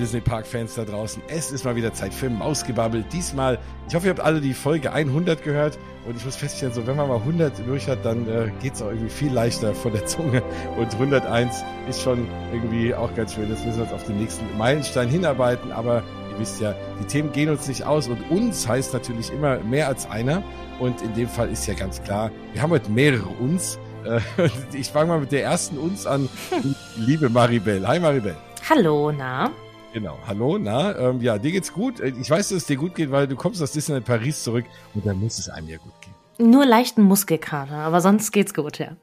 [0.00, 1.22] Disney Park-Fans da draußen.
[1.28, 3.04] Es ist mal wieder Zeit für Mausgebabbel.
[3.12, 5.78] Diesmal, ich hoffe, ihr habt alle die Folge 100 gehört.
[6.06, 8.88] Und ich muss feststellen, so wenn man mal 100 durch hat, dann äh, geht's auch
[8.88, 10.42] irgendwie viel leichter von der Zunge.
[10.78, 13.50] Und 101 ist schon irgendwie auch ganz schön.
[13.50, 15.70] Jetzt müssen wir uns auf den nächsten Meilenstein hinarbeiten.
[15.70, 18.08] Aber ihr wisst ja, die Themen gehen uns nicht aus.
[18.08, 20.42] Und uns heißt natürlich immer mehr als einer.
[20.78, 23.78] Und in dem Fall ist ja ganz klar, wir haben heute mehrere uns.
[24.06, 24.20] Äh,
[24.72, 26.30] ich fange mal mit der ersten uns an.
[26.96, 27.86] Liebe Maribel.
[27.86, 28.34] Hi Maribel.
[28.66, 29.50] Hallo, na?
[29.92, 31.98] Genau, hallo, na, ähm, ja, dir geht's gut.
[31.98, 34.64] Äh, Ich weiß, dass es dir gut geht, weil du kommst aus Disneyland Paris zurück
[34.94, 36.50] und dann muss es einem ja gut gehen.
[36.50, 38.96] Nur leichten Muskelkater, aber sonst geht's gut, ja.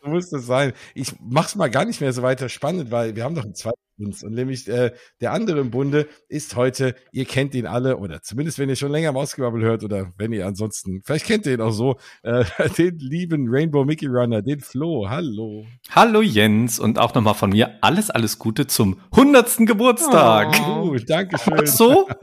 [0.00, 0.72] So muss das sein.
[0.94, 3.78] Ich mach's mal gar nicht mehr so weiter spannend, weil wir haben noch einen zweiten
[3.98, 4.22] Bund.
[4.22, 8.58] Und nämlich äh, der andere im Bunde ist heute, ihr kennt ihn alle, oder zumindest
[8.58, 11.72] wenn ihr schon länger Mausgebabbel hört, oder wenn ihr ansonsten, vielleicht kennt ihr ihn auch
[11.72, 12.44] so, äh,
[12.78, 15.08] den lieben Rainbow Mickey Runner, den Flo.
[15.08, 15.66] Hallo.
[15.90, 19.66] Hallo Jens und auch nochmal von mir alles, alles Gute zum 100.
[19.66, 20.54] Geburtstag.
[20.66, 20.90] Oh.
[20.90, 21.66] Gut, danke schön.
[21.66, 22.08] So?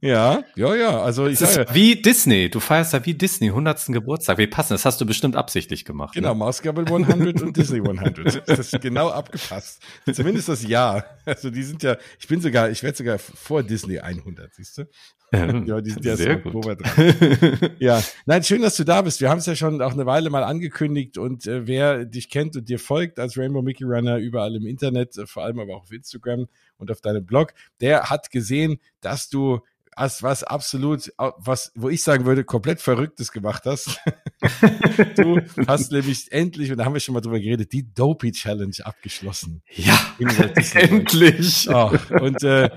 [0.00, 1.00] Ja, ja, ja.
[1.02, 2.50] Also ich Das ist wie Disney.
[2.50, 3.86] Du feierst ja wie Disney 100.
[3.86, 4.36] Geburtstag.
[4.38, 4.74] Wie passen?
[4.74, 6.14] Das hast du bestimmt absichtlich gemacht.
[6.14, 6.34] Genau, Ne?
[6.34, 8.42] Mausgabel 100 und Disney 100.
[8.46, 9.80] Das ist genau abgepasst.
[10.12, 10.93] Zumindest das Jahr.
[11.26, 14.84] Also die sind ja, ich bin sogar, ich werde sogar vor Disney 100, siehst du?
[15.66, 16.78] Ja, die sind ja Sehr so gut.
[17.80, 19.20] Ja, nein, schön, dass du da bist.
[19.20, 22.56] Wir haben es ja schon auch eine Weile mal angekündigt und äh, wer dich kennt
[22.56, 25.82] und dir folgt als Rainbow Mickey Runner überall im Internet, äh, vor allem aber auch
[25.82, 29.60] auf Instagram und auf deinem Blog, der hat gesehen, dass du
[29.96, 34.00] als was absolut, was, wo ich sagen würde, komplett Verrücktes gemacht hast.
[35.16, 38.74] du hast nämlich endlich, und da haben wir schon mal drüber geredet, die Dopey Challenge
[38.82, 39.62] abgeschlossen.
[39.68, 39.98] Ja,
[40.74, 41.68] endlich.
[41.70, 42.70] Oh, und äh,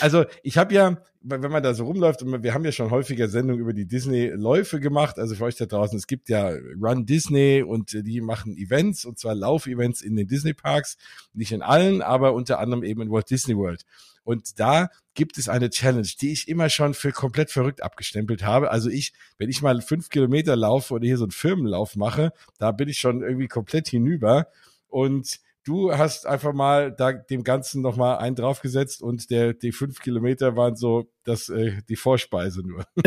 [0.00, 3.28] also ich habe ja, wenn man da so rumläuft, und wir haben ja schon häufiger
[3.28, 6.50] Sendungen über die Disney-Läufe gemacht, also für euch da draußen, es gibt ja
[6.80, 10.96] Run Disney und äh, die machen Events, und zwar Lauf-Events in den Disney-Parks,
[11.32, 13.84] nicht in allen, aber unter anderem eben in Walt Disney World.
[14.24, 18.70] Und da gibt es eine Challenge, die ich immer schon für komplett verrückt abgestempelt habe.
[18.70, 22.72] Also ich, wenn ich mal fünf Kilometer laufe oder hier so einen Firmenlauf mache, da
[22.72, 24.48] bin ich schon irgendwie komplett hinüber.
[24.88, 30.00] Und du hast einfach mal da dem Ganzen nochmal einen draufgesetzt und der, die fünf
[30.00, 32.84] Kilometer waren so das, äh, die Vorspeise nur.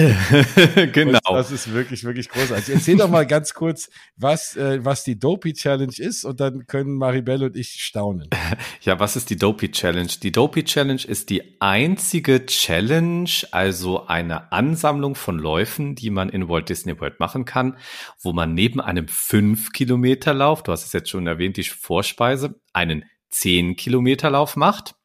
[0.92, 1.20] genau.
[1.30, 2.74] Und das ist wirklich, wirklich großartig.
[2.74, 6.98] Erzähl doch mal ganz kurz, was, äh, was die Dopey Challenge ist und dann können
[6.98, 8.30] Maribel und ich staunen.
[8.82, 10.10] Ja, was ist die Dopey Challenge?
[10.24, 16.48] Die Dopey Challenge ist die einzige Challenge, also eine Ansammlung von Läufen, die man in
[16.48, 17.78] Walt Disney World machen kann,
[18.22, 22.47] wo man neben einem 5 Kilometer Lauf, du hast es jetzt schon erwähnt, die Vorspeise,
[22.74, 24.96] einen 10 Kilometer Lauf macht,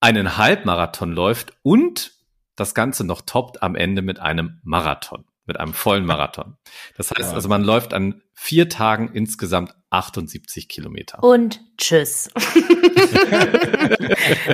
[0.00, 2.12] einen Halbmarathon läuft und
[2.56, 6.56] das Ganze noch toppt am Ende mit einem Marathon, mit einem vollen Marathon.
[6.96, 7.34] Das heißt Ja.
[7.34, 11.22] also, man läuft an vier Tagen insgesamt 78 Kilometer.
[11.22, 12.30] Und tschüss.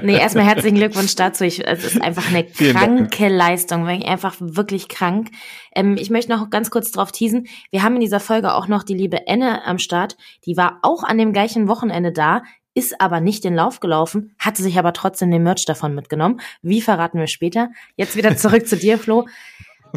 [0.02, 1.44] nee, erstmal herzlichen Glückwunsch dazu.
[1.44, 3.10] Ich, es ist einfach eine Vielen Dank.
[3.12, 5.30] kranke Leistung, wirklich einfach wirklich krank.
[5.74, 7.46] Ähm, ich möchte noch ganz kurz drauf teasen.
[7.70, 10.16] Wir haben in dieser Folge auch noch die liebe Enne am Start.
[10.46, 12.42] Die war auch an dem gleichen Wochenende da,
[12.74, 16.40] ist aber nicht den Lauf gelaufen, hatte sich aber trotzdem den Merch davon mitgenommen.
[16.62, 17.70] Wie verraten wir später?
[17.96, 19.26] Jetzt wieder zurück zu dir, Flo.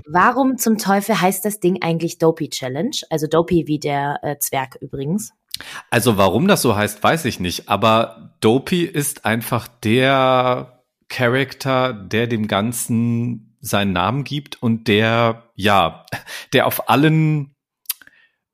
[0.06, 2.96] Warum zum Teufel heißt das Ding eigentlich Dopey Challenge?
[3.10, 5.32] Also Dopey wie der äh, Zwerg übrigens.
[5.90, 7.70] Also warum das so heißt, weiß ich nicht.
[7.70, 16.06] Aber Dopey ist einfach der Charakter, der dem Ganzen seinen Namen gibt und der, ja,
[16.54, 17.53] der auf allen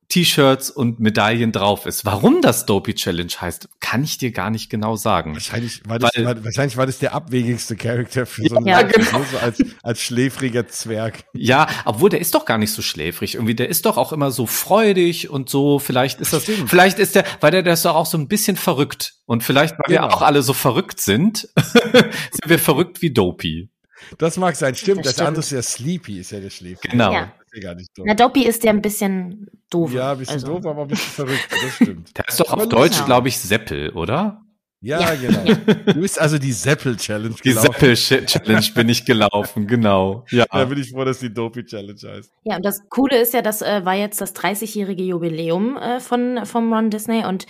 [0.10, 2.04] T-Shirts und Medaillen drauf ist.
[2.04, 5.34] Warum das Dopey Challenge heißt, kann ich dir gar nicht genau sagen.
[5.34, 8.82] Wahrscheinlich war das, Weil- war, wahrscheinlich war das der abwegigste Charakter für so einen Ja,
[8.82, 9.22] genau.
[9.32, 11.26] so als, als schläfriger Zwerg.
[11.34, 13.36] Ja, obwohl der ist doch gar nicht so schläfrig.
[13.36, 15.78] Irgendwie, der ist doch auch immer so freudig und so.
[15.80, 16.70] Vielleicht ist das, Stimmt.
[16.72, 19.14] vielleicht ist der, weil der, der ist doch auch so ein bisschen verrückt.
[19.26, 20.08] Und vielleicht, weil Genau.
[20.08, 23.70] wir auch alle so verrückt sind, sind wir verrückt wie Dopey.
[24.18, 25.06] Das mag sein, stimmt.
[25.06, 26.90] Das, Das andere ist ja Sleepy, ist ja der Schläfrige.
[26.94, 27.14] Genau.
[27.14, 27.32] Ja.
[27.52, 28.06] Das ist gar nicht doof.
[28.08, 29.94] Na, Dopey ist ja ein bisschen doof.
[29.94, 30.48] Ja, ein bisschen also.
[30.48, 31.48] doof, aber ein bisschen verrückt.
[31.50, 32.12] Das stimmt.
[32.18, 33.06] Der ist doch Aber auf Deutsch, genau.
[33.06, 34.42] glaube ich, Seppel, oder?
[34.82, 35.16] Ja, Ja.
[35.16, 35.44] genau.
[35.94, 37.74] Du bist also die Seppel-Challenge Die gelaufen.
[37.74, 40.26] Seppel-Challenge bin ich gelaufen, genau.
[40.30, 40.46] Ja.
[40.50, 42.32] Da bin ich froh, dass die Dopey-Challenge heißt.
[42.44, 46.46] Ja, und das Coole ist ja, das äh, war jetzt das 30-jährige Jubiläum äh, von
[46.46, 47.46] vom Ron Disney und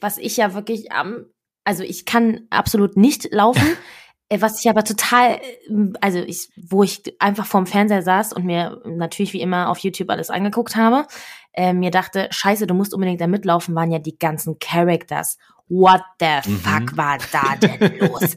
[0.00, 1.26] was ich ja wirklich am,
[1.64, 3.60] also ich kann absolut nicht laufen.
[4.30, 5.40] Äh, Was ich aber total, äh,
[6.00, 10.08] also ich, wo ich einfach vorm Fernseher saß und mir natürlich wie immer auf YouTube
[10.08, 11.06] alles angeguckt habe,
[11.52, 15.36] äh, mir dachte, scheiße, du musst unbedingt da mitlaufen, waren ja die ganzen Characters.
[15.68, 16.56] What the Mhm.
[16.60, 18.36] fuck war da denn los?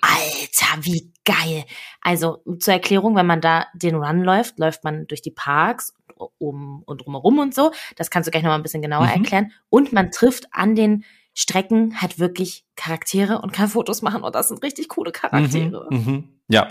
[0.00, 1.64] Alter, wie geil.
[2.00, 5.94] Also zur Erklärung, wenn man da den Run läuft, läuft man durch die Parks
[6.38, 7.72] um und drumherum und so.
[7.96, 9.12] Das kannst du gleich noch mal ein bisschen genauer Mhm.
[9.24, 9.52] erklären.
[9.70, 14.48] Und man trifft an den Strecken halt wirklich Charaktere und kann Fotos machen und das
[14.48, 15.86] sind richtig coole Charaktere.
[15.90, 16.28] Mhm, mhm.
[16.48, 16.68] Ja.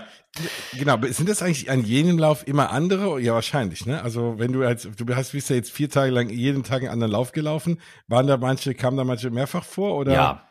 [0.78, 3.20] Genau, sind das eigentlich an jedem Lauf immer andere?
[3.20, 4.02] Ja, wahrscheinlich, ne?
[4.02, 6.90] Also wenn du als, du hast, bist ja jetzt vier Tage lang jeden Tag einen
[6.90, 10.12] anderen Lauf gelaufen, waren da manche, kamen da manche mehrfach vor oder?
[10.12, 10.48] Ja.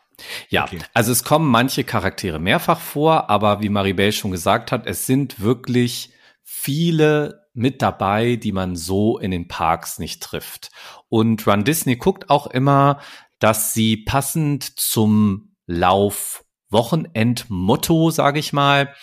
[0.49, 0.79] Ja, okay.
[0.93, 5.39] also es kommen manche Charaktere mehrfach vor, aber wie Maribel schon gesagt hat, es sind
[5.39, 10.69] wirklich viele mit dabei, die man so in den Parks nicht trifft.
[11.09, 12.99] Und Run Disney guckt auch immer,
[13.41, 18.93] dass sie passend zum Lauf Wochenendmotto, sage ich mal,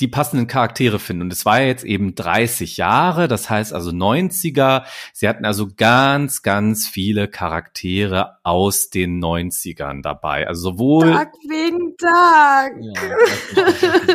[0.00, 1.22] die passenden Charaktere finden.
[1.22, 4.84] Und es war jetzt eben 30 Jahre, das heißt also 90er.
[5.12, 10.46] Sie hatten also ganz, ganz viele Charaktere aus den 90ern dabei.
[10.46, 11.12] Also sowohl
[11.48, 12.74] wegen Tag.
[12.80, 12.92] Ja,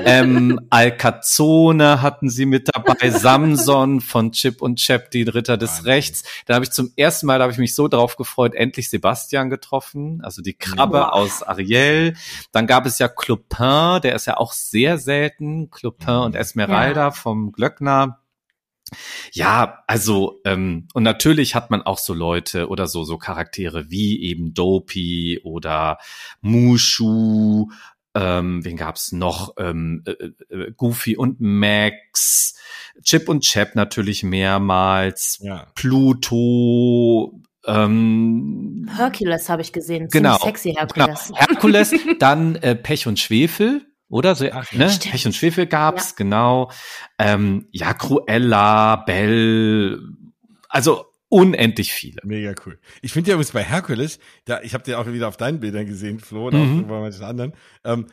[0.06, 5.92] ähm, Alcazone hatten sie mit dabei, Samson von Chip und Chap, die Ritter des Wahnsinn.
[5.92, 6.24] Rechts.
[6.46, 9.50] Da habe ich zum ersten Mal, da habe ich mich so drauf gefreut, endlich Sebastian
[9.50, 11.14] getroffen, also die Krabbe Boah.
[11.14, 12.16] aus Ariel.
[12.52, 17.12] Dann gab es ja Clopin, der ist ja auch sehr selten, Clopin und Esmeralda ja.
[17.12, 18.23] vom Glöckner.
[19.32, 24.22] Ja, also ähm, und natürlich hat man auch so Leute oder so so Charaktere wie
[24.24, 25.98] eben Dopey oder
[26.42, 27.70] Mushu.
[28.16, 29.54] Ähm, wen gab's noch?
[29.58, 30.12] Ähm, äh,
[30.54, 32.56] äh, Goofy und Max,
[33.02, 35.66] Chip und Chap natürlich mehrmals, ja.
[35.74, 40.10] Pluto, ähm, Hercules habe ich gesehen.
[40.10, 40.38] Genau.
[40.38, 41.28] Sexy Hercules.
[41.30, 41.40] Genau.
[41.40, 44.86] Hercules, dann äh, Pech und Schwefel oder so, Ach, ne?
[44.86, 46.16] Pech und Schwefel gab's, ja.
[46.18, 46.72] genau.
[47.18, 50.00] Ähm, ja, Cruella, Belle,
[50.70, 52.22] also unendlich viele.
[52.24, 52.78] Mega cool.
[53.02, 55.88] Ich finde ja übrigens bei Hercules, da, ich habe dir auch wieder auf deinen Bildern
[55.88, 56.84] gesehen, Flo, und mhm.
[56.84, 58.06] auch bei manchen anderen, ähm,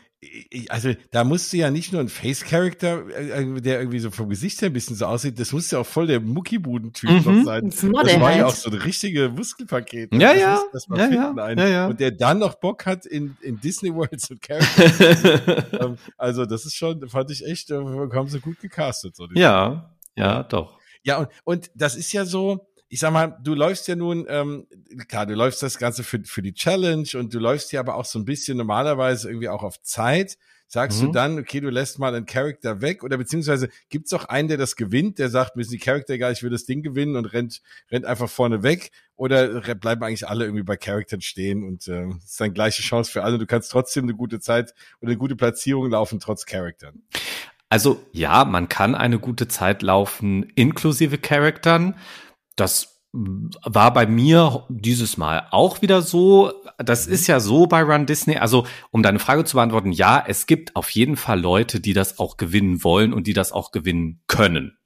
[0.69, 4.61] also da musst du ja nicht nur ein Face-Character, äh, der irgendwie so vom Gesicht
[4.61, 7.45] her ein bisschen so aussieht, das muss ja auch voll der Muckibuden-Typ mhm.
[7.45, 7.71] sein.
[7.71, 10.15] Das, das war ja auch so ein richtige Muskelpaket.
[10.15, 10.63] Ja, ja.
[10.73, 11.35] Das ja, ja.
[11.55, 11.87] ja, ja.
[11.87, 15.81] Und der dann noch Bock hat in, in Disney World so Charakter.
[15.81, 19.17] Ähm, also das ist schon, fand ich echt, äh, haben sie gut gecastet.
[19.17, 20.79] So ja, ja, doch.
[21.03, 24.67] Ja, und, und das ist ja so, ich sag mal, du läufst ja nun, ähm,
[25.07, 28.05] klar, du läufst das Ganze für, für die Challenge und du läufst ja aber auch
[28.05, 30.37] so ein bisschen normalerweise irgendwie auch auf Zeit.
[30.67, 31.07] Sagst mhm.
[31.07, 34.57] du dann, okay, du lässt mal einen Charakter weg oder beziehungsweise gibt's auch einen, der
[34.57, 37.27] das gewinnt, der sagt, mir ist die Charakter egal, ich will das Ding gewinnen und
[37.27, 42.09] rennt, rennt einfach vorne weg oder bleiben eigentlich alle irgendwie bei Charaktern stehen und äh,
[42.09, 43.39] ist dann gleiche Chance für alle.
[43.39, 47.03] Du kannst trotzdem eine gute Zeit oder eine gute Platzierung laufen, trotz Charaktern.
[47.69, 51.95] Also ja, man kann eine gute Zeit laufen, inklusive Charaktern.
[52.61, 56.53] Das war bei mir dieses Mal auch wieder so.
[56.79, 58.37] Das ist ja so bei Run Disney.
[58.37, 62.19] Also, um deine Frage zu beantworten, ja, es gibt auf jeden Fall Leute, die das
[62.19, 64.79] auch gewinnen wollen und die das auch gewinnen können.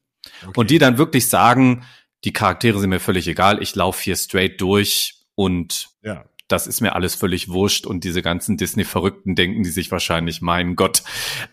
[0.42, 0.52] Okay.
[0.56, 1.84] Und die dann wirklich sagen,
[2.24, 6.82] die Charaktere sind mir völlig egal, ich laufe hier straight durch und ja das ist
[6.82, 11.02] mir alles völlig wurscht und diese ganzen Disney-Verrückten denken die sich wahrscheinlich, mein Gott.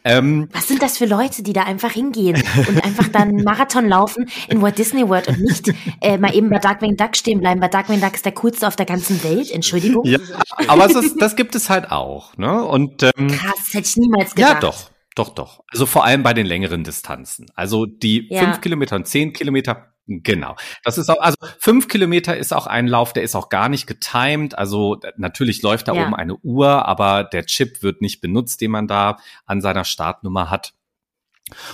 [0.03, 4.29] Ähm, Was sind das für Leute, die da einfach hingehen und einfach dann Marathon laufen
[4.49, 5.71] in Walt Disney World und nicht
[6.01, 7.61] äh, mal eben bei Darkwing Duck stehen bleiben?
[7.61, 10.05] Bei Darkwing Duck ist der coolste auf der ganzen Welt, Entschuldigung.
[10.05, 10.19] Ja,
[10.67, 12.37] aber es ist, das gibt es halt auch.
[12.37, 12.63] Ne?
[12.63, 14.55] Und, ähm, Krass, hätte ich niemals gedacht.
[14.55, 14.91] Ja, doch.
[15.15, 15.61] Doch, doch.
[15.69, 17.47] Also vor allem bei den längeren Distanzen.
[17.53, 18.43] Also die ja.
[18.43, 19.90] fünf Kilometer und zehn Kilometer
[20.23, 20.55] Genau.
[20.83, 23.87] Das ist auch, also fünf Kilometer ist auch ein Lauf, der ist auch gar nicht
[23.87, 24.57] getimed.
[24.57, 26.03] Also natürlich läuft da ja.
[26.03, 30.49] oben eine Uhr, aber der Chip wird nicht benutzt, den man da an seiner Startnummer
[30.49, 30.73] hat.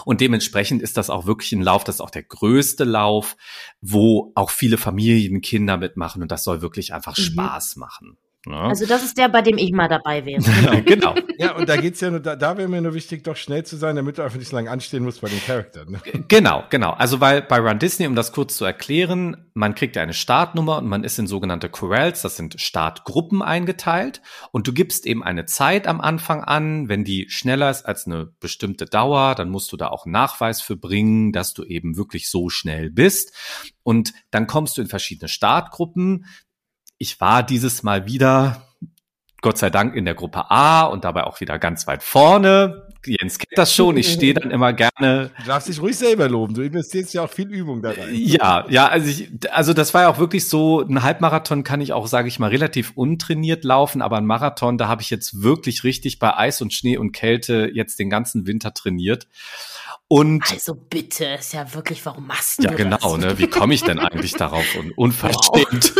[0.05, 3.35] Und dementsprechend ist das auch wirklich ein Lauf, das ist auch der größte Lauf,
[3.81, 7.21] wo auch viele Familienkinder mitmachen und das soll wirklich einfach mhm.
[7.21, 8.17] Spaß machen.
[8.47, 8.57] Ne?
[8.57, 10.41] Also das ist der, bei dem ich mal dabei wäre.
[10.87, 11.13] Genau.
[11.13, 11.15] genau.
[11.37, 13.77] Ja, und da geht's ja nur, da, da wäre mir nur wichtig, doch schnell zu
[13.77, 15.91] sein, damit du einfach nicht so lange anstehen musst bei den Charakteren.
[15.91, 16.01] Ne?
[16.27, 16.91] Genau, genau.
[16.91, 20.77] Also weil bei Run Disney, um das kurz zu erklären, man kriegt ja eine Startnummer
[20.77, 25.45] und man ist in sogenannte Corrals, das sind Startgruppen eingeteilt und du gibst eben eine
[25.45, 29.77] Zeit am Anfang an, wenn die schneller ist als eine bestimmte Dauer, dann musst du
[29.77, 33.33] da auch einen Nachweis für bringen, dass du eben wirklich so schnell bist.
[33.83, 36.25] Und dann kommst du in verschiedene Startgruppen
[36.97, 38.63] ich war dieses Mal wieder,
[39.41, 42.87] Gott sei Dank, in der Gruppe A und dabei auch wieder ganz weit vorne.
[43.05, 45.31] Jens kennt das schon, ich stehe dann immer gerne.
[45.39, 48.09] Du darfst dich ruhig selber loben, du investierst ja auch viel Übung da rein.
[48.11, 51.93] Ja, ja, also ich, also das war ja auch wirklich so, ein Halbmarathon kann ich
[51.93, 55.83] auch, sage ich mal, relativ untrainiert laufen, aber ein Marathon, da habe ich jetzt wirklich
[55.83, 59.27] richtig bei Eis und Schnee und Kälte jetzt den ganzen Winter trainiert.
[60.09, 62.79] Und also bitte, ist ja wirklich, warum machst du ja, das?
[62.79, 63.37] Ja, genau, ne?
[63.37, 64.63] Wie komme ich denn eigentlich darauf?
[64.75, 65.93] Und unverschämt.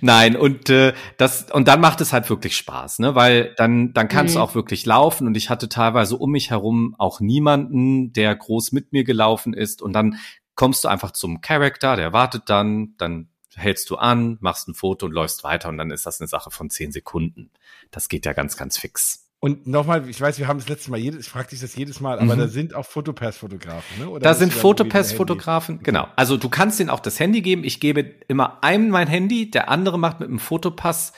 [0.00, 3.14] Nein, und äh, das und dann macht es halt wirklich Spaß, ne?
[3.14, 4.38] Weil dann dann kannst mhm.
[4.38, 8.72] du auch wirklich laufen und ich hatte teilweise um mich herum auch niemanden, der groß
[8.72, 10.18] mit mir gelaufen ist und dann
[10.54, 15.06] kommst du einfach zum Charakter, der wartet dann, dann hältst du an, machst ein Foto
[15.06, 17.50] und läufst weiter und dann ist das eine Sache von zehn Sekunden.
[17.90, 19.28] Das geht ja ganz, ganz fix.
[19.44, 21.98] Und nochmal, ich weiß, wir haben das letzte Mal, jedes, ich frage dich das jedes
[21.98, 22.38] Mal, aber mhm.
[22.38, 24.08] da sind auch Fotopass-Fotografen, ne?
[24.08, 26.06] Oder da sind Fotopass-Fotografen, genau.
[26.14, 27.64] Also du kannst denen auch das Handy geben.
[27.64, 31.12] Ich gebe immer einem mein Handy, der andere macht mit einem Fotopass,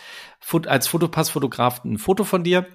[0.65, 2.67] als Fotopass-Fotograf ein Foto von dir.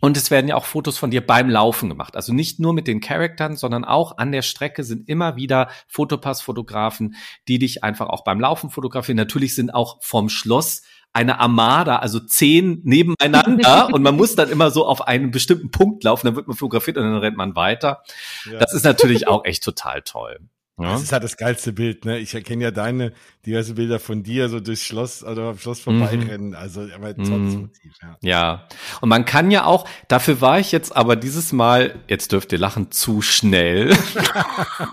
[0.00, 2.16] Und es werden ja auch Fotos von dir beim Laufen gemacht.
[2.16, 7.14] Also nicht nur mit den Charaktern, sondern auch an der Strecke sind immer wieder Fotopass-Fotografen,
[7.46, 9.18] die dich einfach auch beim Laufen fotografieren.
[9.18, 10.82] Natürlich sind auch vom Schloss
[11.12, 16.04] eine Armada, also zehn nebeneinander und man muss dann immer so auf einen bestimmten Punkt
[16.04, 18.02] laufen, dann wird man fotografiert und dann rennt man weiter.
[18.50, 18.58] Ja.
[18.58, 20.40] Das ist natürlich auch echt total toll.
[20.80, 20.92] Ja.
[20.92, 22.18] Das ist halt das geilste Bild, ne?
[22.18, 23.12] Ich erkenne ja deine
[23.44, 26.48] diverse Bilder von dir so durchs Schloss oder am Schloss vorbeirennen.
[26.48, 26.54] Mhm.
[26.54, 27.60] Also aber ein tolles mhm.
[27.62, 28.16] Motiv, ja.
[28.22, 28.68] Ja.
[29.00, 32.58] Und man kann ja auch, dafür war ich jetzt aber dieses Mal, jetzt dürft ihr
[32.58, 33.94] lachen, zu schnell.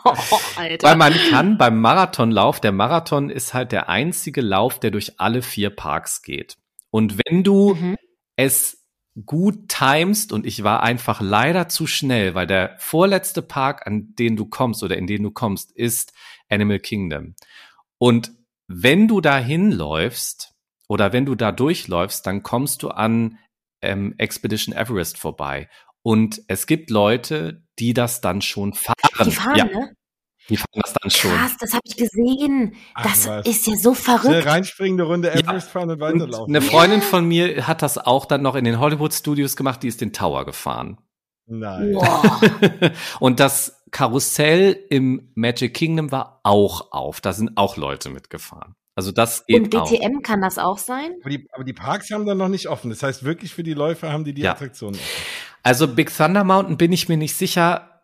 [0.03, 0.13] oh,
[0.58, 0.88] Alter.
[0.88, 5.41] Weil man kann beim Marathonlauf, der Marathon ist halt der einzige Lauf, der durch alle
[5.41, 6.58] vier Parks geht.
[6.89, 7.96] Und wenn du mhm.
[8.36, 8.76] es
[9.25, 14.36] gut timest und ich war einfach leider zu schnell, weil der vorletzte Park, an den
[14.36, 16.13] du kommst oder in den du kommst, ist
[16.50, 17.36] Animal Kingdom.
[17.97, 18.31] Und
[18.67, 20.53] wenn du da hinläufst
[20.88, 23.39] oder wenn du da durchläufst, dann kommst du an
[23.81, 25.69] ähm, Expedition Everest vorbei.
[26.03, 28.95] Und es gibt Leute, die das dann schon fahren.
[29.25, 29.65] Die fahren, ja.
[29.65, 29.93] ne?
[30.49, 31.31] Die fanden das dann schon.
[31.31, 32.75] Krass, das habe ich gesehen.
[33.03, 34.47] Das Ach, ist ja so verrückt.
[34.47, 35.71] Eine Runde Everest ja.
[35.71, 36.45] fahren und weiterlaufen.
[36.45, 39.83] Und eine Freundin von mir hat das auch dann noch in den Hollywood Studios gemacht,
[39.83, 40.97] die ist den Tower gefahren.
[41.47, 41.93] Nein.
[41.93, 42.91] Wow.
[43.19, 47.21] und das Karussell im Magic Kingdom war auch auf.
[47.21, 48.75] Da sind auch Leute mitgefahren.
[48.95, 50.23] Also das geht Und BTM auch.
[50.23, 51.11] kann das auch sein?
[51.21, 52.89] Aber die, aber die, Parks haben dann noch nicht offen.
[52.89, 54.51] Das heißt, wirklich für die Läufer haben die die ja.
[54.51, 55.23] Attraktionen offen.
[55.61, 58.01] Also Big Thunder Mountain bin ich mir nicht sicher,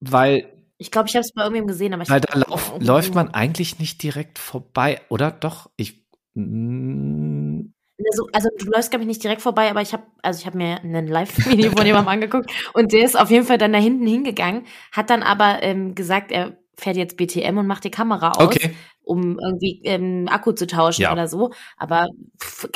[0.00, 3.14] weil ich glaube, ich habe es bei irgendwem gesehen, aber ich Weil da lauf, läuft
[3.14, 5.30] man eigentlich nicht direkt vorbei, oder?
[5.30, 6.06] Doch, ich.
[6.34, 7.72] Mm.
[8.10, 10.58] Also, also du läufst, glaube ich, nicht direkt vorbei, aber ich habe also ich habe
[10.58, 14.06] mir ein Live-Video von jemandem angeguckt und der ist auf jeden Fall dann da hinten
[14.06, 18.44] hingegangen, hat dann aber ähm, gesagt, er fährt jetzt BTM und macht die Kamera aus.
[18.44, 18.74] Okay
[19.06, 21.12] um irgendwie ähm, Akku zu tauschen ja.
[21.12, 21.52] oder so.
[21.76, 22.08] Aber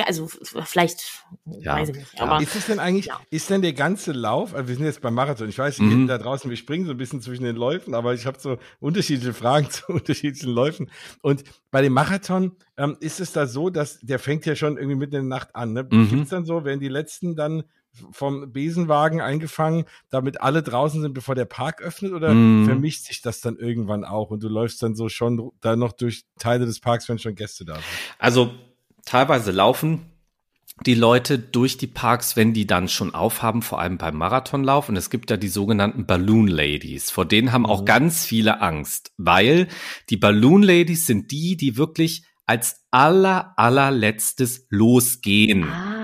[0.06, 0.28] also
[0.64, 1.24] vielleicht
[1.58, 1.74] ja.
[1.74, 2.20] weiß ich nicht.
[2.20, 3.20] Aber, ist es denn eigentlich, ja.
[3.30, 6.06] ist denn der ganze Lauf, also wir sind jetzt beim Marathon, ich weiß, mhm.
[6.06, 9.34] da draußen, wir springen so ein bisschen zwischen den Läufen, aber ich habe so unterschiedliche
[9.34, 10.90] Fragen zu unterschiedlichen Läufen.
[11.20, 14.96] Und bei dem Marathon ähm, ist es da so, dass der fängt ja schon irgendwie
[14.96, 15.72] mitten in der Nacht an.
[15.72, 15.82] Ne?
[15.90, 16.08] Mhm.
[16.08, 17.64] Gibt es dann so, werden die letzten dann
[18.12, 22.12] vom Besenwagen eingefangen, damit alle draußen sind, bevor der Park öffnet?
[22.12, 22.66] Oder mm.
[22.66, 26.24] vermischt sich das dann irgendwann auch und du läufst dann so schon da noch durch
[26.38, 27.84] Teile des Parks, wenn schon Gäste da sind?
[28.18, 28.52] Also
[29.04, 30.06] teilweise laufen
[30.86, 34.88] die Leute durch die Parks, wenn die dann schon aufhaben, vor allem beim Marathonlauf.
[34.88, 37.10] Und es gibt ja die sogenannten Balloon Ladies.
[37.10, 37.86] Vor denen haben auch mhm.
[37.86, 39.68] ganz viele Angst, weil
[40.08, 45.64] die Balloon Ladies sind die, die wirklich als aller, allerletztes losgehen.
[45.64, 45.99] Ah.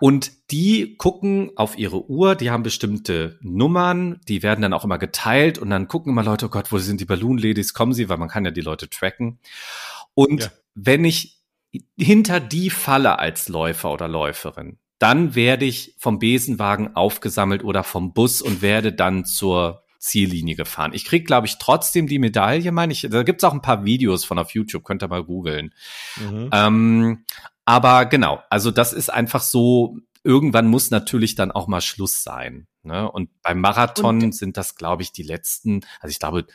[0.00, 4.98] Und die gucken auf ihre Uhr, die haben bestimmte Nummern, die werden dann auch immer
[4.98, 8.08] geteilt und dann gucken immer Leute, oh Gott, wo sind die Balloon Ladies, kommen sie,
[8.08, 9.38] weil man kann ja die Leute tracken.
[10.14, 10.50] Und ja.
[10.74, 11.38] wenn ich
[11.98, 18.12] hinter die falle als Läufer oder Läuferin, dann werde ich vom Besenwagen aufgesammelt oder vom
[18.12, 20.92] Bus und werde dann zur Ziellinie gefahren.
[20.94, 23.06] Ich krieg, glaube ich, trotzdem die Medaille, meine ich.
[23.10, 25.74] Da gibt's auch ein paar Videos von auf YouTube, könnt ihr mal googeln.
[26.16, 26.48] Mhm.
[26.52, 27.24] Ähm,
[27.66, 32.66] aber genau, also das ist einfach so, irgendwann muss natürlich dann auch mal Schluss sein.
[32.82, 33.10] Ne?
[33.10, 36.46] Und beim Marathon und, sind das, glaube ich, die letzten, also ich glaube,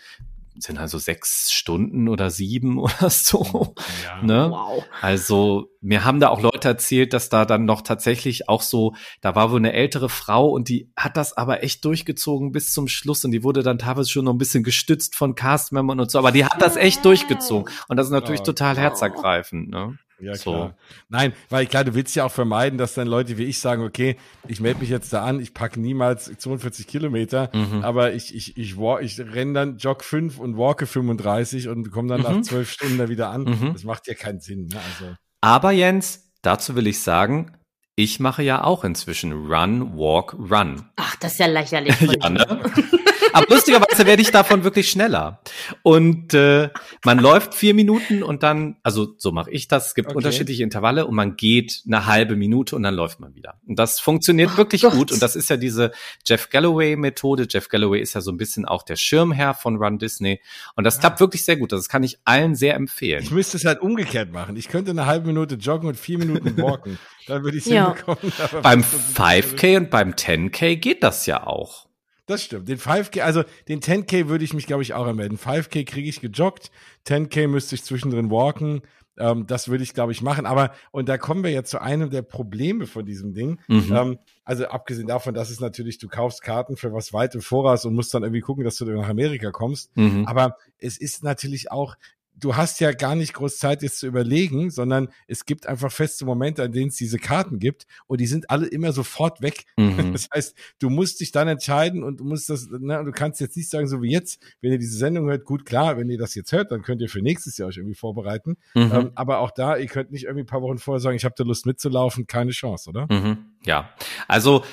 [0.57, 3.75] sind also sechs Stunden oder sieben oder so.
[4.03, 4.21] Ja.
[4.23, 4.47] Ne?
[4.51, 4.83] Wow.
[5.01, 9.35] Also mir haben da auch Leute erzählt, dass da dann noch tatsächlich auch so, da
[9.35, 13.23] war wohl eine ältere Frau und die hat das aber echt durchgezogen bis zum Schluss
[13.25, 16.31] und die wurde dann teilweise schon noch ein bisschen gestützt von Castmembern und so, aber
[16.31, 19.69] die hat das echt durchgezogen und das ist natürlich oh, total herzergreifend.
[19.69, 19.97] Ne?
[20.19, 20.51] Ja, so.
[20.51, 20.77] klar.
[21.09, 24.15] Nein, weil klar, du willst ja auch vermeiden, dass dann Leute wie ich sagen, okay,
[24.47, 27.83] ich melde mich jetzt da an, ich packe niemals 42 Kilometer, mhm.
[27.83, 32.09] aber ich, ich, ich, walk, ich renne dann Jog 5 und walke 35 und komme
[32.09, 32.39] dann mhm.
[32.39, 33.43] nach zwölf Stunden da wieder an.
[33.43, 33.73] Mhm.
[33.73, 34.67] Das macht ja keinen Sinn.
[34.67, 34.77] Ne?
[34.77, 35.15] Also.
[35.41, 37.57] Aber Jens, dazu will ich sagen,
[37.97, 40.83] ich mache ja auch inzwischen Run, Walk, Run.
[40.97, 41.95] Ach, das ist ja lächerlich.
[42.21, 42.45] ja, ne?
[43.33, 45.41] Aber lustigerweise werde ich davon wirklich schneller.
[45.83, 46.69] Und äh,
[47.03, 49.87] man läuft vier Minuten und dann, also so mache ich das.
[49.87, 50.17] Es gibt okay.
[50.17, 53.55] unterschiedliche Intervalle und man geht eine halbe Minute und dann läuft man wieder.
[53.67, 54.93] Und das funktioniert oh wirklich Gott.
[54.93, 55.11] gut.
[55.11, 55.91] Und das ist ja diese
[56.25, 57.47] Jeff Galloway-Methode.
[57.49, 60.41] Jeff Galloway ist ja so ein bisschen auch der Schirmherr von Run Disney.
[60.75, 61.01] Und das ja.
[61.01, 61.71] klappt wirklich sehr gut.
[61.71, 63.23] Das kann ich allen sehr empfehlen.
[63.23, 64.55] Ich müsste es halt umgekehrt machen.
[64.55, 66.97] Ich könnte eine halbe Minute joggen und vier Minuten walken.
[67.27, 67.95] dann würde ich es ja.
[67.95, 68.33] hinbekommen.
[68.61, 71.84] Beim 5K und beim 10K geht das ja auch.
[72.25, 72.67] Das stimmt.
[72.67, 75.37] Den 5K, also den 10K würde ich mich, glaube ich, auch anmelden.
[75.37, 76.71] 5K kriege ich gejoggt,
[77.07, 78.81] 10K müsste ich zwischendrin walken.
[79.17, 80.45] Ähm, das würde ich, glaube ich, machen.
[80.45, 83.59] Aber, und da kommen wir jetzt zu einem der Probleme von diesem Ding.
[83.67, 83.95] Mhm.
[83.95, 87.85] Ähm, also abgesehen davon, dass es natürlich, du kaufst Karten für was weit im Voraus
[87.85, 89.95] und musst dann irgendwie gucken, dass du nach Amerika kommst.
[89.95, 90.25] Mhm.
[90.25, 91.95] Aber es ist natürlich auch,
[92.37, 96.25] du hast ja gar nicht groß Zeit jetzt zu überlegen, sondern es gibt einfach feste
[96.25, 99.65] Momente, an denen es diese Karten gibt und die sind alle immer sofort weg.
[99.77, 99.95] Mhm.
[100.15, 103.57] Das heißt, du musst dich dann entscheiden und du musst das, ne, du kannst jetzt
[103.57, 106.35] nicht sagen, so wie jetzt, wenn ihr diese Sendung hört, gut, klar, wenn ihr das
[106.35, 108.57] jetzt hört, dann könnt ihr für nächstes Jahr euch irgendwie vorbereiten.
[108.75, 108.91] Mhm.
[108.93, 111.35] Ähm, aber auch da, ihr könnt nicht irgendwie ein paar Wochen vorher sagen, ich habe
[111.37, 113.07] da Lust mitzulaufen, keine Chance, oder?
[113.09, 113.37] Mhm.
[113.65, 113.89] Ja,
[114.27, 114.63] also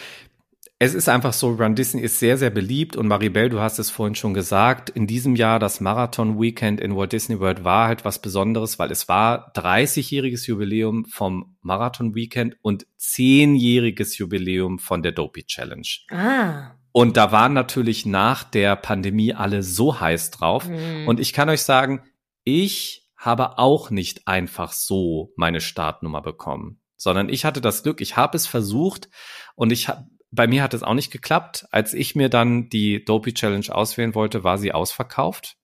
[0.83, 3.89] es ist einfach so, Run Disney ist sehr, sehr beliebt und Maribel, du hast es
[3.89, 8.05] vorhin schon gesagt, in diesem Jahr das Marathon Weekend in Walt Disney World war halt
[8.05, 15.13] was Besonderes, weil es war 30-jähriges Jubiläum vom Marathon Weekend und 10-jähriges Jubiläum von der
[15.13, 15.87] Dopey Challenge.
[16.11, 16.73] Ah.
[16.91, 20.67] Und da waren natürlich nach der Pandemie alle so heiß drauf.
[20.67, 21.07] Hm.
[21.07, 22.03] Und ich kann euch sagen,
[22.43, 28.17] ich habe auch nicht einfach so meine Startnummer bekommen, sondern ich hatte das Glück, ich
[28.17, 29.09] habe es versucht
[29.55, 31.67] und ich habe bei mir hat es auch nicht geklappt.
[31.71, 35.57] Als ich mir dann die Dopey Challenge auswählen wollte, war sie ausverkauft.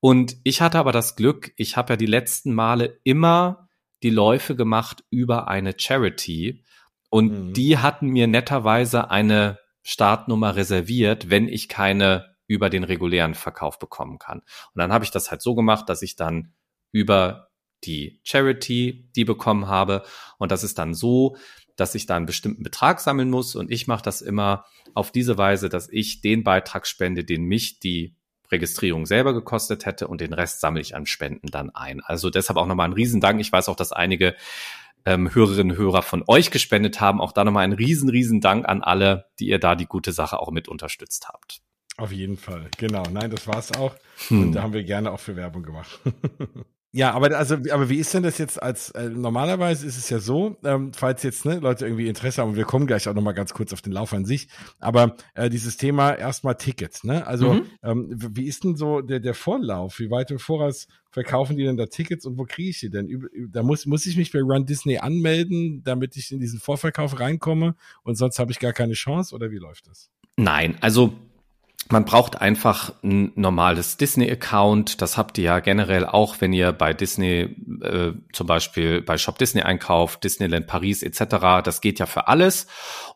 [0.00, 3.68] Und ich hatte aber das Glück, ich habe ja die letzten Male immer
[4.04, 6.64] die Läufe gemacht über eine Charity
[7.10, 7.52] und Mhm.
[7.52, 14.18] die hatten mir netterweise eine Startnummer reserviert, wenn ich keine über den regulären Verkauf bekommen
[14.18, 14.38] kann.
[14.38, 16.54] Und dann habe ich das halt so gemacht, dass ich dann
[16.92, 17.48] über
[17.84, 20.04] die Charity die bekommen habe
[20.38, 21.36] und das ist dann so,
[21.78, 25.38] dass ich da einen bestimmten Betrag sammeln muss und ich mache das immer auf diese
[25.38, 28.16] Weise, dass ich den Beitrag spende, den mich die
[28.50, 32.00] Registrierung selber gekostet hätte und den Rest sammle ich an Spenden dann ein.
[32.00, 33.40] Also deshalb auch nochmal ein Riesendank.
[33.40, 34.34] Ich weiß auch, dass einige
[35.04, 37.20] ähm, Hörerinnen und Hörer von euch gespendet haben.
[37.20, 40.40] Auch da nochmal ein riesen, riesen Dank an alle, die ihr da die gute Sache
[40.40, 41.60] auch mit unterstützt habt.
[41.96, 43.02] Auf jeden Fall, genau.
[43.10, 43.94] Nein, das war's auch.
[44.28, 44.42] Hm.
[44.42, 46.00] Und da haben wir gerne auch für Werbung gemacht.
[46.92, 50.18] ja, aber also, aber wie ist denn das jetzt als äh, normalerweise ist es ja
[50.20, 53.34] so, ähm, falls jetzt ne, Leute irgendwie Interesse haben, und wir kommen gleich auch nochmal
[53.34, 54.48] ganz kurz auf den Lauf an sich,
[54.78, 57.26] aber äh, dieses Thema erstmal Tickets, ne?
[57.26, 57.62] Also Mhm.
[57.82, 59.98] ähm, wie ist denn so der, der Vorlauf?
[59.98, 63.28] Wie weit im Voraus verkaufen die denn da Tickets und wo kriege ich die denn?
[63.50, 67.74] Da muss, muss ich mich bei Run Disney anmelden, damit ich in diesen Vorverkauf reinkomme
[68.02, 70.10] und sonst habe ich gar keine Chance oder wie läuft das?
[70.36, 71.12] Nein, also
[71.90, 75.00] man braucht einfach ein normales Disney-Account.
[75.00, 79.38] Das habt ihr ja generell auch, wenn ihr bei Disney äh, zum Beispiel bei Shop
[79.38, 81.62] Disney einkauft, Disneyland Paris etc.
[81.64, 82.66] Das geht ja für alles.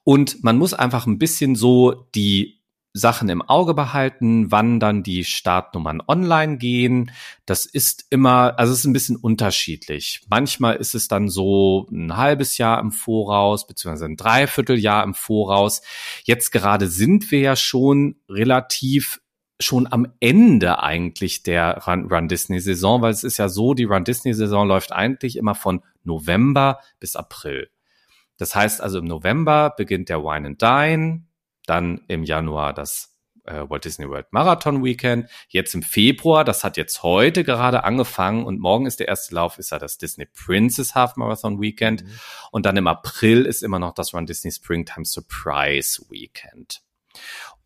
[0.05, 2.62] Und man muss einfach ein bisschen so die
[2.95, 7.11] Sachen im Auge behalten, wann dann die Startnummern online gehen.
[7.47, 10.23] Das ist immer, also es ist ein bisschen unterschiedlich.
[10.29, 15.81] Manchmal ist es dann so ein halbes Jahr im Voraus, beziehungsweise ein Dreivierteljahr im Voraus.
[16.25, 19.21] Jetzt gerade sind wir ja schon relativ
[19.59, 23.85] schon am Ende eigentlich der Run, Run Disney Saison, weil es ist ja so, die
[23.85, 27.71] Run Disney Saison läuft eigentlich immer von November bis April.
[28.37, 31.23] Das heißt also im November beginnt der Wine and Dine,
[31.67, 33.13] dann im Januar das
[33.45, 38.45] äh, Walt Disney World Marathon Weekend, jetzt im Februar, das hat jetzt heute gerade angefangen
[38.45, 42.05] und morgen ist der erste Lauf, ist ja das Disney Princess Half Marathon Weekend.
[42.51, 46.83] Und dann im April ist immer noch das Run Disney Springtime Surprise Weekend.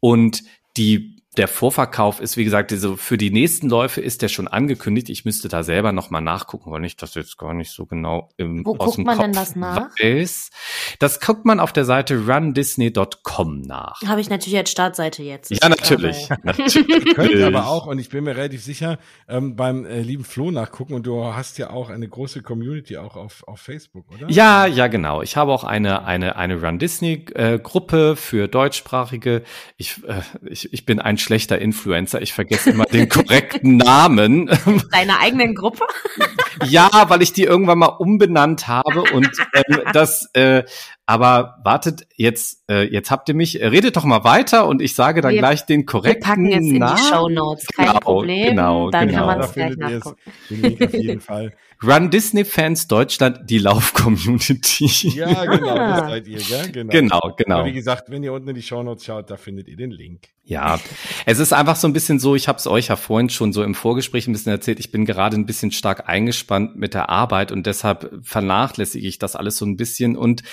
[0.00, 0.42] Und
[0.76, 5.08] die, der Vorverkauf ist, wie gesagt, also für die nächsten Läufe ist der schon angekündigt.
[5.10, 8.64] Ich müsste da selber nochmal nachgucken, weil ich das jetzt gar nicht so genau im,
[8.64, 9.90] Wo aus guckt dem man Kopf denn das nach?
[10.00, 10.50] weiß.
[10.98, 14.00] Das guckt man auf der Seite rundisney.com nach.
[14.06, 15.50] Habe ich natürlich als Startseite jetzt.
[15.50, 16.28] Ja, natürlich.
[16.42, 17.14] natürlich.
[17.14, 20.94] Könnt aber auch, und ich bin mir relativ sicher, ähm, beim äh, lieben Flo nachgucken
[20.94, 24.30] und du hast ja auch eine große Community auch auf, auf Facebook, oder?
[24.30, 25.22] Ja, ja, genau.
[25.22, 29.42] Ich habe auch eine, eine, eine Run Disney äh, Gruppe für Deutschsprachige.
[29.76, 32.22] Ich, äh, ich, ich bin ein schlechter Influencer.
[32.22, 34.46] Ich vergesse immer den korrekten Namen.
[34.92, 35.84] Deine eigenen Gruppe?
[36.64, 40.62] ja, weil ich die irgendwann mal umbenannt habe und ähm, das, äh,
[41.04, 44.94] aber wartet, jetzt, äh, jetzt habt ihr mich, äh, redet doch mal weiter und ich
[44.94, 46.96] sage dann Wir- gleich den Wir korrekten packen jetzt in Namen.
[46.96, 47.66] die Show Notes.
[47.74, 48.46] Kein Genau, Problem.
[48.50, 49.18] genau, Dann genau.
[49.18, 50.20] kann man es gleich nachgucken.
[50.50, 51.52] den Link auf jeden Fall.
[51.82, 55.08] Run Disney Fans Deutschland, die Lauf-Community.
[55.16, 56.08] Ja, genau, das Ah.
[56.08, 56.90] seid ihr, ja, genau.
[56.90, 57.58] Genau, genau.
[57.58, 60.28] Aber wie gesagt, wenn ihr unten in die Shownotes schaut, da findet ihr den Link.
[60.44, 60.78] Ja,
[61.26, 63.64] es ist einfach so ein bisschen so, ich habe es euch ja vorhin schon so
[63.64, 67.50] im Vorgespräch ein bisschen erzählt, ich bin gerade ein bisschen stark eingespannt mit der Arbeit
[67.50, 70.16] und deshalb vernachlässige ich das alles so ein bisschen.
[70.16, 70.44] Und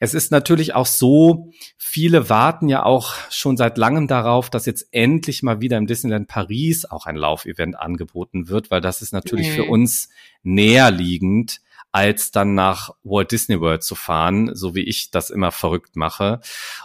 [0.00, 4.86] es ist natürlich auch so, viele warten ja auch schon seit langem darauf, dass jetzt
[4.92, 9.48] endlich mal wieder im Disneyland Paris auch ein Laufevent angeboten wird, weil das ist natürlich
[9.48, 9.52] Mhm.
[9.54, 10.10] für uns
[10.42, 15.50] näher liegend als dann nach Walt Disney World zu fahren, so wie ich das immer
[15.52, 16.40] verrückt mache.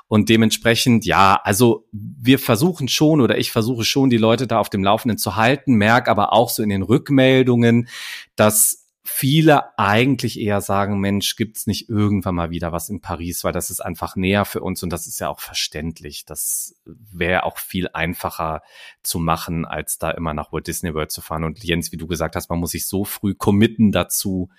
[0.08, 4.70] Und dementsprechend, ja, also wir versuchen schon oder ich versuche schon, die Leute da auf
[4.70, 7.90] dem Laufenden zu halten, merke aber auch so in den Rückmeldungen,
[8.36, 13.52] dass viele eigentlich eher sagen, Mensch, gibt's nicht irgendwann mal wieder was in Paris, weil
[13.52, 16.26] das ist einfach näher für uns und das ist ja auch verständlich.
[16.26, 18.62] Das wäre auch viel einfacher
[19.04, 21.44] zu machen, als da immer nach Walt Disney World zu fahren.
[21.44, 24.50] Und Jens, wie du gesagt hast, man muss sich so früh committen dazu.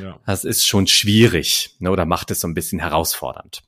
[0.00, 0.18] Ja.
[0.24, 3.62] Das ist schon schwierig ne, oder macht es so ein bisschen herausfordernd.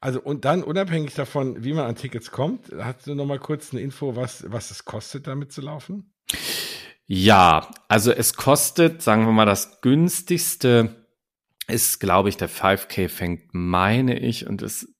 [0.00, 3.72] Also und dann unabhängig davon, wie man an Tickets kommt, hast du noch mal kurz
[3.72, 6.12] eine Info, was was es kostet, damit zu laufen?
[7.10, 11.06] Ja, also es kostet, sagen wir mal, das günstigste
[11.66, 14.94] ist, glaube ich, der 5K fängt, meine ich, und es,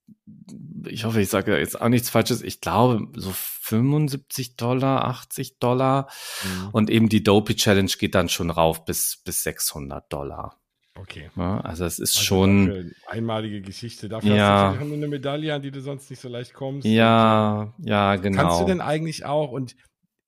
[0.87, 6.09] ich hoffe, ich sage jetzt auch nichts Falsches, ich glaube so 75 Dollar, 80 Dollar
[6.45, 6.69] mhm.
[6.73, 10.59] und eben die Dopey Challenge geht dann schon rauf bis, bis 600 Dollar.
[10.95, 11.31] Okay.
[11.37, 14.09] Ja, also es ist also schon einmalige Geschichte.
[14.09, 14.75] Dafür ja.
[14.79, 16.87] hast du eine Medaille, an die du sonst nicht so leicht kommst.
[16.87, 18.43] Ja, und, ja, genau.
[18.43, 19.77] Kannst du denn eigentlich auch und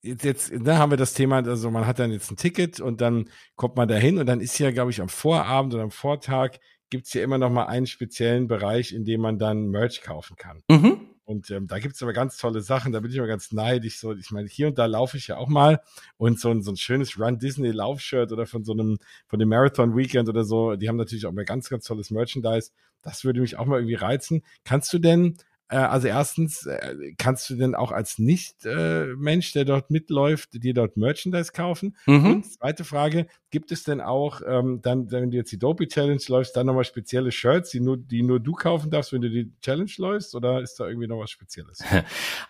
[0.02, 3.00] jetzt, jetzt da haben wir das Thema, also man hat dann jetzt ein Ticket und
[3.00, 6.58] dann kommt man dahin und dann ist ja, glaube ich, am Vorabend oder am Vortag
[6.90, 10.62] gibt's ja immer noch mal einen speziellen Bereich, in dem man dann Merch kaufen kann.
[10.68, 11.10] Mhm.
[11.24, 14.00] Und ähm, da gibt's aber ganz tolle Sachen, da bin ich immer ganz neidisch.
[14.00, 15.80] So, ich meine, hier und da laufe ich ja auch mal
[16.16, 19.48] und so ein, so ein schönes Run Disney Laufshirt oder von so einem, von dem
[19.48, 22.72] Marathon Weekend oder so, die haben natürlich auch mal ganz, ganz tolles Merchandise.
[23.02, 24.42] Das würde mich auch mal irgendwie reizen.
[24.64, 25.36] Kannst du denn
[25.76, 31.52] also erstens, äh, kannst du denn auch als Nicht-Mensch, der dort mitläuft, dir dort Merchandise
[31.52, 31.96] kaufen?
[32.06, 32.26] Mhm.
[32.26, 36.20] Und zweite Frage, gibt es denn auch ähm, dann, wenn du jetzt die Dopey Challenge
[36.28, 39.52] läufst, dann nochmal spezielle Shirts, die nur, die nur du kaufen darfst, wenn du die
[39.60, 40.34] Challenge läufst?
[40.34, 41.82] Oder ist da irgendwie noch was Spezielles?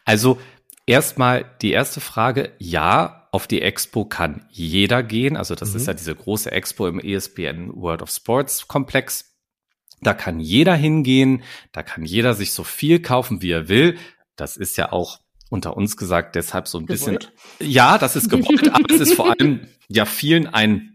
[0.04, 0.38] Also
[0.86, 5.36] erstmal die erste Frage, ja, auf die Expo kann jeder gehen.
[5.36, 5.76] Also das mhm.
[5.76, 9.29] ist ja diese große Expo im ESPN World of Sports Komplex.
[10.02, 13.98] Da kann jeder hingehen, da kann jeder sich so viel kaufen, wie er will.
[14.36, 17.32] Das ist ja auch unter uns gesagt deshalb so ein gewollt.
[17.58, 17.70] bisschen.
[17.70, 20.90] Ja, das ist gewollt, aber es ist vor allem ja vielen ein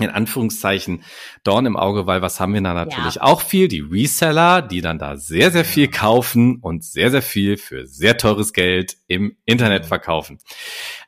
[0.00, 1.02] in Anführungszeichen
[1.42, 3.22] Dorn im Auge, weil was haben wir da natürlich ja.
[3.22, 3.66] auch viel?
[3.66, 8.16] Die Reseller, die dann da sehr, sehr viel kaufen und sehr, sehr viel für sehr
[8.16, 10.38] teures Geld im Internet verkaufen.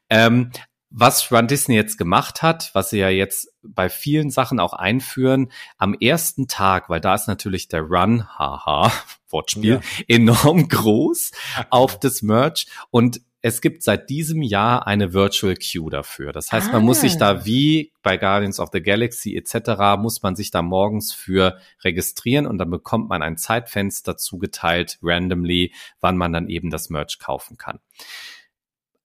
[0.09, 0.50] Ähm,
[0.90, 5.50] was Run Disney jetzt gemacht hat, was sie ja jetzt bei vielen Sachen auch einführen,
[5.79, 8.92] am ersten Tag, weil da ist natürlich der Run, haha,
[9.31, 10.05] Wortspiel, ja.
[10.09, 11.31] enorm groß
[11.70, 16.33] auf das Merch und es gibt seit diesem Jahr eine Virtual Queue dafür.
[16.33, 17.44] Das heißt, man muss sich da ah.
[17.46, 19.98] wie bei Guardians of the Galaxy etc.
[19.98, 25.72] muss man sich da morgens für registrieren und dann bekommt man ein Zeitfenster zugeteilt randomly,
[26.00, 27.79] wann man dann eben das Merch kaufen kann.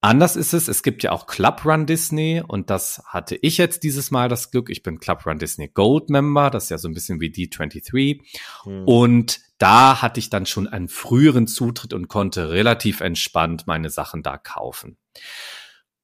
[0.05, 3.81] Anders ist es, es gibt ja auch Club Run Disney und das hatte ich jetzt
[3.81, 4.69] dieses Mal das Glück.
[4.69, 8.21] Ich bin Club Run Disney Gold Member, das ist ja so ein bisschen wie D23.
[8.65, 8.83] Hm.
[8.85, 14.21] Und da hatte ich dann schon einen früheren Zutritt und konnte relativ entspannt meine Sachen
[14.21, 14.97] da kaufen.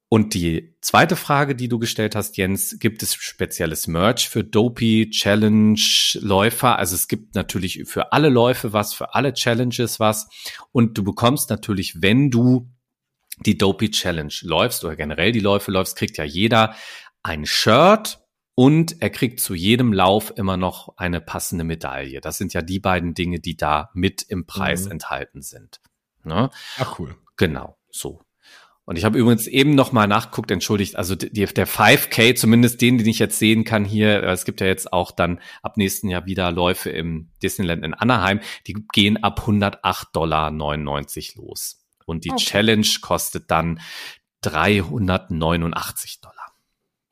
[0.10, 5.12] Und die zweite Frage, die du gestellt hast, Jens, gibt es spezielles Merch für Dopey
[5.12, 5.80] Challenge
[6.16, 6.80] Läufer?
[6.80, 10.28] Also es gibt natürlich für alle Läufe was, für alle Challenges was.
[10.72, 12.68] Und du bekommst natürlich, wenn du
[13.46, 16.76] die Dopey Challenge läufst oder generell die Läufe läufst, kriegt ja jeder
[17.24, 18.20] ein Shirt
[18.56, 22.22] und er kriegt zu jedem Lauf immer noch eine passende Medaille.
[22.22, 24.92] Das sind ja die beiden Dinge, die da mit im Preis mhm.
[24.92, 25.82] enthalten sind.
[26.24, 26.50] Ne?
[26.78, 27.16] Ach cool.
[27.38, 28.22] Genau, so.
[28.86, 32.98] Und ich habe übrigens eben noch mal nachguckt, entschuldigt, also die, der 5K, zumindest den,
[32.98, 36.10] den ich jetzt sehen kann hier, äh, es gibt ja jetzt auch dann ab nächsten
[36.10, 41.81] Jahr wieder Läufe im Disneyland in Anaheim, die gehen ab 108,99 Dollar los.
[42.12, 42.44] Und die okay.
[42.44, 43.80] Challenge kostet dann
[44.42, 46.36] 389 Dollar.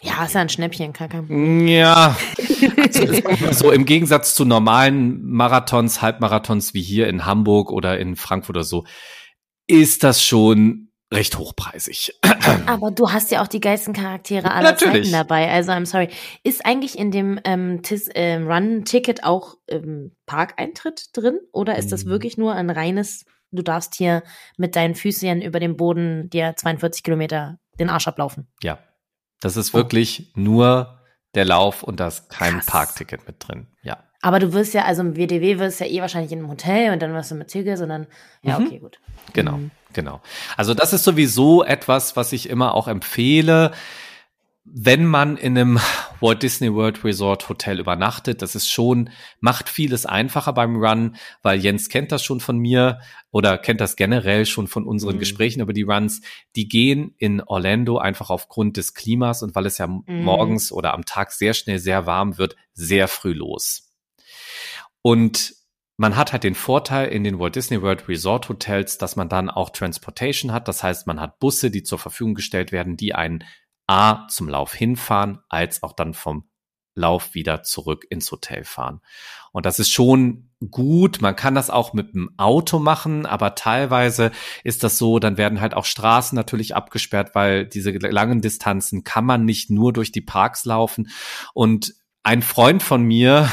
[0.02, 1.24] Ja, ist ja ein Schnäppchen, Kaka.
[1.30, 2.16] Ja.
[2.80, 8.56] Also, so im Gegensatz zu normalen Marathons, Halbmarathons wie hier in Hamburg oder in Frankfurt
[8.56, 8.86] oder so,
[9.68, 12.14] ist das schon recht hochpreisig.
[12.68, 15.04] Aber du hast ja auch die geilsten Charaktere aller Natürlich.
[15.04, 15.50] Zeiten dabei.
[15.50, 16.10] Also I'm sorry.
[16.44, 17.82] Ist eigentlich in dem ähm,
[18.14, 21.40] äh, Run-Ticket auch ähm, Parkeintritt drin?
[21.52, 22.10] Oder ist das hm.
[22.10, 24.24] wirklich nur ein reines du darfst hier
[24.58, 28.48] mit deinen Füßchen über dem Boden dir 42 Kilometer den Arsch ablaufen.
[28.62, 28.80] Ja.
[29.42, 30.40] Das ist wirklich oh.
[30.40, 31.00] nur
[31.36, 32.66] der Lauf und da ist kein Krass.
[32.66, 33.68] Parkticket mit drin.
[33.84, 34.04] Ja.
[34.22, 37.02] Aber du wirst ja, also im WDW wirst ja eh wahrscheinlich in einem Hotel und
[37.02, 38.08] dann wirst du mit Ticket, sondern
[38.42, 38.66] ja, mhm.
[38.66, 39.00] okay, gut.
[39.32, 39.72] Genau, mhm.
[39.94, 40.22] genau.
[40.58, 43.72] Also das ist sowieso etwas, was ich immer auch empfehle
[44.66, 45.80] wenn man in einem
[46.20, 51.60] Walt Disney World Resort Hotel übernachtet, das ist schon, macht vieles einfacher beim Run, weil
[51.60, 53.00] Jens kennt das schon von mir
[53.32, 55.20] oder kennt das generell schon von unseren mhm.
[55.20, 56.22] Gesprächen über die Runs.
[56.56, 60.04] Die gehen in Orlando einfach aufgrund des Klimas und weil es ja mhm.
[60.08, 63.94] morgens oder am Tag sehr schnell sehr warm wird, sehr früh los.
[65.02, 65.54] Und
[65.98, 69.50] man hat halt den Vorteil in den Walt Disney World Resort Hotels, dass man dann
[69.50, 70.68] auch Transportation hat.
[70.68, 73.44] Das heißt, man hat Busse, die zur Verfügung gestellt werden, die einen
[73.90, 76.48] A zum Lauf hinfahren, als auch dann vom
[76.94, 79.02] Lauf wieder zurück ins Hotel fahren.
[79.52, 81.22] Und das ist schon gut.
[81.22, 84.32] Man kann das auch mit dem Auto machen, aber teilweise
[84.64, 89.26] ist das so, dann werden halt auch Straßen natürlich abgesperrt, weil diese langen Distanzen kann
[89.26, 91.10] man nicht nur durch die Parks laufen.
[91.56, 93.50] Und ein Freund von mir,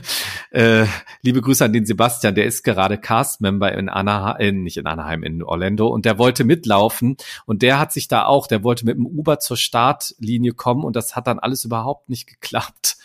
[0.50, 0.86] äh,
[1.22, 5.42] liebe Grüße an den Sebastian, der ist gerade Cast-Member in Anaheim, nicht in Anaheim, in
[5.42, 9.06] Orlando und der wollte mitlaufen und der hat sich da auch, der wollte mit dem
[9.06, 12.98] Uber zur Startlinie kommen und das hat dann alles überhaupt nicht geklappt.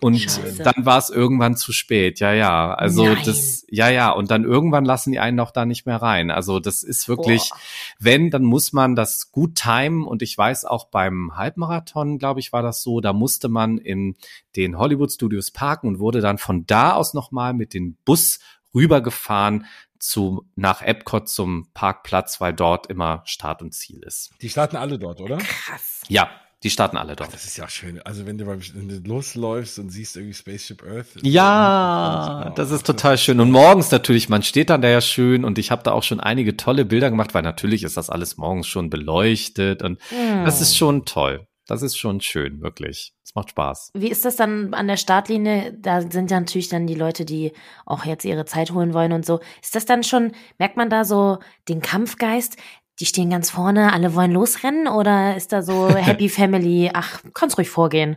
[0.00, 0.62] Und Scheiße.
[0.62, 2.20] dann war es irgendwann zu spät.
[2.20, 2.72] Ja, ja.
[2.72, 3.18] Also Nein.
[3.24, 4.10] das, ja, ja.
[4.10, 6.30] Und dann irgendwann lassen die einen auch da nicht mehr rein.
[6.30, 7.58] Also das ist wirklich, Boah.
[7.98, 10.04] wenn, dann muss man das gut timen.
[10.04, 14.16] Und ich weiß auch beim Halbmarathon, glaube ich, war das so, da musste man in
[14.56, 18.40] den Hollywood Studios parken und wurde dann von da aus nochmal mit dem Bus
[18.74, 19.66] rübergefahren
[19.98, 24.30] zu, nach Epcot zum Parkplatz, weil dort immer Start und Ziel ist.
[24.40, 25.36] Die starten alle dort, oder?
[25.38, 26.02] Krass.
[26.08, 26.30] Ja,
[26.62, 27.30] die starten alle dort.
[27.30, 28.02] Ach, das ist ja schön.
[28.02, 31.06] Also wenn du, beim, wenn du losläufst und siehst irgendwie Spaceship Earth.
[31.22, 33.40] Ja, das ist total schön.
[33.40, 36.20] Und morgens natürlich, man steht dann da ja schön und ich habe da auch schon
[36.20, 40.44] einige tolle Bilder gemacht, weil natürlich ist das alles morgens schon beleuchtet und mm.
[40.44, 41.46] das ist schon toll.
[41.70, 43.14] Das ist schon schön, wirklich.
[43.24, 43.92] Es macht Spaß.
[43.94, 45.72] Wie ist das dann an der Startlinie?
[45.78, 47.52] Da sind ja natürlich dann die Leute, die
[47.86, 49.38] auch jetzt ihre Zeit holen wollen und so.
[49.62, 52.56] Ist das dann schon, merkt man da so den Kampfgeist?
[53.00, 57.56] Die stehen ganz vorne, alle wollen losrennen oder ist da so Happy Family, ach, kannst
[57.56, 58.16] ruhig vorgehen?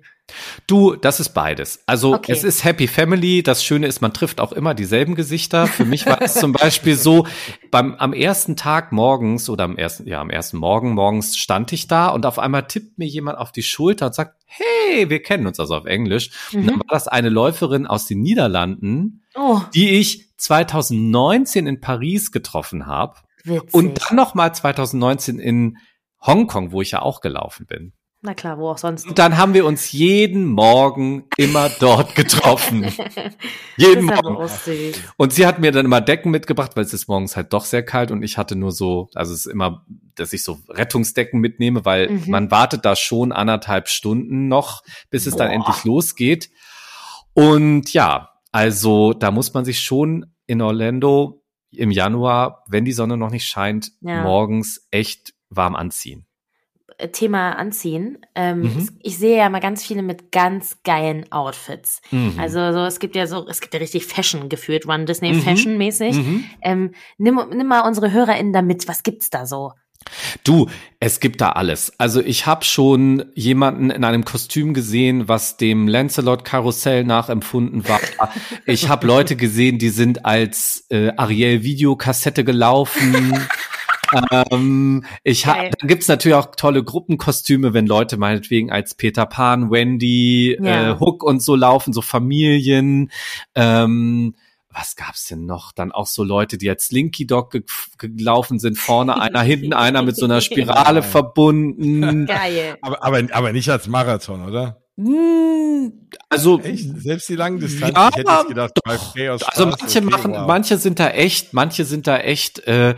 [0.67, 1.84] Du, das ist beides.
[1.86, 2.32] Also okay.
[2.32, 3.43] es ist Happy Family.
[3.43, 5.67] Das Schöne ist, man trifft auch immer dieselben Gesichter.
[5.67, 7.28] Für mich war es zum Beispiel so,
[7.72, 11.88] beim am ersten Tag morgens oder am ersten, ja, am ersten Morgen morgens stand ich
[11.88, 15.46] da und auf einmal tippt mir jemand auf die Schulter und sagt, hey, wir kennen
[15.46, 16.32] uns also auf Englisch.
[16.52, 16.60] Mhm.
[16.60, 19.60] Und dann war das eine Läuferin aus den Niederlanden, oh.
[19.74, 23.15] die ich 2019 in Paris getroffen habe.
[23.43, 23.73] Witzig.
[23.73, 25.77] Und dann nochmal 2019 in
[26.21, 27.93] Hongkong, wo ich ja auch gelaufen bin.
[28.25, 29.06] Na klar, wo auch sonst.
[29.06, 32.86] Und dann haben wir uns jeden Morgen immer dort getroffen.
[33.75, 34.38] jeden Morgen.
[35.17, 37.84] Und sie hat mir dann immer Decken mitgebracht, weil es ist morgens halt doch sehr
[37.84, 41.84] kalt und ich hatte nur so, also es ist immer, dass ich so Rettungsdecken mitnehme,
[41.84, 42.23] weil mhm.
[42.27, 45.39] man wartet da schon anderthalb Stunden noch, bis es Boah.
[45.39, 46.49] dann endlich losgeht.
[47.34, 51.42] Und ja, also da muss man sich schon in Orlando
[51.77, 54.23] im Januar, wenn die Sonne noch nicht scheint, ja.
[54.23, 56.25] morgens echt warm anziehen.
[56.97, 58.19] Äh, Thema Anziehen.
[58.36, 58.89] Ähm, mhm.
[59.01, 62.01] Ich sehe ja mal ganz viele mit ganz geilen Outfits.
[62.12, 62.36] Mhm.
[62.38, 65.41] Also so, es gibt ja so, es gibt ja richtig Fashion gefühlt, One Disney mhm.
[65.41, 66.15] Fashion mäßig.
[66.15, 66.43] Mhm.
[66.62, 69.71] Ähm, nimm, nimm mal unsere HörerInnen damit, was gibt's da so?
[70.44, 71.94] Du, es gibt da alles.
[72.00, 78.00] Also ich habe schon jemanden in einem Kostüm gesehen, was dem Lancelot Karussell nachempfunden war.
[78.66, 83.38] Ich habe Leute gesehen, die sind als äh, Ariel Videokassette gelaufen.
[84.32, 89.72] ähm, ich hab, dann gibt's natürlich auch tolle Gruppenkostüme, wenn Leute meinetwegen als Peter Pan,
[89.72, 90.92] Wendy, ja.
[90.92, 93.12] äh, Hook und so laufen, so Familien.
[93.56, 94.36] Ähm,
[94.73, 95.71] was gab's denn noch?
[95.71, 97.63] Dann auch so Leute, die als Slinky Dog ge
[97.97, 101.09] gelaufen sind, vorne einer, hinten einer mit so einer Spirale Geil.
[101.09, 102.25] verbunden.
[102.25, 102.77] Geil.
[102.81, 104.83] Aber, aber, aber nicht als Marathon, oder?
[104.97, 107.01] Hm, also echt?
[107.01, 109.15] selbst die langen Distanzen, ja, ich hätte gedacht, doch,
[109.47, 110.47] also manche okay, machen, wow.
[110.47, 112.95] manche sind da echt, manche sind da echt, äh,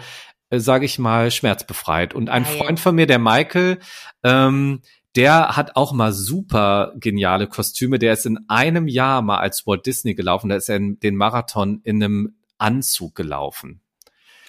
[0.50, 2.14] äh sage ich mal, schmerzbefreit.
[2.14, 2.58] Und ein Geil.
[2.58, 3.80] Freund von mir, der Michael,
[4.24, 4.82] ähm,
[5.16, 8.00] der hat auch mal super geniale Kostüme.
[8.00, 10.50] Der ist in einem Jahr mal als Walt Disney gelaufen.
[10.50, 13.82] Da ist er in den Marathon in einem Anzug gelaufen.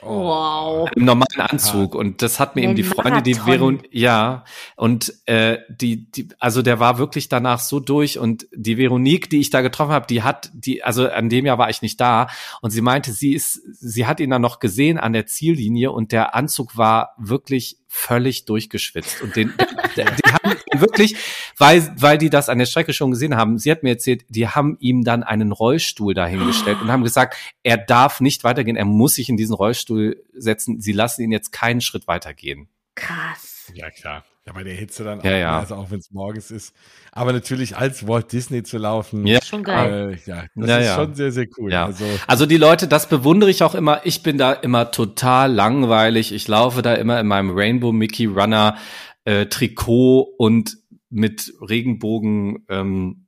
[0.03, 0.91] Wow.
[0.95, 1.95] Im normalen Anzug.
[1.95, 4.45] Und das hat mir eben die Freunde, die Veronik, ja,
[4.77, 9.41] und äh, die, die, also der war wirklich danach so durch und die Veronique, die
[9.41, 12.29] ich da getroffen habe, die hat, die, also an dem Jahr war ich nicht da
[12.61, 16.13] und sie meinte, sie ist, sie hat ihn dann noch gesehen an der Ziellinie und
[16.13, 19.23] der Anzug war wirklich völlig durchgeschwitzt.
[19.23, 19.53] Und den,
[19.97, 21.17] die haben wirklich,
[21.59, 24.49] weil, weil die das an der Strecke schon gesehen haben, sie hat mir erzählt, die
[24.49, 29.15] haben ihm dann einen Rollstuhl dahingestellt und haben gesagt, er darf nicht weitergehen, er muss
[29.15, 30.81] sich in diesen Rollstuhl setzen.
[30.81, 32.69] Sie lassen ihn jetzt keinen Schritt weitergehen.
[32.95, 33.73] Krass.
[33.75, 34.25] Ja, klar.
[34.47, 35.59] Ja, bei der Hitze dann ja, auch, ja.
[35.59, 36.73] also auch wenn es morgens ist.
[37.11, 39.43] Aber natürlich als Walt Disney zu laufen, ja.
[39.43, 40.21] schon geil.
[40.25, 40.95] Äh, ja, das ja, ist ja.
[40.95, 41.73] schon sehr, sehr cool.
[41.73, 41.87] Ja.
[41.87, 44.03] Also, also die Leute, das bewundere ich auch immer.
[44.05, 46.33] Ich bin da immer total langweilig.
[46.33, 48.77] Ich laufe da immer in meinem Rainbow Mickey Runner
[49.25, 50.79] äh, Trikot und
[51.11, 53.27] mit Regenbogen ähm,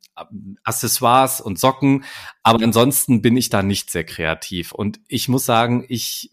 [0.63, 2.05] Accessoires und Socken.
[2.45, 4.71] Aber ansonsten bin ich da nicht sehr kreativ.
[4.71, 6.31] Und ich muss sagen, ich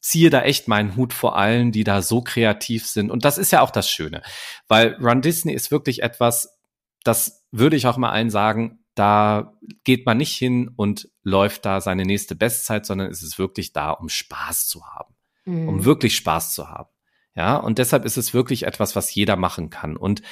[0.00, 3.10] ziehe da echt meinen Hut vor allen, die da so kreativ sind.
[3.10, 4.22] Und das ist ja auch das Schöne,
[4.68, 6.58] weil Run Disney ist wirklich etwas,
[7.04, 11.80] das würde ich auch mal allen sagen, da geht man nicht hin und läuft da
[11.80, 15.68] seine nächste Bestzeit, sondern es ist wirklich da, um Spaß zu haben, mhm.
[15.68, 16.90] um wirklich Spaß zu haben.
[17.36, 19.96] Ja, und deshalb ist es wirklich etwas, was jeder machen kann.
[19.96, 20.22] Und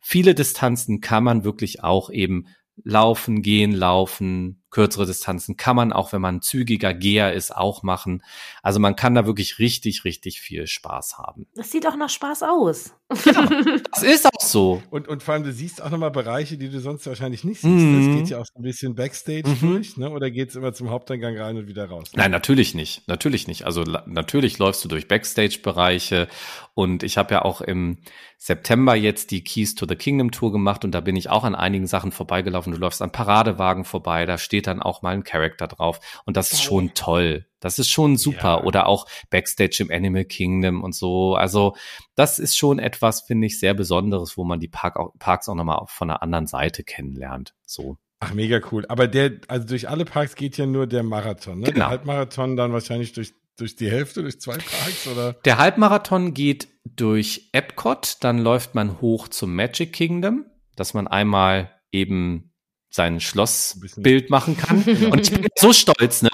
[0.00, 2.46] viele Distanzen kann man wirklich auch eben
[2.82, 8.22] laufen, gehen, laufen, kürzere Distanzen kann man auch, wenn man zügiger Geher ist, auch machen.
[8.62, 11.46] Also man kann da wirklich richtig, richtig viel Spaß haben.
[11.54, 12.94] Das sieht auch nach Spaß aus.
[13.24, 13.42] Genau,
[13.92, 14.82] das ist auch so.
[14.90, 17.84] Und, und vor allem, du siehst auch nochmal Bereiche, die du sonst wahrscheinlich nicht siehst.
[17.84, 18.06] Mhm.
[18.06, 19.60] Das geht ja auch so ein bisschen Backstage mhm.
[19.60, 20.10] durch, ne?
[20.10, 22.12] Oder geht es immer zum Haupteingang rein und wieder raus?
[22.12, 22.22] Ne?
[22.22, 23.06] Nein, natürlich nicht.
[23.06, 23.64] Natürlich nicht.
[23.64, 26.26] Also natürlich läufst du durch Backstage-Bereiche
[26.74, 27.98] und ich habe ja auch im
[28.38, 31.54] September jetzt die Keys to the Kingdom Tour gemacht und da bin ich auch an
[31.54, 32.72] einigen Sachen vorbeigelaufen.
[32.72, 36.52] Du läufst an Paradewagen vorbei, da steht dann auch mal ein Charakter drauf und das
[36.52, 37.46] ist schon toll.
[37.60, 38.58] Das ist schon super.
[38.58, 38.62] Ja.
[38.62, 41.34] Oder auch Backstage im Animal Kingdom und so.
[41.34, 41.74] Also
[42.14, 45.54] das ist schon etwas, finde ich, sehr Besonderes, wo man die Park auch, Parks auch
[45.54, 47.54] nochmal von einer anderen Seite kennenlernt.
[47.66, 47.96] So.
[48.20, 48.84] Ach, mega cool.
[48.88, 51.66] Aber der, also durch alle Parks geht ja nur der Marathon, ne?
[51.66, 51.78] Genau.
[51.78, 55.32] Der Halbmarathon dann wahrscheinlich durch durch die Hälfte, durch zwei Parks oder?
[55.44, 60.44] Der Halbmarathon geht durch Epcot, dann läuft man hoch zum Magic Kingdom,
[60.76, 62.52] dass man einmal eben
[62.96, 64.82] sein Schlossbild machen kann.
[65.10, 66.30] Und ich bin so stolz, ne?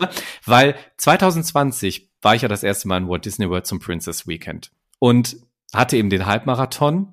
[0.46, 4.70] Weil 2020 war ich ja das erste Mal in Walt Disney World zum Princess Weekend
[4.98, 5.36] und
[5.74, 7.12] hatte eben den Halbmarathon,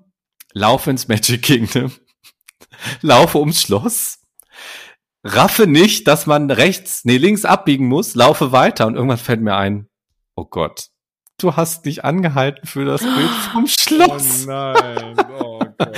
[0.54, 1.92] laufe ins Magic Kingdom,
[3.02, 4.20] laufe ums Schloss,
[5.24, 9.56] raffe nicht, dass man rechts, nee, links abbiegen muss, laufe weiter und irgendwann fällt mir
[9.56, 9.88] ein,
[10.36, 10.90] oh Gott,
[11.40, 14.46] du hast dich angehalten für das Bild vom Schloss.
[14.46, 15.96] Oh nein, oh Gott.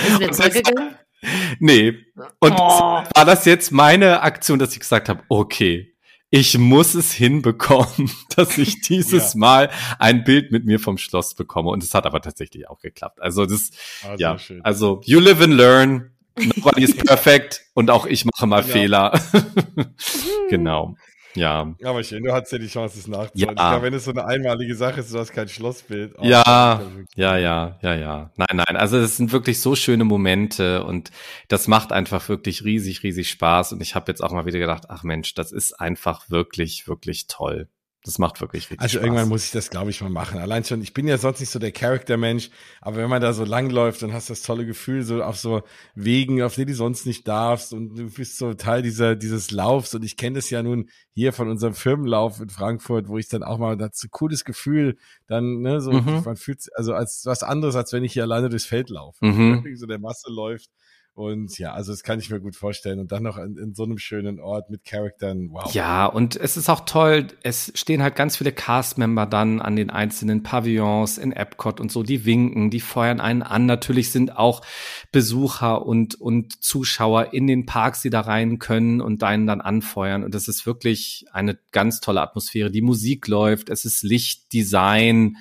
[1.59, 1.93] Nee.
[2.39, 2.57] Und oh.
[2.57, 5.91] war das jetzt meine Aktion, dass ich gesagt habe, okay,
[6.33, 9.39] ich muss es hinbekommen, dass ich dieses ja.
[9.39, 11.69] Mal ein Bild mit mir vom Schloss bekomme.
[11.69, 13.21] Und es hat aber tatsächlich auch geklappt.
[13.21, 13.71] Also das,
[14.03, 14.63] ah, ja, schön.
[14.63, 16.11] also you live and learn.
[16.37, 17.61] Nobody is perfect.
[17.73, 18.67] Und auch ich mache mal ja.
[18.67, 19.21] Fehler.
[20.49, 20.95] genau.
[21.35, 21.73] Ja.
[21.83, 23.33] Aber schön, du hattest ja die Chance, es nachzuholen.
[23.35, 23.49] Ja.
[23.49, 26.15] Ich glaube, wenn es so eine einmalige Sache ist, du hast kein Schlossbild.
[26.17, 26.81] Oh, ja,
[27.15, 28.31] ja, ja, ja, ja.
[28.35, 28.75] Nein, nein.
[28.75, 31.11] Also es sind wirklich so schöne Momente und
[31.47, 33.73] das macht einfach wirklich riesig, riesig Spaß.
[33.73, 37.27] Und ich habe jetzt auch mal wieder gedacht, ach Mensch, das ist einfach wirklich, wirklich
[37.27, 37.67] toll.
[38.03, 39.03] Das macht wirklich richtig Also Spaß.
[39.03, 40.39] irgendwann muss ich das, glaube ich, mal machen.
[40.39, 42.49] Allein schon, ich bin ja sonst nicht so der Charaktermensch,
[42.81, 45.61] aber wenn man da so langläuft, dann hast du das tolle Gefühl, so auf so
[45.93, 49.93] Wegen, auf denen du sonst nicht darfst und du bist so Teil dieser, dieses Laufs
[49.93, 53.43] und ich kenne das ja nun hier von unserem Firmenlauf in Frankfurt, wo ich dann
[53.43, 56.23] auch mal, das ist ein cooles Gefühl, dann, ne, so, mhm.
[56.25, 59.23] man fühlt also als was anderes, als wenn ich hier alleine durchs Feld laufe.
[59.23, 59.75] Mhm.
[59.75, 60.71] So der Masse läuft
[61.13, 62.99] und ja, also das kann ich mir gut vorstellen.
[62.99, 65.49] Und dann noch in, in, so einem schönen Ort mit Charaktern.
[65.51, 65.73] Wow.
[65.73, 69.89] Ja, und es ist auch toll, es stehen halt ganz viele Cast-Member dann an den
[69.89, 73.65] einzelnen Pavillons in Epcot und so, die winken, die feuern einen an.
[73.65, 74.61] Natürlich sind auch
[75.11, 80.23] Besucher und, und Zuschauer in den Parks, die da rein können und deinen dann anfeuern.
[80.23, 82.71] Und es ist wirklich eine ganz tolle Atmosphäre.
[82.71, 85.35] Die Musik läuft, es ist Licht, Design.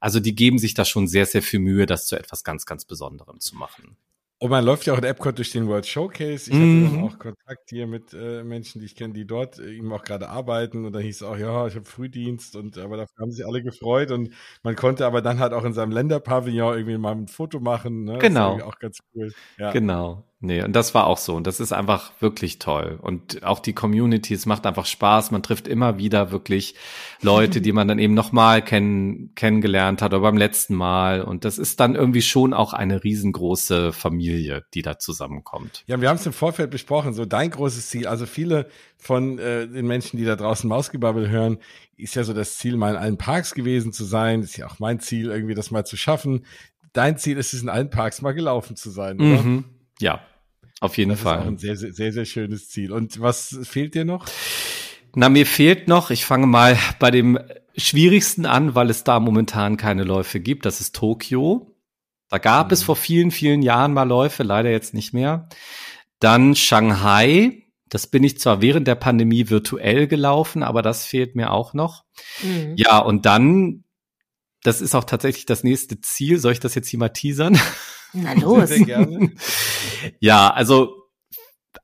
[0.00, 2.84] Also die geben sich da schon sehr, sehr viel Mühe, das zu etwas ganz, ganz
[2.84, 3.96] Besonderem zu machen.
[4.42, 6.50] Und man läuft ja auch in Epcot durch den World Showcase.
[6.50, 6.90] Ich mhm.
[6.90, 10.02] hatte auch Kontakt hier mit äh, Menschen, die ich kenne, die dort äh, eben auch
[10.02, 10.84] gerade arbeiten.
[10.84, 13.62] Und da hieß es auch, ja, ich habe Frühdienst und aber dafür haben sich alle
[13.62, 14.10] gefreut.
[14.10, 14.32] Und
[14.64, 18.02] man konnte aber dann halt auch in seinem Länderpavillon irgendwie mal ein Foto machen.
[18.02, 18.18] Ne?
[18.18, 18.60] Genau.
[18.62, 19.32] auch ganz cool.
[19.58, 19.70] Ja.
[19.70, 20.24] Genau.
[20.44, 21.36] Nee, und das war auch so.
[21.36, 22.98] Und das ist einfach wirklich toll.
[23.00, 25.30] Und auch die Community, es macht einfach Spaß.
[25.30, 26.74] Man trifft immer wieder wirklich
[27.20, 31.22] Leute, die man dann eben nochmal kennen, kennengelernt hat oder beim letzten Mal.
[31.22, 35.84] Und das ist dann irgendwie schon auch eine riesengroße Familie, die da zusammenkommt.
[35.86, 37.14] Ja, wir haben es im Vorfeld besprochen.
[37.14, 38.66] So dein großes Ziel, also viele
[38.98, 41.58] von äh, den Menschen, die da draußen Mausgebabbel hören,
[41.96, 44.40] ist ja so das Ziel, mal in allen Parks gewesen zu sein.
[44.40, 46.46] Das ist ja auch mein Ziel, irgendwie das mal zu schaffen.
[46.92, 49.42] Dein Ziel ist es, in allen Parks mal gelaufen zu sein, oder?
[49.44, 49.64] Mhm.
[50.00, 50.20] Ja,
[50.82, 51.36] auf jeden das Fall.
[51.36, 52.92] Das ist auch ein sehr, sehr, sehr, sehr schönes Ziel.
[52.92, 54.26] Und was fehlt dir noch?
[55.14, 57.38] Na, mir fehlt noch, ich fange mal bei dem
[57.76, 60.66] schwierigsten an, weil es da momentan keine Läufe gibt.
[60.66, 61.76] Das ist Tokio.
[62.28, 62.72] Da gab mhm.
[62.72, 65.48] es vor vielen, vielen Jahren mal Läufe, leider jetzt nicht mehr.
[66.18, 67.58] Dann Shanghai.
[67.88, 72.04] Das bin ich zwar während der Pandemie virtuell gelaufen, aber das fehlt mir auch noch.
[72.42, 72.74] Mhm.
[72.76, 73.84] Ja, und dann,
[74.62, 76.38] das ist auch tatsächlich das nächste Ziel.
[76.38, 77.58] Soll ich das jetzt hier mal teasern?
[78.12, 78.68] Na los.
[78.68, 79.30] Sehr, sehr
[80.20, 81.02] ja, also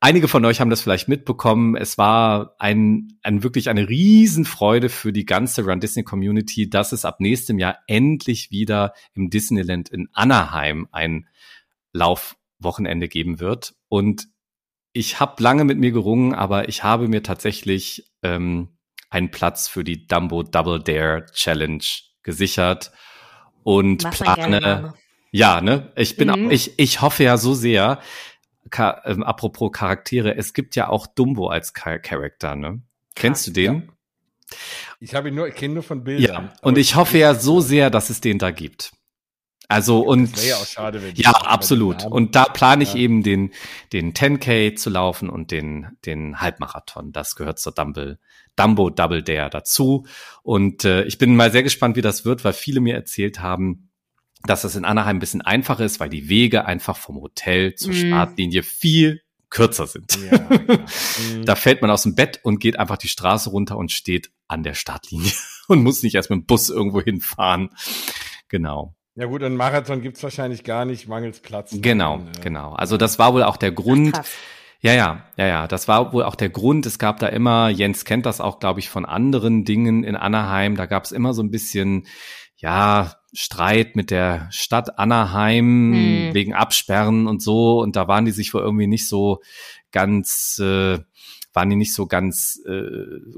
[0.00, 1.76] einige von euch haben das vielleicht mitbekommen.
[1.76, 7.04] Es war ein, ein wirklich eine Riesenfreude für die ganze Run Disney Community, dass es
[7.04, 11.28] ab nächstem Jahr endlich wieder im Disneyland in Anaheim ein
[11.92, 13.74] Laufwochenende geben wird.
[13.88, 14.28] Und
[14.92, 18.78] ich habe lange mit mir gerungen, aber ich habe mir tatsächlich ähm,
[19.10, 21.84] einen Platz für die Dumbo Double Dare Challenge
[22.28, 22.92] gesichert
[23.62, 24.92] und Was plane
[25.30, 25.92] ja, ne?
[25.96, 26.50] Ich bin, mhm.
[26.50, 28.00] ich, ich hoffe ja so sehr,
[28.70, 32.82] ka, ähm, apropos Charaktere, es gibt ja auch Dumbo als Charakter, ne?
[33.14, 33.74] Kennst du den?
[33.74, 34.56] Ja.
[35.00, 36.44] Ich habe ihn nur, ich kenne nur von Bildern.
[36.44, 38.92] Ja, und ich hoffe ja so sehr, dass es den da gibt.
[39.70, 42.06] Also und Das wäre ja auch schade, ja, absolut.
[42.06, 43.00] Und da plane ich Ja.
[43.00, 43.52] eben den
[43.92, 47.12] den 10K zu laufen und den den Halbmarathon.
[47.12, 48.18] Das gehört zur Dumble
[48.58, 50.06] Dumbo Double Dare dazu.
[50.42, 53.90] Und äh, ich bin mal sehr gespannt, wie das wird, weil viele mir erzählt haben,
[54.44, 57.92] dass es in Anaheim ein bisschen einfacher ist, weil die Wege einfach vom Hotel zur
[57.92, 58.08] Mhm.
[58.08, 60.16] Startlinie viel kürzer sind.
[60.30, 60.38] Ja.
[60.38, 60.84] Mhm.
[61.44, 64.62] Da fällt man aus dem Bett und geht einfach die Straße runter und steht an
[64.62, 65.32] der Startlinie
[65.68, 67.70] und muss nicht erst mit dem Bus irgendwo hinfahren.
[68.48, 68.94] Genau.
[69.14, 71.74] ja gut, einen Marathon gibt's wahrscheinlich gar nicht, mangels Platz.
[71.74, 72.72] Genau, Und, äh, genau.
[72.74, 74.12] Also das war wohl auch der Grund.
[74.14, 74.30] Krass.
[74.80, 75.66] Ja, ja, ja, ja.
[75.66, 76.86] Das war wohl auch der Grund.
[76.86, 80.76] Es gab da immer, Jens kennt das auch, glaube ich, von anderen Dingen in Anaheim.
[80.76, 82.06] Da gab es immer so ein bisschen,
[82.56, 86.34] ja, Streit mit der Stadt Anaheim Hm.
[86.34, 87.80] wegen Absperren und so.
[87.80, 89.40] Und da waren die sich wohl irgendwie nicht so
[89.92, 90.98] ganz, äh,
[91.52, 92.82] waren die nicht so ganz äh,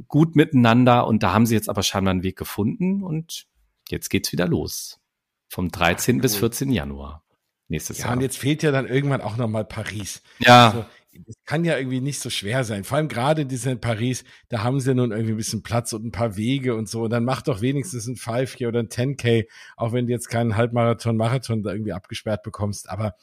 [0.08, 1.06] gut miteinander.
[1.06, 3.02] Und da haben sie jetzt aber scheinbar einen Weg gefunden.
[3.02, 3.46] Und
[3.88, 5.00] jetzt geht's wieder los.
[5.48, 6.20] Vom 13.
[6.20, 6.40] bis cool.
[6.40, 6.70] 14.
[6.70, 7.24] Januar
[7.68, 8.14] nächstes Ja, Jahr.
[8.16, 10.22] und jetzt fehlt ja dann irgendwann auch noch mal Paris.
[10.38, 10.66] ja.
[10.68, 10.84] Also,
[11.26, 12.84] das kann ja irgendwie nicht so schwer sein.
[12.84, 16.04] Vor allem gerade in Disneyland Paris, da haben sie nun irgendwie ein bisschen Platz und
[16.04, 17.02] ein paar Wege und so.
[17.02, 19.46] Und dann mach doch wenigstens ein 5K oder ein 10K,
[19.76, 22.88] auch wenn du jetzt keinen Halbmarathon, Marathon da irgendwie abgesperrt bekommst.
[22.88, 23.14] Aber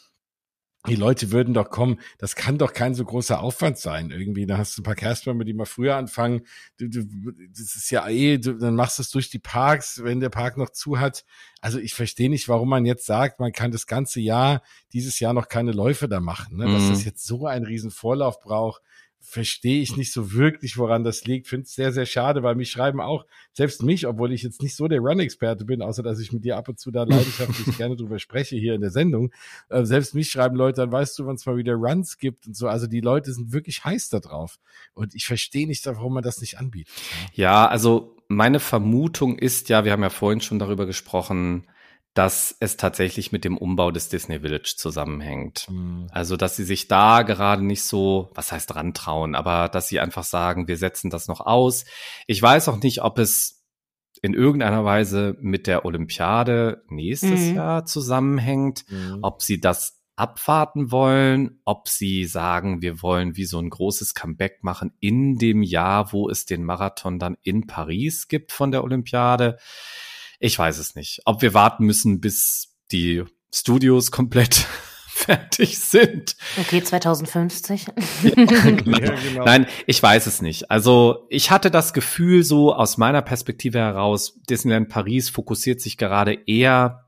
[0.87, 1.99] die Leute würden doch kommen.
[2.17, 4.45] Das kann doch kein so großer Aufwand sein irgendwie.
[4.45, 6.41] Da hast du ein paar Castmember, die mal früher anfangen.
[6.77, 7.03] Du, du,
[7.49, 10.57] das ist ja eh, du, dann machst du es durch die Parks, wenn der Park
[10.57, 11.25] noch zu hat.
[11.61, 14.61] Also ich verstehe nicht, warum man jetzt sagt, man kann das ganze Jahr,
[14.93, 16.57] dieses Jahr noch keine Läufe da machen.
[16.57, 16.65] Ne?
[16.71, 16.89] Dass Mhm.
[16.89, 18.81] das jetzt so einen riesen Vorlauf braucht,
[19.19, 21.47] verstehe ich nicht so wirklich, woran das liegt.
[21.47, 24.75] Finde es sehr, sehr schade, weil mich schreiben auch, selbst mich, obwohl ich jetzt nicht
[24.75, 27.95] so der Run-Experte bin, außer dass ich mit dir ab und zu da leidenschaftlich gerne
[27.95, 29.31] drüber spreche hier in der Sendung,
[29.69, 32.55] äh, selbst mich schreiben Leute, dann weißt du, wann es mal wieder Runs gibt und
[32.55, 32.67] so.
[32.67, 34.59] Also die Leute sind wirklich heiß da drauf.
[34.93, 36.93] Und ich verstehe nicht, warum man das nicht anbietet.
[37.33, 41.67] Ja, also meine Vermutung ist ja, wir haben ja vorhin schon darüber gesprochen,
[42.17, 45.67] dass es tatsächlich mit dem Umbau des Disney Village zusammenhängt.
[45.69, 46.07] Mhm.
[46.11, 50.23] Also, dass sie sich da gerade nicht so, was heißt rantrauen, aber dass sie einfach
[50.23, 51.85] sagen, wir setzen das noch aus.
[52.25, 53.63] Ich weiß auch nicht, ob es
[54.23, 57.55] in irgendeiner Weise mit der Olympiade nächstes Mhm.
[57.55, 59.19] Jahr zusammenhängt Mhm.
[59.21, 64.63] ob sie das abwarten wollen, ob sie sagen, wir wollen wie so ein großes Comeback
[64.63, 69.59] machen in dem Jahr, wo es den Marathon dann in Paris gibt von der Olympiade.
[70.39, 71.21] Ich weiß es nicht.
[71.25, 73.23] Ob wir warten müssen, bis die
[73.53, 74.67] Studios komplett
[75.07, 76.35] fertig sind.
[76.59, 77.87] Okay, 2050.
[78.23, 79.45] Ja, genau.
[79.45, 80.69] Nein, ich weiß es nicht.
[80.69, 86.33] Also ich hatte das Gefühl so aus meiner Perspektive heraus, Disneyland Paris fokussiert sich gerade
[86.45, 87.06] eher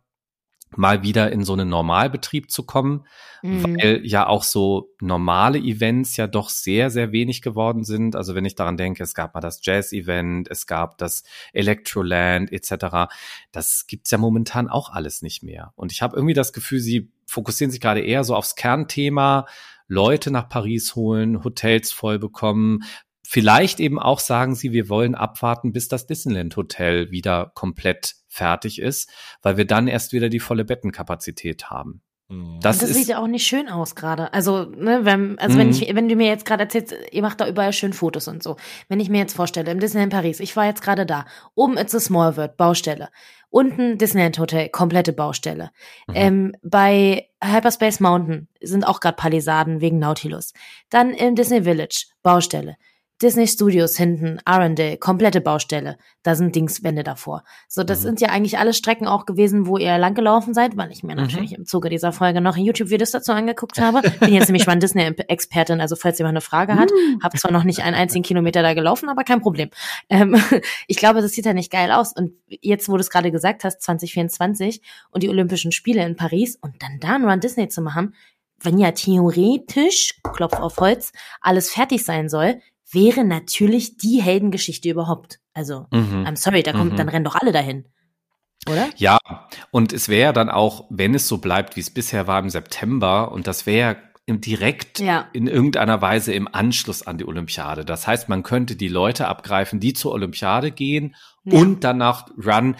[0.75, 3.05] mal wieder in so einen Normalbetrieb zu kommen,
[3.41, 3.63] Mhm.
[3.63, 8.15] weil ja auch so normale Events ja doch sehr, sehr wenig geworden sind.
[8.15, 13.09] Also wenn ich daran denke, es gab mal das Jazz-Event, es gab das Electroland etc.
[13.51, 15.71] Das gibt's ja momentan auch alles nicht mehr.
[15.75, 19.45] Und ich habe irgendwie das Gefühl, sie fokussieren sich gerade eher so aufs Kernthema,
[19.87, 22.83] Leute nach Paris holen, Hotels voll bekommen,
[23.31, 28.81] Vielleicht eben auch sagen sie, wir wollen abwarten, bis das Disneyland Hotel wieder komplett fertig
[28.81, 29.07] ist,
[29.43, 32.01] weil wir dann erst wieder die volle Bettenkapazität haben.
[32.27, 32.57] Mhm.
[32.59, 34.33] Das, das ist sieht ja auch nicht schön aus gerade.
[34.33, 35.73] Also, ne, wenn, also wenn Mhm.
[35.73, 38.57] ich, wenn du mir jetzt gerade erzählst, ihr macht da überall schön Fotos und so.
[38.87, 41.93] Wenn ich mir jetzt vorstelle, im Disneyland Paris, ich war jetzt gerade da, oben It's
[41.93, 43.09] a Small World, Baustelle.
[43.51, 45.69] Unten Disneyland Hotel, komplette Baustelle.
[46.07, 46.13] Mhm.
[46.15, 50.53] Ähm, bei Hyperspace Mountain sind auch gerade Palisaden wegen Nautilus.
[50.89, 52.75] Dann im Disney Village, Baustelle.
[53.21, 55.97] Disney Studios hinten, Arendelle, komplette Baustelle.
[56.23, 57.43] Da sind Dingswände davor.
[57.67, 58.03] So, das Mhm.
[58.03, 61.21] sind ja eigentlich alle Strecken auch gewesen, wo ihr langgelaufen seid, weil ich mir Mhm.
[61.23, 64.01] natürlich im Zuge dieser Folge noch YouTube-Videos dazu angeguckt habe.
[64.21, 66.89] Bin jetzt nämlich mal Disney-Expertin, also falls jemand eine Frage hat,
[67.21, 69.69] habe zwar noch nicht einen einzigen Kilometer da gelaufen, aber kein Problem.
[70.09, 70.35] Ähm,
[70.87, 72.13] ich glaube, das sieht ja nicht geil aus.
[72.13, 76.57] Und jetzt, wo du es gerade gesagt hast, 2024 und die Olympischen Spiele in Paris
[76.61, 78.15] und dann da einen Run Disney zu machen,
[78.61, 81.11] wenn ja theoretisch, Klopf auf Holz,
[81.41, 82.61] alles fertig sein soll,
[82.91, 85.39] wäre natürlich die Heldengeschichte überhaupt.
[85.53, 86.25] Also, Mhm.
[86.25, 86.97] I'm sorry, da kommt, Mhm.
[86.97, 87.85] dann rennen doch alle dahin.
[88.69, 88.89] Oder?
[88.97, 89.17] Ja,
[89.71, 93.31] und es wäre dann auch, wenn es so bleibt, wie es bisher war im September,
[93.31, 95.27] und das wäre direkt Ja.
[95.33, 97.83] in irgendeiner Weise im Anschluss an die Olympiade.
[97.83, 101.15] Das heißt, man könnte die Leute abgreifen, die zur Olympiade gehen
[101.45, 101.57] Ja.
[101.57, 102.75] und danach Run.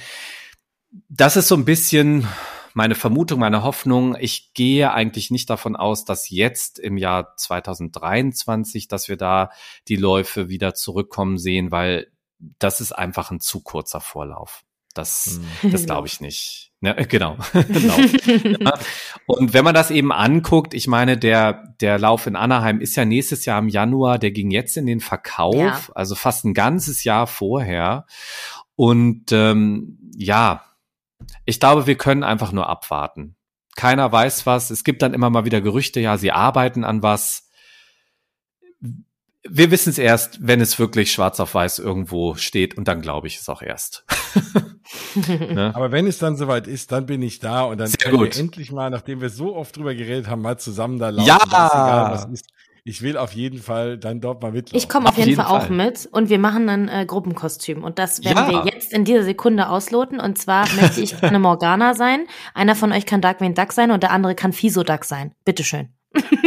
[1.08, 2.28] Das ist so ein bisschen
[2.74, 4.16] meine Vermutung, meine Hoffnung.
[4.20, 9.50] Ich gehe eigentlich nicht davon aus, dass jetzt im Jahr 2023, dass wir da
[9.88, 12.08] die Läufe wieder zurückkommen sehen, weil
[12.60, 14.64] das ist einfach ein zu kurzer Vorlauf.
[14.94, 15.72] Das, Mhm.
[15.72, 16.72] das glaube ich nicht.
[16.82, 17.36] Ja, genau.
[17.54, 18.14] Lauf.
[18.26, 18.74] Ja.
[19.28, 23.04] Und wenn man das eben anguckt, ich meine, der, der Lauf in Anaheim ist ja
[23.06, 25.80] nächstes Jahr im Januar, der ging jetzt in den Verkauf, Ja.
[25.94, 28.06] also fast ein ganzes Jahr vorher.
[28.76, 30.64] Und ähm, ja,
[31.46, 33.36] Ich glaube, wir können einfach nur abwarten.
[33.76, 34.70] Keiner weiß was.
[34.72, 37.50] Es gibt dann immer mal wieder Gerüchte, ja, sie arbeiten an was.
[39.48, 43.28] Wir wissen es erst, wenn es wirklich schwarz auf weiß irgendwo steht und dann glaube
[43.28, 44.06] ich es auch erst.
[45.28, 45.72] ne?
[45.74, 48.36] Aber wenn es dann soweit ist, dann bin ich da und dann Sehr können gut.
[48.36, 51.28] wir endlich mal, nachdem wir so oft drüber geredet haben, mal zusammen da laufen.
[51.28, 51.38] Ja!
[51.46, 52.48] Egal, was ist
[52.90, 54.78] ich will auf jeden Fall dann dort mal mitlaufen.
[54.78, 57.06] Ich komme auf, auf, jeden, jeden Fall, Fall, auch mit und wir machen dann äh,
[57.06, 58.66] Gruppenkostüm und das werden ja.
[58.66, 62.26] wir jetzt in dieser Sekunde ausloten und zwar möchte ich eine Morgana sein,
[62.56, 65.36] einer von euch kann Darkwing Duck sein und der andere kann Fiso Duck sein.
[65.46, 65.90] Bitteschön.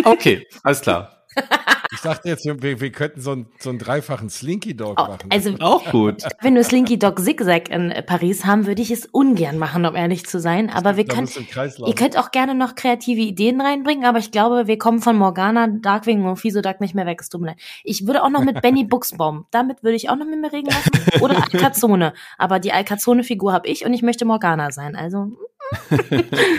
[0.04, 1.26] Okay, alles klar.
[1.92, 5.28] Ich dachte jetzt, wir, wir könnten so, einen, so einen dreifachen Slinky Dog oh, machen.
[5.30, 6.22] Also auch gut.
[6.40, 9.94] Wenn du Slinky Dog Zigzag in äh, Paris haben, würde ich es ungern machen, um
[9.94, 10.70] ehrlich zu sein.
[10.70, 11.28] Aber wir können,
[11.86, 15.66] ihr könnt auch gerne noch kreative Ideen reinbringen, aber ich glaube, wir kommen von Morgana,
[15.66, 17.18] Darkwing und Fiso Duck nicht mehr weg.
[17.20, 17.58] Es tut mir leid.
[17.84, 20.68] Ich würde auch noch mit Benny Buchsbaum, damit würde ich auch noch mit mir reden
[20.68, 21.22] lassen.
[21.22, 22.14] Oder Alcazone.
[22.38, 24.96] Aber die Alcazone-Figur habe ich und ich möchte Morgana sein.
[24.96, 25.30] Also.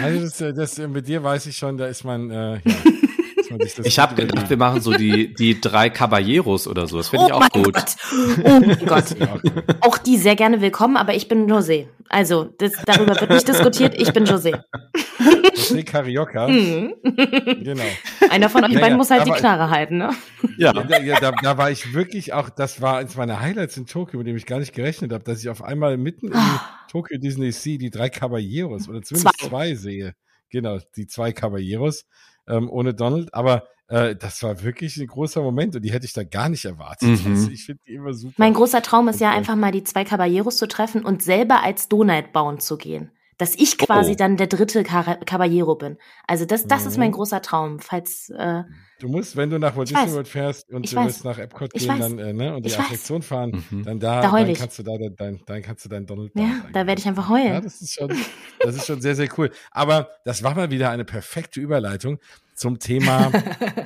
[0.01, 2.92] also das, das, mit dir weiß ich schon, da ist man äh, ja.
[3.83, 6.97] Ich habe gedacht, wir machen so die, die drei Caballeros oder so.
[6.97, 7.73] Das finde oh ich auch gut.
[7.73, 7.95] Gott.
[8.43, 9.05] Oh mein Gott.
[9.81, 11.87] auch die sehr gerne willkommen, aber ich bin José.
[12.09, 13.95] Also, das, darüber wird nicht diskutiert.
[13.99, 14.61] Ich bin José.
[15.55, 16.47] José Carioca.
[16.47, 16.93] Mhm.
[17.03, 17.83] Genau.
[18.29, 20.11] Einer von euch ja, beiden ja, muss halt die Knarre halten, ne?
[20.57, 20.73] Ja.
[20.73, 24.19] ja, ja da, da, war ich wirklich auch, das war eins meiner Highlights in Tokio,
[24.19, 26.61] mit dem ich gar nicht gerechnet habe, dass ich auf einmal mitten in ah.
[26.91, 30.13] Tokio Disney Sea die drei Caballeros oder zumindest zwei, zwei sehe.
[30.49, 32.05] Genau, die zwei Caballeros
[32.47, 33.33] ähm, ohne Donald.
[33.33, 36.65] Aber äh, das war wirklich ein großer Moment und die hätte ich da gar nicht
[36.65, 37.23] erwartet.
[37.25, 37.31] Mhm.
[37.31, 38.35] Also ich finde die immer super.
[38.37, 41.89] Mein großer Traum ist ja einfach mal die zwei Caballeros zu treffen und selber als
[41.89, 44.15] Donald bauen zu gehen dass ich quasi oh.
[44.15, 45.97] dann der dritte Caballero bin.
[46.27, 46.87] Also das, das mhm.
[46.87, 47.15] ist mein mhm.
[47.15, 48.29] großer Traum, falls.
[48.29, 48.63] Äh,
[48.99, 51.99] du musst, wenn du nach Walt Disney World fährst und du musst nach Epcot gehen,
[51.99, 53.27] dann äh, ne, und die ich Attraktion weiß.
[53.27, 53.83] fahren, mhm.
[53.83, 56.31] dann da, da dann kannst du da dein, dann kannst du dein Donald.
[56.35, 57.53] Ja, da werde ich einfach heulen.
[57.53, 58.11] Ja, das ist schon,
[58.59, 59.51] das ist schon sehr sehr cool.
[59.71, 62.19] Aber das war mal wieder eine perfekte Überleitung
[62.55, 63.31] zum Thema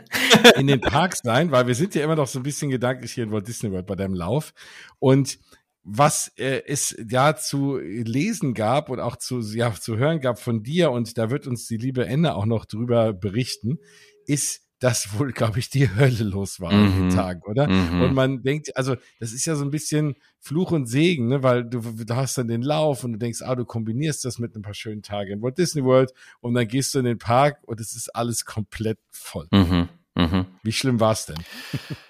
[0.57, 3.23] in den Parks sein, weil wir sind ja immer noch so ein bisschen gedanklich hier
[3.23, 4.53] in Walt Disney World bei deinem Lauf
[4.99, 5.39] und
[5.89, 10.61] was äh, es ja zu lesen gab und auch zu, ja, zu hören gab von
[10.61, 13.79] dir, und da wird uns die liebe Ende auch noch drüber berichten,
[14.25, 16.85] ist, dass wohl, glaube ich, die Hölle los war mhm.
[16.85, 17.09] an den mhm.
[17.11, 17.67] Tag, oder?
[17.67, 18.01] Mhm.
[18.01, 21.41] Und man denkt, also das ist ja so ein bisschen Fluch und Segen, ne?
[21.41, 24.55] weil du, du hast dann den Lauf und du denkst, ah, du kombinierst das mit
[24.55, 26.11] ein paar schönen Tagen in Walt Disney World
[26.41, 29.47] und dann gehst du in den Park und es ist alles komplett voll.
[29.51, 29.87] Mhm.
[30.15, 30.45] Mhm.
[30.63, 31.37] Wie schlimm war es denn?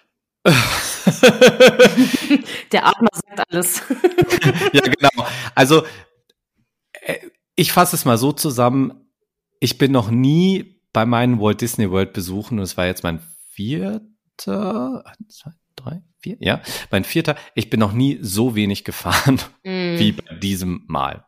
[2.71, 3.81] Der Atmer sagt alles.
[4.73, 5.27] ja, genau.
[5.55, 5.83] Also,
[7.01, 7.17] äh,
[7.55, 9.09] ich fasse es mal so zusammen.
[9.59, 13.19] Ich bin noch nie bei meinen Walt Disney World Besuchen, und es war jetzt mein
[13.49, 17.35] vierter, eins, zwei, drei, vier, ja, mein vierter.
[17.55, 19.69] Ich bin noch nie so wenig gefahren mm.
[19.99, 21.25] wie bei diesem Mal.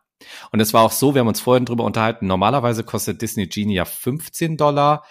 [0.52, 3.76] Und es war auch so, wir haben uns vorhin drüber unterhalten, normalerweise kostet Disney Genie
[3.76, 5.06] ja 15 Dollar.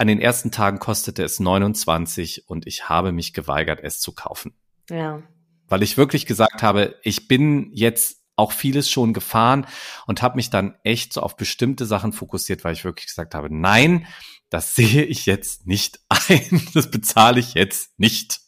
[0.00, 4.54] An den ersten Tagen kostete es 29 und ich habe mich geweigert, es zu kaufen.
[4.88, 5.22] Ja.
[5.68, 9.66] Weil ich wirklich gesagt habe, ich bin jetzt auch vieles schon gefahren
[10.06, 13.54] und habe mich dann echt so auf bestimmte Sachen fokussiert, weil ich wirklich gesagt habe,
[13.54, 14.06] nein,
[14.48, 18.40] das sehe ich jetzt nicht ein, das bezahle ich jetzt nicht.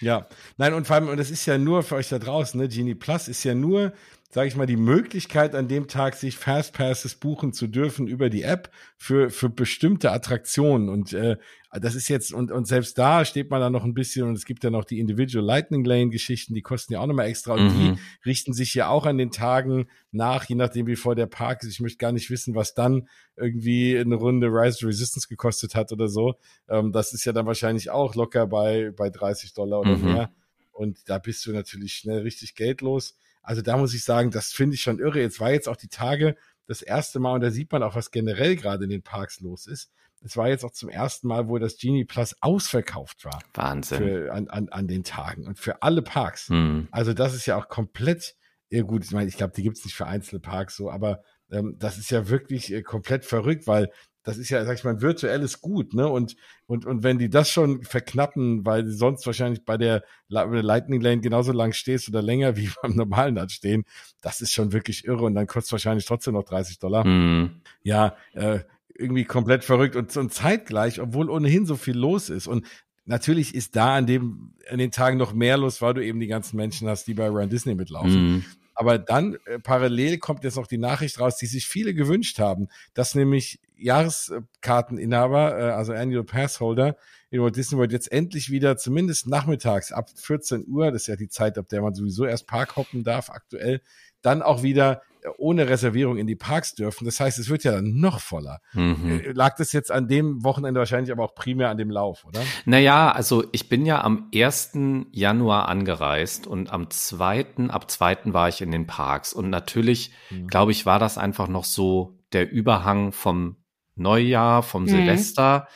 [0.00, 2.68] Ja, nein, und vor allem, und das ist ja nur für euch da draußen, ne,
[2.68, 3.92] Genie Plus ist ja nur
[4.32, 8.42] sage ich mal, die Möglichkeit an dem Tag, sich Fastpasses buchen zu dürfen über die
[8.42, 10.88] App für, für bestimmte Attraktionen.
[10.88, 11.36] Und äh,
[11.72, 14.44] das ist jetzt, und, und selbst da steht man da noch ein bisschen, und es
[14.44, 17.54] gibt ja noch die Individual Lightning Lane Geschichten, die kosten ja auch nochmal extra.
[17.54, 17.96] Und mhm.
[17.96, 21.64] die richten sich ja auch an den Tagen nach, je nachdem, wie vor der Park
[21.64, 21.70] ist.
[21.70, 26.06] Ich möchte gar nicht wissen, was dann irgendwie eine Runde Rise Resistance gekostet hat oder
[26.06, 26.36] so.
[26.68, 30.04] Ähm, das ist ja dann wahrscheinlich auch locker bei, bei 30 Dollar oder mhm.
[30.04, 30.30] mehr.
[30.70, 33.16] Und da bist du natürlich schnell richtig geldlos.
[33.42, 35.20] Also da muss ich sagen, das finde ich schon irre.
[35.20, 36.36] Jetzt war jetzt auch die Tage
[36.66, 39.66] das erste Mal und da sieht man auch, was generell gerade in den Parks los
[39.66, 39.90] ist.
[40.22, 43.40] Es war jetzt auch zum ersten Mal, wo das Genie Plus ausverkauft war.
[43.54, 43.98] Wahnsinn.
[43.98, 46.48] Für, an, an, an den Tagen und für alle Parks.
[46.48, 46.88] Hm.
[46.90, 48.36] Also das ist ja auch komplett,
[48.68, 51.22] ja gut, ich meine, ich glaube, die gibt es nicht für einzelne Parks so, aber
[51.50, 53.90] ähm, das ist ja wirklich äh, komplett verrückt, weil
[54.22, 56.06] das ist ja, sag ich mal, ein virtuelles Gut, ne?
[56.06, 61.00] Und, und, und wenn die das schon verknappen, weil du sonst wahrscheinlich bei der Lightning
[61.00, 63.84] Lane genauso lang stehst oder länger wie beim normalen Rad stehen,
[64.20, 67.06] das ist schon wirklich irre und dann kostet wahrscheinlich trotzdem noch 30 Dollar.
[67.06, 67.62] Mhm.
[67.82, 68.60] Ja, äh,
[68.94, 72.46] irgendwie komplett verrückt und, und zeitgleich, obwohl ohnehin so viel los ist.
[72.46, 72.66] Und
[73.06, 76.26] natürlich ist da an dem, an den Tagen noch mehr los, weil du eben die
[76.26, 78.34] ganzen Menschen hast, die bei Run Disney mitlaufen.
[78.34, 78.44] Mhm.
[78.74, 82.68] Aber dann äh, parallel kommt jetzt noch die Nachricht raus, die sich viele gewünscht haben,
[82.94, 86.96] dass nämlich Jahreskarteninhaber, äh, also Annual Passholder
[87.30, 91.16] in Walt Disney World jetzt endlich wieder zumindest nachmittags ab 14 Uhr, das ist ja
[91.16, 93.80] die Zeit, ab der man sowieso erst Park hoppen darf aktuell,
[94.22, 95.02] dann auch wieder
[95.38, 97.04] ohne Reservierung in die Parks dürfen.
[97.04, 98.60] Das heißt, es wird ja dann noch voller.
[98.72, 99.20] Mhm.
[99.24, 102.40] Äh, lag das jetzt an dem Wochenende wahrscheinlich aber auch primär an dem Lauf, oder?
[102.64, 104.72] Naja, also ich bin ja am 1.
[105.12, 108.18] Januar angereist und am 2., ab 2.
[108.32, 109.32] war ich in den Parks.
[109.32, 110.46] Und natürlich, mhm.
[110.46, 113.56] glaube ich, war das einfach noch so der Überhang vom
[114.00, 114.88] Neujahr, vom mhm.
[114.88, 115.68] Silvester.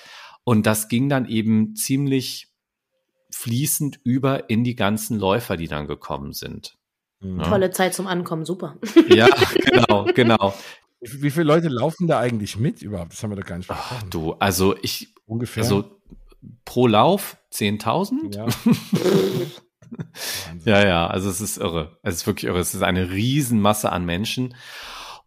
[0.44, 2.48] Und das ging dann eben ziemlich
[3.30, 6.76] fließend über in die ganzen Läufer, die dann gekommen sind.
[7.20, 7.42] Mhm.
[7.42, 8.76] Tolle Zeit zum Ankommen, super.
[9.08, 10.54] Ja, genau, genau.
[11.00, 13.12] Wie viele Leute laufen da eigentlich mit überhaupt?
[13.12, 16.00] Das haben wir doch gar nicht Ach, du, also ich, ungefähr, also
[16.64, 18.34] pro Lauf 10.000?
[18.34, 18.46] Ja.
[20.64, 21.98] ja, ja, also es ist irre.
[22.02, 22.58] Es ist wirklich irre.
[22.58, 24.54] Es ist eine Riesenmasse an Menschen.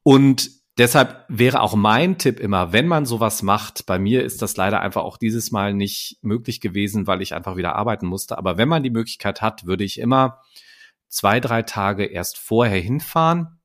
[0.04, 4.58] Und deshalb wäre auch mein Tipp immer, wenn man sowas macht, bei mir ist das
[4.58, 8.38] leider einfach auch dieses Mal nicht möglich gewesen, weil ich einfach wieder arbeiten musste.
[8.38, 10.42] Aber wenn man die Möglichkeit hat, würde ich immer
[11.10, 13.60] zwei, drei Tage erst vorher hinfahren.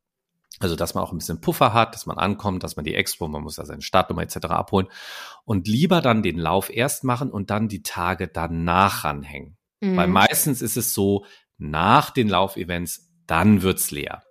[0.61, 3.27] Also, dass man auch ein bisschen Puffer hat, dass man ankommt, dass man die Expo,
[3.27, 4.37] man muss ja seine Startnummer etc.
[4.47, 4.87] abholen
[5.45, 9.57] und lieber dann den Lauf erst machen und dann die Tage danach ranhängen.
[9.81, 9.97] Mhm.
[9.97, 11.25] Weil meistens ist es so,
[11.59, 14.23] nach den Laufevents, dann wird's leer.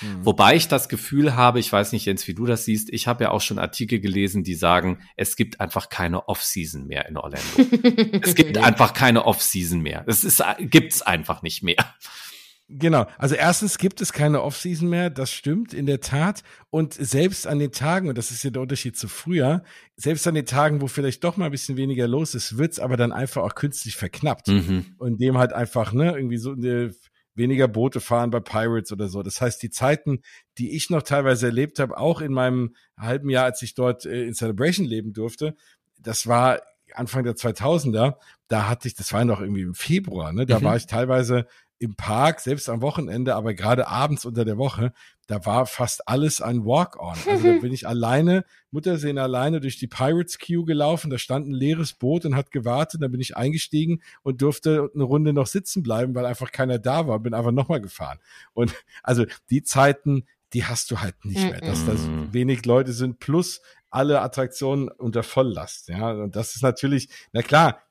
[0.00, 0.24] Mhm.
[0.24, 3.24] Wobei ich das Gefühl habe, ich weiß nicht, Jens, wie du das siehst, ich habe
[3.24, 7.46] ja auch schon Artikel gelesen, die sagen, es gibt einfach keine Off-Season mehr in Orlando.
[8.22, 10.04] es gibt einfach keine Off-Season mehr.
[10.06, 11.76] Es ist, gibt's einfach nicht mehr.
[12.68, 13.06] Genau.
[13.16, 16.42] Also erstens gibt es keine Offseason mehr, das stimmt in der Tat.
[16.70, 19.62] Und selbst an den Tagen, und das ist ja der Unterschied zu früher,
[19.94, 22.96] selbst an den Tagen, wo vielleicht doch mal ein bisschen weniger los ist, wird's aber
[22.96, 24.48] dann einfach auch künstlich verknappt.
[24.48, 24.86] Mhm.
[24.98, 26.92] Und dem halt einfach, ne, irgendwie so eine
[27.36, 29.22] weniger Boote fahren bei Pirates oder so.
[29.22, 30.22] Das heißt, die Zeiten,
[30.58, 34.24] die ich noch teilweise erlebt habe, auch in meinem halben Jahr, als ich dort äh,
[34.24, 35.54] in Celebration leben durfte,
[35.98, 36.60] das war
[36.94, 38.16] Anfang der 2000er,
[38.48, 40.64] da hatte ich, das war noch irgendwie im Februar, ne, da mhm.
[40.64, 41.46] war ich teilweise
[41.78, 44.92] im Park, selbst am Wochenende, aber gerade abends unter der Woche,
[45.26, 47.16] da war fast alles ein Walk-on.
[47.28, 51.10] Also da bin ich alleine, Muttersehen alleine durch die Pirates Queue gelaufen.
[51.10, 53.02] Da stand ein leeres Boot und hat gewartet.
[53.02, 57.08] Da bin ich eingestiegen und durfte eine Runde noch sitzen bleiben, weil einfach keiner da
[57.08, 57.18] war.
[57.18, 58.18] Bin einfach nochmal gefahren.
[58.54, 58.72] Und
[59.02, 63.60] also die Zeiten, die hast du halt nicht mehr, dass das wenig Leute sind, plus
[63.90, 65.88] alle Attraktionen unter Volllast.
[65.88, 67.82] Ja, und das ist natürlich, na klar,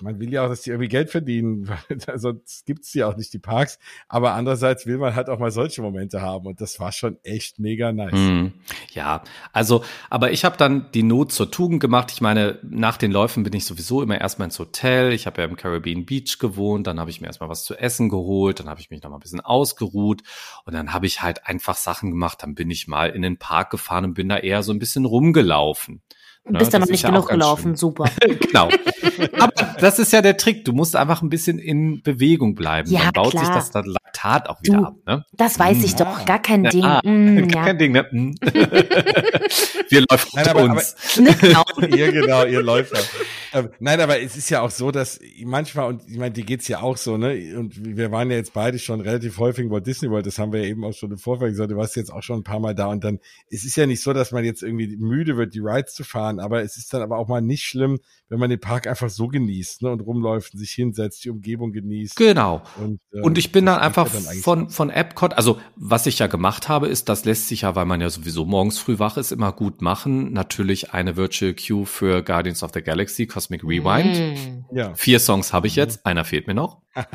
[0.00, 1.68] man will ja auch, dass die irgendwie Geld verdienen,
[2.06, 3.78] weil sonst gibt's ja auch nicht die Parks.
[4.08, 7.58] Aber andererseits will man halt auch mal solche Momente haben und das war schon echt
[7.58, 8.12] mega nice.
[8.14, 8.46] Mm,
[8.92, 12.10] ja, also, aber ich habe dann die Not zur Tugend gemacht.
[12.12, 15.12] Ich meine, nach den Läufen bin ich sowieso immer erstmal ins Hotel.
[15.12, 18.08] Ich habe ja im Caribbean Beach gewohnt, dann habe ich mir erstmal was zu essen
[18.08, 20.22] geholt, dann habe ich mich noch mal ein bisschen ausgeruht
[20.64, 22.42] und dann habe ich halt einfach Sachen gemacht.
[22.42, 25.04] Dann bin ich mal in den Park gefahren und bin da eher so ein bisschen
[25.04, 26.02] rumgelaufen.
[26.48, 26.58] Ne?
[26.58, 27.76] Bist ja, aber nicht ja genug gelaufen, schön.
[27.76, 28.04] super.
[28.40, 28.68] genau.
[29.38, 30.64] Aber das ist ja der Trick.
[30.64, 32.90] Du musst einfach ein bisschen in Bewegung bleiben.
[32.90, 33.44] Ja, Dann baut klar.
[33.44, 34.96] sich das dann Laktat auch wieder du, ab.
[35.06, 35.24] Ne?
[35.32, 36.24] Das weiß ich doch.
[36.24, 36.84] Gar kein Ding.
[36.84, 37.64] Ah, mm, gar ja.
[37.64, 37.92] kein Ding.
[37.92, 38.06] Ne?
[38.10, 38.34] Mm.
[39.88, 40.96] Wir läuft Nein, aber, uns.
[41.18, 41.96] Aber, genau.
[41.96, 42.98] ihr genau, ihr Läufer.
[43.52, 46.68] Ähm, nein, aber es ist ja auch so, dass manchmal, und ich meine, die geht's
[46.68, 47.56] ja auch so, ne?
[47.56, 50.52] Und wir waren ja jetzt beide schon relativ häufig in Walt Disney World, das haben
[50.52, 52.60] wir ja eben auch schon im Vorfeld gesagt, du warst jetzt auch schon ein paar
[52.60, 55.54] Mal da und dann, es ist ja nicht so, dass man jetzt irgendwie müde wird,
[55.54, 57.98] die Rides zu fahren, aber es ist dann aber auch mal nicht schlimm,
[58.28, 59.90] wenn man den Park einfach so genießt, ne?
[59.90, 62.16] Und rumläuft und sich hinsetzt, die Umgebung genießt.
[62.16, 62.62] Genau.
[62.76, 66.26] Und, ähm, und ich bin dann einfach dann von, von Epcot, also was ich ja
[66.26, 69.32] gemacht habe, ist, das lässt sich ja, weil man ja sowieso morgens früh wach ist,
[69.32, 70.32] immer gut machen.
[70.32, 74.64] Natürlich eine Virtual Queue für Guardians of the Galaxy, Cosmic Rewind.
[74.70, 74.76] Mm.
[74.76, 74.94] Ja.
[74.94, 76.82] Vier Songs habe ich jetzt, einer fehlt mir noch.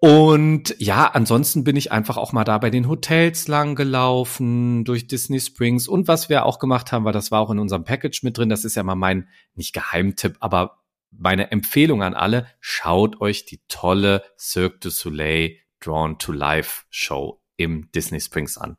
[0.00, 5.08] Und ja, ansonsten bin ich einfach auch mal da bei den Hotels lang gelaufen, durch
[5.08, 5.88] Disney Springs.
[5.88, 8.48] Und was wir auch gemacht haben, weil das war auch in unserem Package mit drin,
[8.48, 10.78] das ist ja mal mein, nicht Geheimtipp, aber
[11.10, 17.40] meine Empfehlung an alle, schaut euch die tolle Cirque du Soleil Drawn to Life Show
[17.56, 18.76] im Disney Springs an.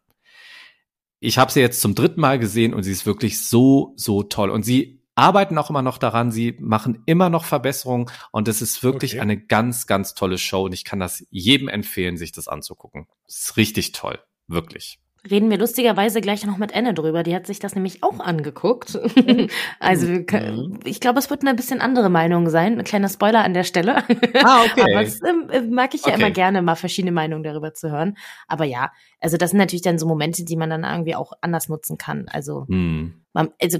[1.19, 4.49] Ich habe sie jetzt zum dritten Mal gesehen und sie ist wirklich so, so toll.
[4.49, 8.83] Und sie arbeiten auch immer noch daran, sie machen immer noch Verbesserungen und es ist
[8.83, 9.21] wirklich okay.
[9.21, 13.07] eine ganz, ganz tolle Show und ich kann das jedem empfehlen, sich das anzugucken.
[13.27, 14.99] Es ist richtig toll, wirklich.
[15.29, 17.23] Reden wir lustigerweise gleich noch mit Anne drüber.
[17.23, 18.97] Die hat sich das nämlich auch angeguckt.
[19.79, 20.79] also mhm.
[20.85, 22.77] ich glaube, es wird eine bisschen andere Meinung sein.
[22.79, 23.97] Ein kleiner Spoiler an der Stelle.
[24.43, 24.81] Ah, okay.
[24.81, 26.21] Aber das äh, mag ich ja okay.
[26.21, 28.17] immer gerne, mal verschiedene Meinungen darüber zu hören.
[28.47, 31.67] Aber ja, also das sind natürlich dann so Momente, die man dann irgendwie auch anders
[31.67, 32.27] nutzen kann.
[32.29, 33.25] Also, mhm.
[33.33, 33.79] man, also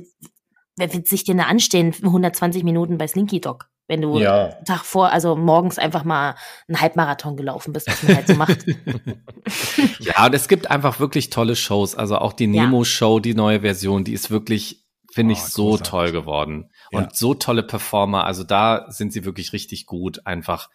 [0.76, 3.70] wer wird sich denn da anstehen, 120 Minuten bei Slinky Dog?
[3.90, 4.50] Wenn du ja.
[4.66, 6.36] Tag vor, also morgens einfach mal
[6.68, 8.66] einen Halbmarathon gelaufen bist, was man halt so macht.
[10.00, 11.96] ja, und es gibt einfach wirklich tolle Shows.
[11.96, 15.90] Also auch die Nemo-Show, die neue Version, die ist wirklich, finde oh, ich, so großartig.
[15.90, 16.70] toll geworden.
[16.92, 17.10] und Ja.
[17.12, 18.26] so tolle Performer.
[18.26, 20.24] Also da sind sie wirklich richtig gut.
[20.28, 20.70] Einfach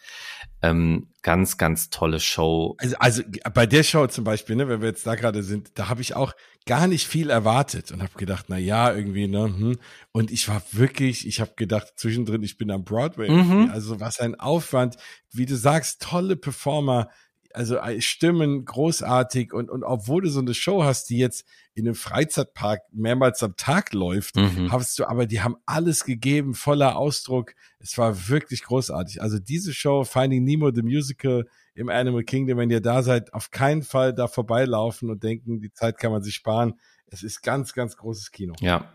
[0.60, 2.74] ähm, ganz, ganz tolle Show.
[2.78, 3.22] Also, also
[3.54, 6.16] bei der Show zum Beispiel, ne, wenn wir jetzt da gerade sind, da habe ich
[6.16, 6.32] auch
[6.66, 9.78] gar nicht viel erwartet und habe gedacht, na ja, irgendwie, ne, hm.
[10.12, 13.30] und ich war wirklich, ich habe gedacht zwischendrin, ich bin am Broadway.
[13.30, 13.70] Mhm.
[13.70, 14.96] Also was ein Aufwand,
[15.30, 17.10] wie du sagst, tolle Performer,
[17.52, 21.86] also äh, Stimmen großartig und und obwohl du so eine Show hast, die jetzt in
[21.86, 24.72] einem Freizeitpark mehrmals am Tag läuft, Mhm.
[24.72, 27.54] hast du, aber die haben alles gegeben, voller Ausdruck.
[27.78, 29.20] Es war wirklich großartig.
[29.22, 33.50] Also diese Show, Finding Nemo, the Musical im Animal Kingdom, wenn ihr da seid, auf
[33.50, 36.74] keinen Fall da vorbeilaufen und denken, die Zeit kann man sich sparen.
[37.06, 38.54] Es ist ganz, ganz großes Kino.
[38.60, 38.92] Ja,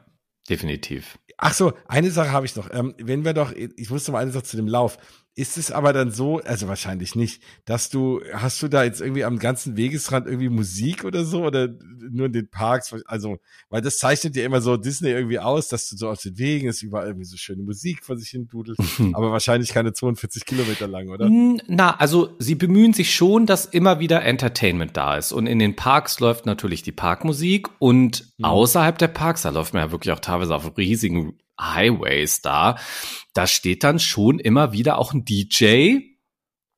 [0.49, 1.19] definitiv.
[1.38, 2.69] Ach so, eine Sache habe ich noch.
[2.73, 4.97] Ähm, wenn wir doch, ich muss noch mal eine Sache zu dem Lauf.
[5.39, 9.23] Ist es aber dann so, also wahrscheinlich nicht, dass du, hast du da jetzt irgendwie
[9.23, 11.69] am ganzen Wegesrand irgendwie Musik oder so oder
[12.11, 12.93] nur in den Parks?
[13.05, 13.37] Also,
[13.69, 16.67] weil das zeichnet ja immer so Disney irgendwie aus, dass du so auf den Wegen
[16.67, 18.77] ist, überall irgendwie so schöne Musik vor sich hin dudelt.
[19.13, 21.29] aber wahrscheinlich keine 42 Kilometer lang, oder?
[21.29, 25.31] Na, also sie bemühen sich schon, dass immer wieder Entertainment da ist.
[25.31, 28.45] Und in den Parks läuft natürlich die Parkmusik und Mhm.
[28.45, 32.78] außerhalb der Parks, da läuft man ja wirklich auch teilweise auf riesigen Highways da,
[33.34, 35.99] da steht dann schon immer wieder auch ein DJ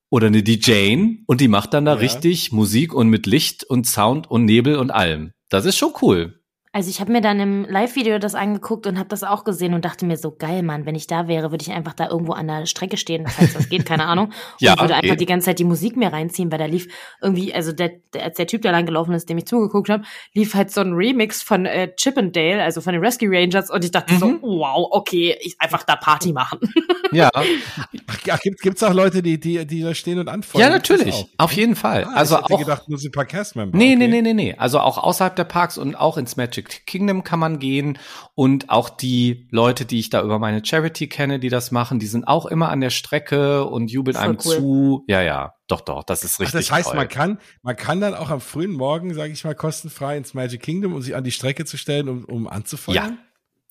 [0.10, 2.00] oder eine DJ und die macht dann da Ja.
[2.00, 5.32] richtig Musik und mit Licht und Sound und Nebel und allem.
[5.50, 6.41] Das ist schon cool.
[6.74, 9.84] Also ich habe mir dann im Live-Video das angeguckt und habe das auch gesehen und
[9.84, 12.47] dachte mir so, geil, Mann, wenn ich da wäre, würde ich einfach da irgendwo an
[12.47, 14.28] der Strecke stehen, falls das geht, keine Ahnung.
[14.53, 15.19] Und Ja, würde einfach geht.
[15.19, 16.88] die ganze Zeit die Musik mir reinziehen, weil da lief
[17.22, 20.03] irgendwie, also der, der, als der Typ da lang gelaufen ist, dem ich zugeguckt habe,
[20.34, 23.69] lief halt so ein Remix von äh, Chip and Dale, also von den Rescue Rangers
[23.69, 24.39] und ich dachte so, Mhm.
[24.41, 26.59] wow, okay, ich einfach da Party machen.
[27.13, 30.61] Ja, Ach, gibt, gibt's auch Leute, die, die, die da stehen und anfeuern?
[30.63, 31.28] ja natürlich, auch?
[31.39, 32.05] auf jeden Fall.
[32.05, 33.78] Ah, also ich hätte auch gedacht, nur so ein paar Castmember.
[33.78, 33.95] Nee, okay.
[33.97, 34.55] nee, nee, nee, nee.
[34.57, 37.97] Also auch außerhalb der Parks und auch ins Magic Kingdom kann man gehen.
[38.36, 42.07] Und auch die Leute, die ich da über meine Charity kenne, die das machen, die
[42.07, 44.55] sind auch immer an der Strecke und jubeln einem cool.
[44.55, 45.03] zu.
[45.07, 46.68] Ja, ja, doch, doch, das ist Ach, richtig.
[46.68, 46.97] das heißt, toll.
[46.97, 50.62] man kann, man kann dann auch am frühen Morgen, sage ich mal, kostenfrei ins Magic
[50.62, 52.95] Kingdom, um sich an die Strecke zu stellen, um, um anzufeuern.
[52.95, 53.18] Ja,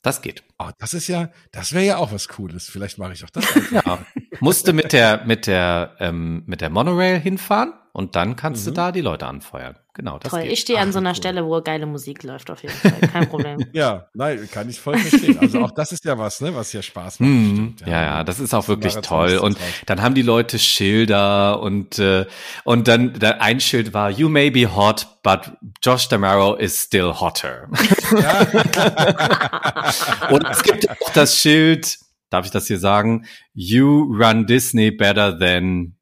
[0.03, 0.45] das geht.
[0.59, 2.69] Oh, das ist ja, das wäre ja auch was Cooles.
[2.71, 3.45] Vielleicht mache ich auch das.
[3.71, 3.99] Ja,
[4.39, 8.75] musste mit der mit der ähm, mit der Monorail hinfahren und dann kannst du Mhm.
[8.75, 9.75] da die Leute anfeuern.
[9.93, 10.53] Genau, das Toll, geht.
[10.53, 11.15] ich stehe an so einer cool.
[11.17, 13.59] Stelle, wo geile Musik läuft auf jeden Fall, kein Problem.
[13.73, 15.37] ja, nein, kann ich voll verstehen.
[15.41, 17.29] Also auch das ist ja was, ne, was ja Spaß macht.
[17.29, 17.73] Mhm.
[17.73, 19.39] bestimmt, Ja, ja, das ist auch wirklich Marathon toll.
[19.39, 22.25] Und dann haben die Leute Schilder und äh,
[22.65, 25.51] und dann da ein Schild war You may be hot, but
[25.83, 27.69] Josh Damaro is still hotter.
[30.31, 31.99] und es gibt auch das Schild,
[32.31, 33.27] darf ich das hier sagen?
[33.53, 35.97] You run Disney better than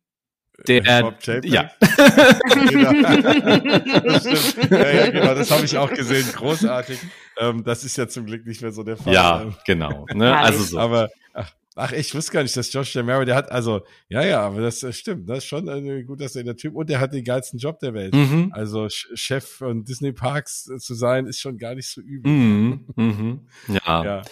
[0.66, 1.02] der.
[1.02, 1.44] Bob Chapek?
[1.46, 1.70] Ja,
[2.70, 2.92] Genau.
[4.04, 4.70] das stimmt.
[4.70, 6.26] Ja, ja, genau, das habe ich auch gesehen.
[6.32, 6.98] Großartig.
[7.38, 9.12] Ähm, das ist ja zum Glück nicht mehr so der Fall.
[9.12, 10.06] ja, genau.
[10.12, 10.36] Ne?
[10.36, 10.78] Also so.
[10.78, 14.40] Aber ach, ach, ich wusste gar nicht, dass Josh Damaro, der hat, also, ja, ja,
[14.42, 15.28] aber das äh, stimmt.
[15.28, 17.78] Das ist schon äh, gut, dass er der Typ, und der hat den geilsten Job
[17.80, 18.14] der Welt.
[18.14, 18.50] Mhm.
[18.52, 22.30] Also Ch- Chef von Disney Parks äh, zu sein, ist schon gar nicht so übel.
[22.30, 22.84] Mhm.
[22.96, 23.40] Mhm.
[23.68, 23.78] Ja.
[24.08, 24.22] Ja.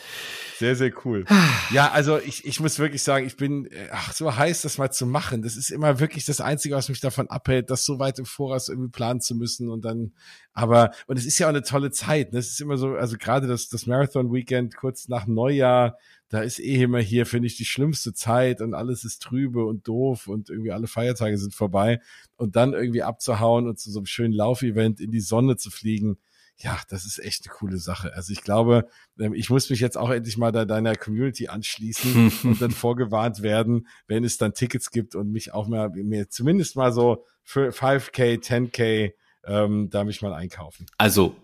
[0.59, 1.27] Sehr, sehr cool.
[1.71, 5.05] Ja, also ich, ich muss wirklich sagen, ich bin ach, so heiß, das mal zu
[5.05, 5.43] machen.
[5.43, 8.71] Das ist immer wirklich das Einzige, was mich davon abhält, das so weit im Voraus
[8.71, 9.69] irgendwie planen zu müssen.
[9.69, 10.13] Und dann,
[10.57, 12.33] aber, und es ist ja auch eine tolle Zeit.
[12.33, 12.39] Ne?
[12.39, 15.99] Es ist immer so, also gerade das, das Marathon-Weekend kurz nach Neujahr,
[16.31, 19.87] da ist eh immer hier, finde ich, die schlimmste Zeit und alles ist trübe und
[19.87, 22.01] doof und irgendwie alle Feiertage sind vorbei.
[22.37, 26.17] Und dann irgendwie abzuhauen und zu so einem schönen Laufevent in die Sonne zu fliegen,
[26.57, 28.15] ja, das ist echt eine coole Sache.
[28.15, 28.89] Also ich glaube,
[29.21, 33.43] ähm, ich muss mich jetzt auch endlich mal da deiner Community anschließen und dann vorgewarnt
[33.43, 37.73] werden, wenn es dann Tickets gibt und mich auch mal mir zumindest mal so für
[37.73, 39.13] 5K, 10K
[39.47, 40.87] ähm, da mich mal einkaufen.
[40.99, 41.35] Also,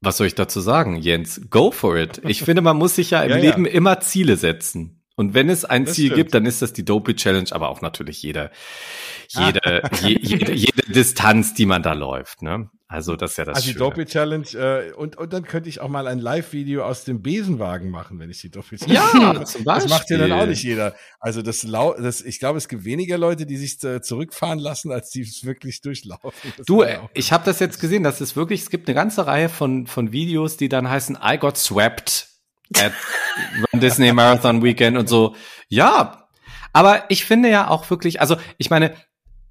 [0.00, 1.40] was soll ich dazu sagen, Jens?
[1.50, 2.20] Go for it.
[2.26, 3.42] Ich finde, man muss sich ja im Ja, ja.
[3.42, 4.99] Leben immer Ziele setzen.
[5.20, 6.16] Und wenn es ein Das Ziel stimmt.
[6.16, 8.50] gibt, dann ist das die Dopey Challenge, aber auch natürlich jede,
[9.34, 9.46] Ah.
[9.46, 12.42] jede, je, jede, jede Distanz, die man da läuft.
[12.42, 12.70] Ne?
[12.88, 13.78] Also das ist ja das also die.
[13.78, 17.90] Dopey Challenge äh, und, und dann könnte ich auch mal ein Live-Video aus dem Besenwagen
[17.90, 19.44] machen, wenn ich die Dopey Challenge Ja, mache.
[19.44, 20.94] zum Das macht ja dann auch nicht jeder.
[21.20, 24.90] Also das, lau das ich glaube, es gibt weniger Leute, die sich äh, zurückfahren lassen,
[24.90, 26.32] als die es wirklich durchlaufen.
[26.56, 29.26] Das Du, äh, ich habe das jetzt gesehen, das ist wirklich, es gibt eine ganze
[29.26, 32.29] Reihe von, von Videos, die dann heißen I got swept
[32.76, 32.92] at
[33.72, 35.34] Disney Marathon Weekend und so.
[35.68, 36.28] Ja,
[36.72, 38.94] aber ich finde ja auch wirklich, also ich meine,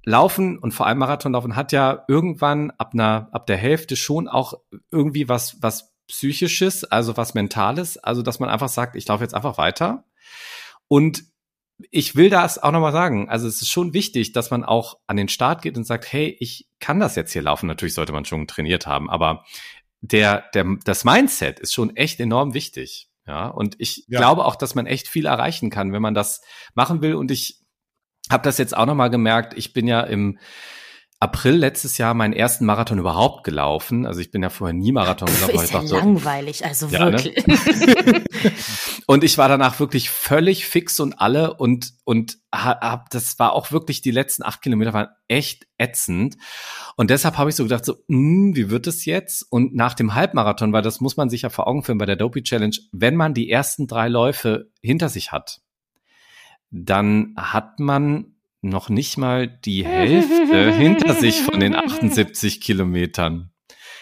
[0.04, 4.54] Laufen und vor allem Marathonlaufen hat ja irgendwann ab einer, ab der Hälfte schon auch
[4.90, 9.34] irgendwie was, was psychisches, also was mentales, also dass man einfach sagt, ich laufe jetzt
[9.34, 10.04] einfach weiter.
[10.88, 11.24] Und
[11.90, 13.28] ich will das auch nochmal sagen.
[13.28, 16.36] Also es ist schon wichtig, dass man auch an den Start geht und sagt, hey,
[16.40, 17.66] ich kann das jetzt hier laufen.
[17.66, 19.44] Natürlich sollte man schon trainiert haben, aber
[20.00, 23.09] der, der, das Mindset ist schon echt enorm wichtig.
[23.26, 24.18] Ja, und ich Ja.
[24.18, 26.40] glaube auch, dass man echt viel erreichen kann, wenn man das
[26.74, 27.14] machen will.
[27.14, 27.60] Und ich
[28.30, 29.54] habe das jetzt auch nochmal gemerkt.
[29.56, 30.38] Ich bin ja im
[31.22, 34.06] April letztes Jahr meinen ersten Marathon überhaupt gelaufen.
[34.06, 35.54] Also ich bin ja vorher nie Marathon gelaufen.
[35.54, 37.22] ist ich ja langweilig, also Ja, ne?
[37.22, 39.02] wirklich.
[39.06, 43.72] Und ich war danach wirklich völlig fix und alle und und hab, das war auch
[43.72, 46.36] wirklich die letzten acht Kilometer waren echt ätzend.
[46.96, 49.44] Und deshalb habe ich so gedacht so, hm, wie wird es jetzt?
[49.50, 52.16] Und nach dem Halbmarathon, weil das muss man sich ja vor Augen führen bei der
[52.16, 55.60] Dopey Challenge, wenn man die ersten drei Läufe hinter sich hat,
[56.70, 63.50] dann hat man noch nicht mal die Hälfte hinter sich von den 78 Kilometern.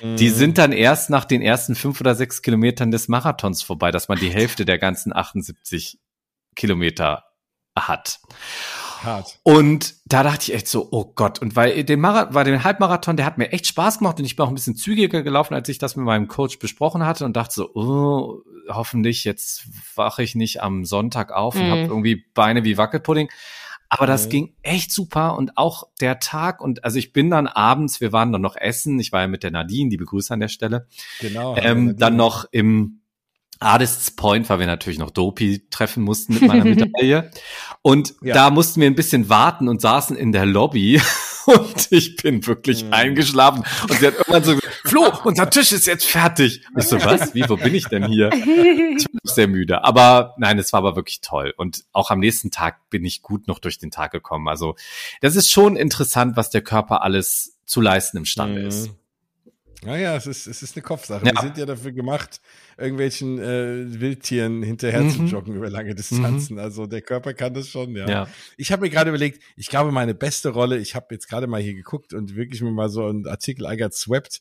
[0.01, 0.35] Die Mhm.
[0.35, 4.19] sind dann erst nach den ersten fünf oder sechs Kilometern des Marathons vorbei, dass man
[4.19, 5.99] die Hälfte der ganzen 78
[6.55, 7.25] Kilometer
[7.77, 8.19] hat.
[9.03, 9.39] hart.
[9.45, 11.39] Und da dachte ich echt so, oh Gott.
[11.41, 14.35] Und weil den, Marathon, weil den Halbmarathon, der hat mir echt Spaß gemacht und ich
[14.35, 17.37] bin auch ein bisschen zügiger gelaufen, als ich das mit meinem Coach besprochen hatte und
[17.37, 21.71] dachte so, oh, hoffentlich jetzt wache ich nicht am Sonntag auf und Mhm.
[21.71, 23.29] habe irgendwie Beine wie Wackelpudding.
[23.89, 24.31] Aber das Mhm.
[24.31, 28.33] ging echt super und auch der Tag und also ich bin dann abends, wir waren
[28.33, 30.87] dann noch essen, ich war ja mit der Nadine, die begrüße an der Stelle,
[31.21, 31.57] Genau.
[31.57, 33.01] ähm, dann noch im
[33.61, 37.31] Artists Point, weil wir natürlich noch Dopey treffen mussten mit meiner Medaille.
[37.83, 38.35] Und Ja.
[38.35, 41.01] da mussten wir ein bisschen warten und saßen in der Lobby.
[41.49, 42.93] Und ich bin wirklich Mhm.
[42.93, 43.65] eingeschlafen.
[43.89, 46.63] Und sie hat irgendwann so gesagt, Flo, unser Tisch ist jetzt fertig.
[46.77, 47.35] Ich so, was?
[47.35, 48.29] Wie, wo bin ich denn hier?
[48.99, 49.83] Ich war sehr müde.
[49.83, 51.55] Aber nein, es war aber wirklich toll.
[51.57, 54.47] Und auch am nächsten Tag bin ich gut noch durch den Tag gekommen.
[54.47, 54.75] Also
[55.23, 58.91] das ist schon interessant, was der Körper alles zu leisten imstande ist.
[59.85, 61.25] Naja, es ist, es ist eine Kopfsache.
[61.25, 61.33] Ja.
[61.35, 62.41] Wir sind ja dafür gemacht,
[62.77, 65.11] irgendwelchen äh, Wildtieren hinterher Mhm.
[65.11, 66.59] zu joggen über lange Distanzen.
[66.59, 68.09] Also der Körper kann das schon, ja.
[68.09, 68.29] Ja.
[68.57, 71.61] Ich habe mir gerade überlegt, ich glaube, meine beste Rolle, ich habe jetzt gerade mal
[71.61, 74.41] hier geguckt und wirklich mir mal so einen Artikel I got swept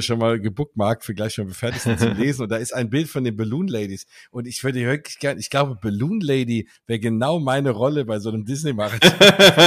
[0.00, 2.42] schon mal gebookmarkt für gleich, wenn wir fertig sind zu lesen.
[2.42, 4.06] Und da ist ein Bild von den Balloon Ladies.
[4.30, 8.28] Und ich würde wirklich gerne, ich glaube, Balloon Lady wäre genau meine Rolle bei so
[8.30, 9.10] einem Disney-Marathon.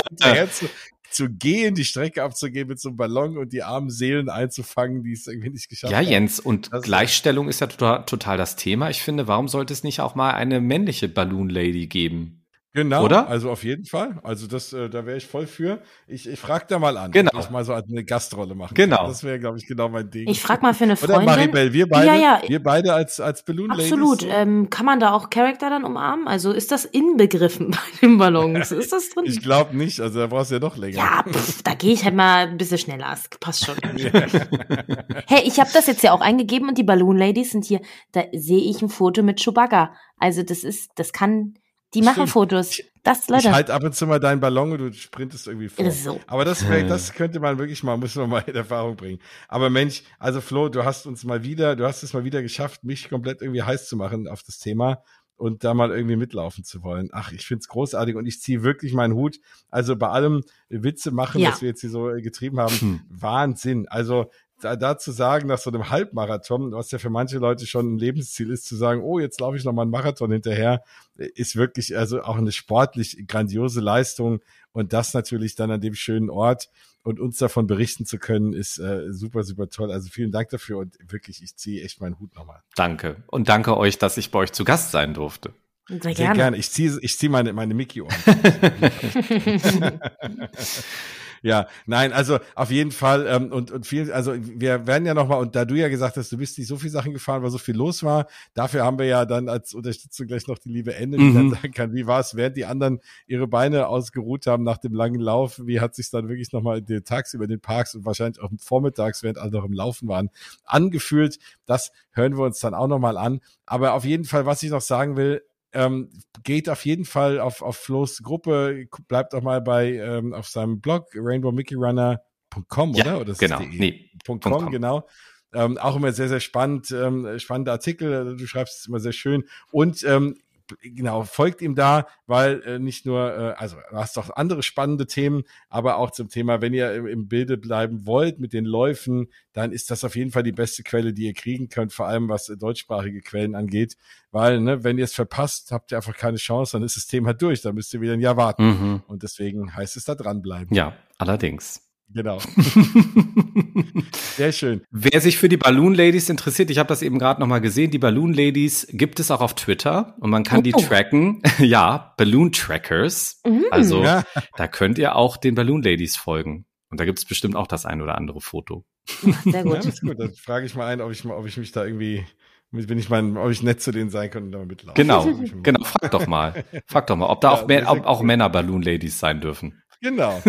[1.12, 5.14] zu, gehen, die Strecke abzugehen mit so einem Ballon und die armen Seelen einzufangen, die
[5.14, 6.07] es irgendwie nicht geschafft Ja, haben.
[6.07, 8.89] Jens, und Das- Gleichstellung ist ja total, total das Thema.
[8.89, 12.39] Ich finde, warum sollte es nicht auch mal eine männliche Balloon Lady geben?
[12.74, 13.28] Genau, Oder?
[13.28, 14.20] also auf jeden Fall.
[14.24, 15.82] Also das, äh, da wäre ich voll für.
[16.08, 17.32] Ich, ich frage da mal an, Genau.
[17.34, 18.98] ob ich mal so eine Gastrolle machen Genau.
[18.98, 19.08] kann.
[19.08, 20.30] Das wäre, glaube ich, genau mein Ding.
[20.30, 21.26] Ich frag mal für eine Oder Freundin.
[21.26, 22.42] Maribel, wir beide, Ja, ja.
[22.46, 24.22] wir beide als, als Balloon Absolut.
[24.22, 24.36] Ladies.
[24.38, 26.28] Ähm, kann man da auch Charakter dann umarmen?
[26.28, 28.72] Also ist das inbegriffen bei den Ballons?
[28.72, 29.26] Ist das drin?
[29.28, 30.98] Ich glaube nicht, also da brauchst du ja noch länger.
[30.98, 33.12] ja, pff, da gehe ich halt mal ein bisschen schneller.
[33.14, 33.76] Es passt schon.
[35.28, 37.82] Hey, ich habe das jetzt ja auch eingegeben und die Balloon Ladies sind hier.
[38.12, 39.94] Da sehe ich ein Foto mit Chewbacca.
[40.18, 41.56] Also das ist, das kann,
[41.94, 42.30] die machen Stimmt.
[42.30, 42.82] Fotos.
[43.04, 43.52] Das, Ich Leute.
[43.52, 45.90] halte ab und zu mal deinen Ballon und du sprintest irgendwie vor.
[45.92, 46.20] So.
[46.28, 49.20] Aber das, das könnte man wirklich mal, müssen wir mal in Erfahrung bringen.
[49.48, 52.84] Aber Mensch, also Flo, du hast uns mal wieder, du hast es mal wieder geschafft,
[52.84, 55.02] mich komplett irgendwie heiß zu machen auf das Thema
[55.38, 57.10] und da mal irgendwie mitlaufen zu wollen.
[57.14, 59.40] Ach, ich find's großartig und ich ziehe wirklich meinen Hut.
[59.70, 61.52] Also bei allem Witze machen, Ja.
[61.52, 63.00] was wir jetzt hier so getrieben haben, Hm.
[63.10, 63.88] Wahnsinn.
[63.88, 64.30] Also
[64.60, 67.97] da, da zu sagen, nach so einem Halbmarathon, was ja für manche Leute schon ein
[67.97, 70.84] Lebensziel ist, zu sagen, oh, jetzt laufe ich noch mal einen Marathon hinterher,
[71.16, 74.41] ist wirklich also auch eine sportlich grandiose Leistung
[74.72, 76.70] und das natürlich dann an dem schönen Ort
[77.03, 79.91] und uns davon berichten zu können, ist äh, super, super toll.
[79.91, 82.62] Also vielen Dank dafür und wirklich, ich ziehe echt meinen Hut nochmal.
[82.76, 83.24] Danke.
[83.28, 85.53] Und danke euch, dass ich bei euch zu Gast sein durfte.
[85.88, 86.36] Sehr Sehr gerne.
[86.36, 86.57] gerne.
[86.57, 88.14] Ich ziehe ich zieh meine, meine Mickey-Ohren.
[91.42, 95.28] Ja, nein, also auf jeden Fall ähm, und und viel, also wir werden ja noch
[95.28, 97.50] mal und da du ja gesagt hast, du bist nicht so viel Sachen gefahren, weil
[97.50, 100.96] so viel los war, dafür haben wir ja dann als Unterstützung gleich noch die liebe
[100.96, 101.34] Ende, die Mhm.
[101.34, 104.94] dann sagen kann, wie war es, während die anderen ihre Beine ausgeruht haben nach dem
[104.94, 108.06] langen Lauf, wie hat sich dann wirklich noch mal den tagsüber in den Parks und
[108.06, 110.30] wahrscheinlich auch vormittags, während alle noch im Laufen waren,
[110.64, 111.40] angefühlt.
[111.66, 113.42] Das hören wir uns dann auch noch mal an.
[113.66, 115.42] Aber auf jeden Fall, was ich noch sagen will,
[115.74, 116.10] ähm,
[116.44, 120.82] geht auf jeden Fall auf, auf Flo's Gruppe, bleibt auch mal bei ähm, auf seinem
[120.82, 123.22] Blog rainbowmickeyrunner.com, Ja, oder?
[123.22, 123.60] oder genau.
[123.60, 124.72] Nee, .com, com.
[124.72, 125.08] genau.
[125.54, 128.38] Ähm, auch immer sehr, sehr spannend, ähm, spannende Artikel.
[128.38, 129.46] Du schreibst es immer sehr schön.
[129.72, 130.36] Und ähm,
[130.82, 135.08] genau, folgt ihm da, weil äh, nicht nur, äh, also du hast auch andere spannende
[135.08, 139.28] Themen, aber auch zum Thema, wenn ihr im, im Bilde bleiben wollt mit den Läufen,
[139.54, 142.30] dann ist das auf jeden Fall die beste Quelle, die ihr kriegen könnt, vor allem
[142.30, 143.98] was äh, deutschsprachige Quellen angeht.
[144.32, 147.34] Weil, ne, wenn ihr es verpasst, habt ihr einfach keine Chance, dann ist das Thema
[147.34, 148.66] durch, dann müsst ihr wieder ein Jahr warten.
[148.66, 149.04] Mhm.
[149.08, 150.76] Und deswegen heißt es da dranbleiben.
[150.76, 151.89] Ja, allerdings.
[152.14, 152.39] Genau.
[154.36, 154.82] Sehr schön.
[154.91, 157.91] Wer sich für die Balloon Ladies interessiert, ich habe das eben gerade noch mal gesehen,
[157.91, 160.80] die Balloon Ladies gibt es auch auf Twitter und man kann die Oh.
[160.80, 161.41] tracken.
[161.60, 163.41] ja, Balloon Trackers.
[163.45, 163.66] Mhm.
[163.72, 164.24] Also Ja.
[164.55, 166.66] da könnt ihr auch den Balloon Ladies folgen.
[166.89, 168.86] Und da gibt es bestimmt auch das ein oder andere Foto.
[169.05, 169.78] Sehr Ja, gut.
[169.78, 170.20] das ist gut.
[170.20, 172.26] Dann frage ich mal ein, ob ich, ob ich mich da irgendwie
[172.72, 174.95] Bin ich mal, ob ich nett zu denen sein könnte und da mitlaufen.
[174.95, 175.26] Genau,
[175.64, 175.84] genau.
[175.84, 176.64] Frag doch mal.
[176.88, 179.82] Frag doch mal, ob da ja, auch, mehr, ob auch Männer Balloon Ladies sein dürfen.
[180.02, 180.39] Genau,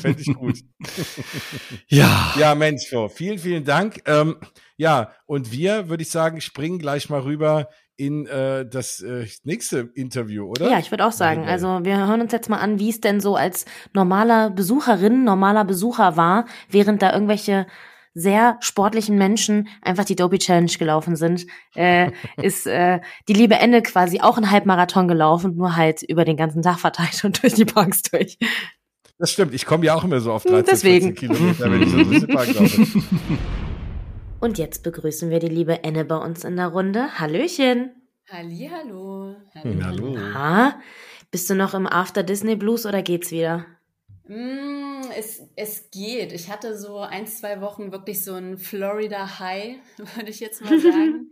[0.00, 0.58] fände ich gut.
[1.88, 2.34] ja.
[2.38, 4.02] Ja, Mensch, Flo, vielen, vielen Dank.
[4.06, 4.36] Ähm,
[4.76, 9.90] ja, und wir, würde ich sagen, springen gleich mal rüber in äh, das äh, nächste
[9.94, 10.70] Interview, oder?
[10.70, 11.46] Ja, ich würde auch sagen.
[11.46, 15.64] Also wir hören uns jetzt mal an, wie es denn so als normaler Besucherin, normaler
[15.64, 17.66] Besucher war, während da irgendwelche
[18.12, 22.10] sehr sportlichen Menschen einfach die Dopey Challenge gelaufen sind, äh,
[22.42, 26.62] ist äh, die liebe Ende quasi auch ein Halbmarathon gelaufen, nur halt über den ganzen
[26.62, 28.38] Tag verteilt und durch die Parks durch.
[29.18, 31.14] Das stimmt, ich komme ja auch immer so auf 13, Deswegen.
[31.14, 33.02] Kilometer, wenn ich so Park laufe.
[34.40, 37.18] Und jetzt begrüßen wir die liebe Enne bei uns in der Runde.
[37.18, 37.92] Hallöchen.
[38.30, 39.36] Hallihallo.
[39.54, 39.82] Hallo.
[39.82, 40.18] Hallo.
[40.34, 40.80] Ha?
[41.30, 43.64] Bist du noch im After Disney Blues oder geht's wieder?
[44.28, 46.32] Mm, es, es geht.
[46.32, 49.76] Ich hatte so ein, zwei Wochen wirklich so ein Florida High,
[50.16, 51.30] würde ich jetzt mal sagen.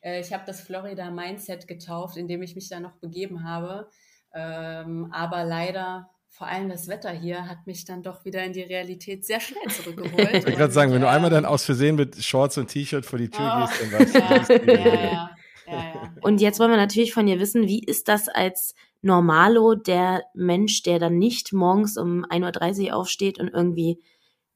[0.00, 3.88] äh, ich habe das Florida Mindset getauft, in dem ich mich da noch begeben habe.
[4.32, 8.62] Ähm, aber leider vor allem das Wetter hier hat mich dann doch wieder in die
[8.62, 10.28] Realität sehr schnell zurückgeholt.
[10.34, 13.18] ich wollte gerade sagen, wenn du einmal dann aus Versehen mit Shorts und T-Shirt vor
[13.18, 13.92] die Tür oh, gehst, dann
[14.30, 15.30] weißt ja, du, ja, ja,
[15.66, 20.24] ja, Und jetzt wollen wir natürlich von dir wissen, wie ist das als Normalo, der
[20.34, 23.98] Mensch, der dann nicht morgens um 1.30 Uhr aufsteht und irgendwie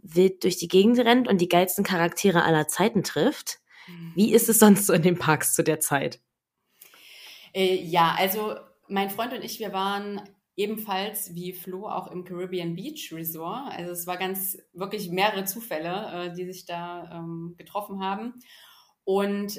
[0.01, 3.59] wild durch die Gegend rennt und die geilsten Charaktere aller Zeiten trifft?
[4.15, 6.21] Wie ist es sonst so in den Parks zu der Zeit?
[7.55, 8.55] Äh, ja, also
[8.87, 10.21] mein Freund und ich, wir waren
[10.61, 13.73] ebenfalls wie Flo auch im Caribbean Beach Resort.
[13.73, 18.35] Also es war ganz wirklich mehrere Zufälle, äh, die sich da ähm, getroffen haben.
[19.05, 19.59] Und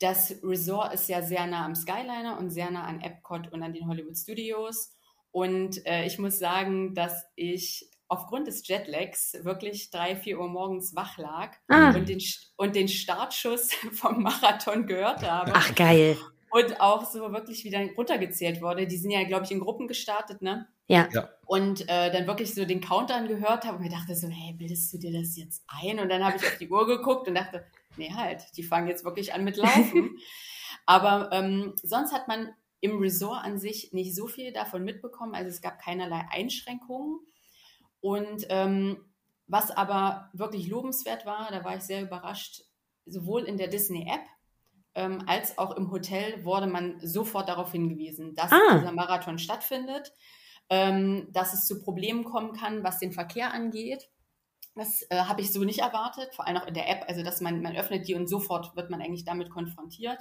[0.00, 3.74] das Resort ist ja sehr nah am Skyliner und sehr nah an Epcot und an
[3.74, 4.96] den Hollywood Studios.
[5.30, 10.96] Und äh, ich muss sagen, dass ich aufgrund des Jetlags wirklich drei, vier Uhr morgens
[10.96, 11.90] wach lag ah.
[11.90, 12.22] und, den,
[12.56, 15.52] und den Startschuss vom Marathon gehört habe.
[15.54, 16.16] Ach, geil
[16.50, 18.86] und auch so wirklich wieder runtergezählt wurde.
[18.86, 20.68] Die sind ja, glaube ich, in Gruppen gestartet, ne?
[20.86, 21.08] Ja.
[21.12, 21.28] ja.
[21.46, 24.92] Und äh, dann wirklich so den Countdown gehört habe und mir dachte so, hey, bildest
[24.92, 26.00] du dir das jetzt ein?
[26.00, 27.64] Und dann habe ich auf die Uhr geguckt und dachte,
[27.96, 30.18] nee, halt, die fangen jetzt wirklich an mit Laufen.
[30.86, 35.34] Aber ähm, sonst hat man im Resort an sich nicht so viel davon mitbekommen.
[35.34, 37.18] Also es gab keinerlei Einschränkungen.
[38.00, 39.04] Und ähm,
[39.48, 42.62] was aber wirklich lobenswert war, da war ich sehr überrascht,
[43.06, 44.20] sowohl in der Disney-App
[44.98, 48.78] ähm, als auch im Hotel wurde man sofort darauf hingewiesen, dass ah.
[48.78, 50.12] dieser Marathon stattfindet,
[50.70, 54.10] ähm, dass es zu Problemen kommen kann, was den Verkehr angeht.
[54.74, 57.40] Das äh, habe ich so nicht erwartet, vor allem auch in der App, also dass
[57.40, 60.18] man, man öffnet die und sofort wird man eigentlich damit konfrontiert.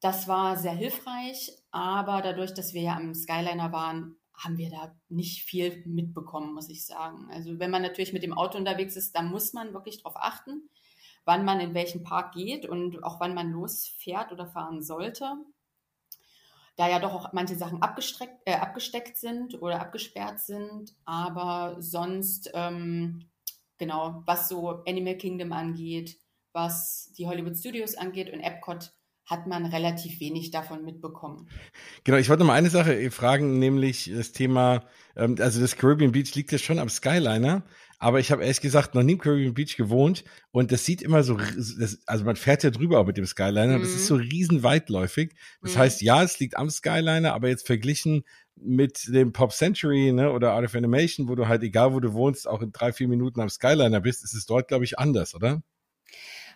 [0.00, 4.96] Das war sehr hilfreich, aber dadurch, dass wir ja am Skyliner waren, haben wir da
[5.08, 7.28] nicht viel mitbekommen, muss ich sagen.
[7.30, 10.68] Also wenn man natürlich mit dem Auto unterwegs ist, dann muss man wirklich darauf achten
[11.24, 15.34] wann man in welchen Park geht und auch wann man losfährt oder fahren sollte.
[16.76, 17.80] Da ja doch auch manche Sachen
[18.44, 23.30] äh, abgesteckt sind oder abgesperrt sind, aber sonst, ähm,
[23.78, 26.18] genau, was so Animal Kingdom angeht,
[26.52, 28.92] was die Hollywood Studios angeht und Epcot,
[29.26, 31.48] hat man relativ wenig davon mitbekommen.
[32.04, 34.84] Genau, ich wollte noch mal eine Sache fragen, nämlich das Thema,
[35.16, 37.62] ähm, also das Caribbean Beach liegt ja schon am Skyliner,
[38.04, 41.22] aber ich habe ehrlich gesagt noch nie im Caribbean Beach gewohnt und das sieht immer
[41.22, 43.80] so, das, also man fährt ja drüber auch mit dem Skyliner, mhm.
[43.80, 44.06] das ist mhm.
[44.06, 45.34] so riesen weitläufig.
[45.62, 45.78] Das mhm.
[45.78, 48.24] heißt, ja, es liegt am Skyliner, aber jetzt verglichen
[48.56, 52.12] mit dem Pop Century ne, oder Art of Animation, wo du halt, egal wo du
[52.12, 55.34] wohnst, auch in drei, vier Minuten am Skyliner bist, ist es dort, glaube ich, anders,
[55.34, 55.62] oder?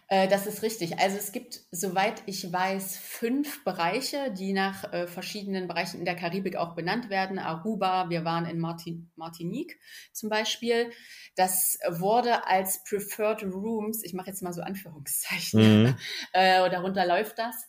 [0.08, 0.98] Äh, das ist richtig.
[0.98, 6.16] Also es gibt, soweit ich weiß, fünf Bereiche, die nach äh, verschiedenen Bereichen in der
[6.16, 7.38] Karibik auch benannt werden.
[7.38, 9.78] Aruba, wir waren in Martin, Martinique
[10.12, 10.90] zum Beispiel.
[11.36, 15.96] Das wurde als Preferred Rooms, ich mache jetzt mal so Anführungszeichen, mhm.
[16.32, 17.68] äh, darunter läuft das.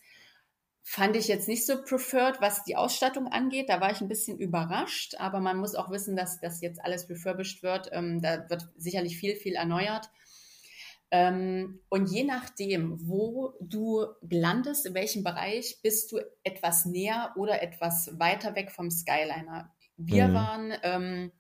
[0.82, 3.70] Fand ich jetzt nicht so preferred, was die Ausstattung angeht.
[3.70, 7.08] Da war ich ein bisschen überrascht, aber man muss auch wissen, dass das jetzt alles
[7.10, 7.90] refurbished wird.
[7.92, 10.10] Ähm, da wird sicherlich viel, viel erneuert.
[11.12, 17.64] Ähm, und je nachdem, wo du landest, in welchem Bereich, bist du etwas näher oder
[17.64, 19.74] etwas weiter weg vom Skyliner.
[19.98, 20.34] Wir mhm.
[20.34, 21.32] waren ähm,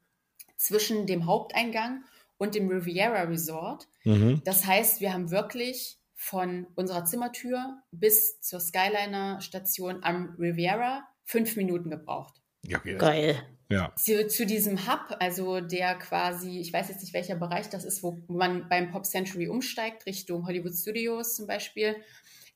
[0.57, 2.03] zwischen dem Haupteingang
[2.37, 3.87] und dem Riviera Resort.
[4.03, 4.41] Mhm.
[4.43, 11.89] Das heißt, wir haben wirklich von unserer Zimmertür bis zur Skyliner-Station am Riviera fünf Minuten
[11.89, 12.41] gebraucht.
[12.63, 12.97] Ja, okay.
[12.97, 13.58] Geil.
[13.69, 13.93] Ja.
[13.95, 18.01] Zu, zu, diesem Hub, also der quasi, ich weiß jetzt nicht, welcher Bereich das ist,
[18.01, 21.95] wo man beim Pop Century umsteigt, Richtung Hollywood Studios zum Beispiel,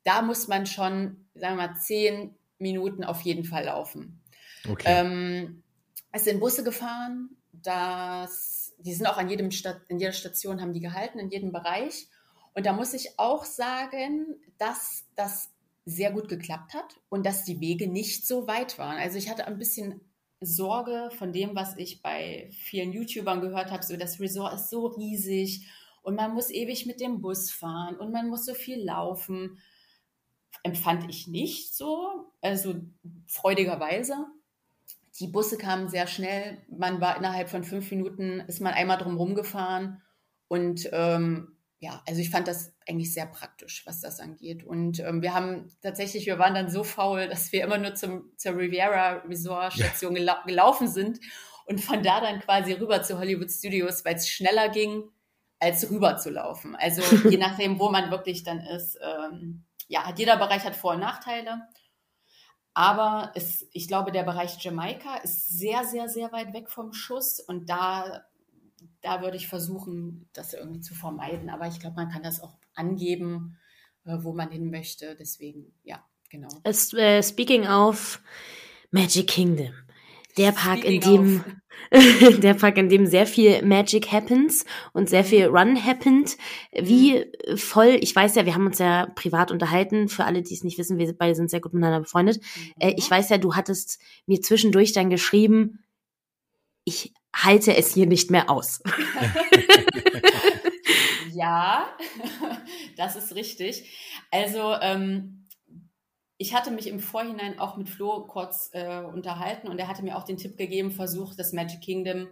[0.03, 4.23] da muss man schon, sagen wir mal, zehn Minuten auf jeden Fall laufen.
[4.67, 4.85] Okay.
[4.87, 5.63] Ähm,
[6.11, 10.73] es sind Busse gefahren, das, die sind auch an jedem Stat in jeder Station haben
[10.73, 12.07] die gehalten, in jedem Bereich.
[12.53, 14.25] Und da muss ich auch sagen,
[14.57, 15.49] dass das
[15.85, 18.97] sehr gut geklappt hat und dass die Wege nicht so weit waren.
[18.97, 20.01] Also ich hatte ein bisschen
[20.45, 24.87] Sorge von dem, was ich bei vielen YouTubern gehört habe, so das Resort ist so
[24.87, 25.67] riesig
[26.01, 29.57] und man muss ewig mit dem Bus fahren und man muss so viel laufen.
[30.63, 32.75] Empfand ich nicht so, also
[33.25, 34.27] freudigerweise.
[35.19, 36.57] Die Busse kamen sehr schnell.
[36.69, 40.01] Man war innerhalb von fünf Minuten, ist man einmal drum gefahren.
[40.47, 44.63] Und ähm, ja, also ich fand das eigentlich sehr praktisch, was das angeht.
[44.63, 48.31] Und ähm, wir haben tatsächlich, wir waren dann so faul, dass wir immer nur zum,
[48.37, 50.19] zur Riviera Resort Station ja.
[50.19, 51.19] gelau gelaufen sind
[51.65, 55.09] und von da dann quasi rüber zu Hollywood Studios, weil es schneller ging,
[55.59, 56.77] als rüber zu laufen.
[56.77, 58.97] Also je nachdem, wo man wirklich dann ist.
[59.01, 61.63] Ähm, ja, hat jeder Bereich hat Vor- und Nachteile.
[62.73, 67.41] Aber es, ich glaube, der Bereich Jamaika ist sehr, sehr, sehr weit weg vom Schuss
[67.41, 68.23] und da,
[69.03, 71.49] da würde ich versuchen, das irgendwie zu vermeiden.
[71.49, 73.57] Aber ich glaube, man kann das auch angeben,
[74.05, 75.15] äh, wo man hin möchte.
[75.19, 76.49] Deswegen, ja, genau.
[76.65, 78.21] Uh, speaking of
[78.89, 79.73] Magic Kingdom.
[80.37, 81.43] Der Park, Speaking in dem
[82.41, 86.37] der Park, in dem sehr viel Magic happens und sehr viel Run happened.
[86.71, 87.57] Wie mhm.
[87.57, 90.79] voll, ich weiß ja, wir haben uns ja privat unterhalten, für alle, die es nicht
[90.79, 92.41] wissen, wir beide sind sehr gut miteinander befreundet.
[92.79, 92.95] Äh, mhm.
[92.97, 95.83] ich weiß ja, du hattest mir zwischendurch dann geschrieben,
[96.85, 98.81] ich halte es hier nicht mehr aus.
[101.33, 101.87] ja,
[102.97, 103.97] das ist richtig.
[104.31, 105.47] Also, ähm,
[106.37, 110.17] ich hatte mich im Vorhinein auch mit Flo kurz äh, unterhalten und er hatte mir
[110.17, 112.27] auch den Tipp gegeben, versucht das Magic Kingdom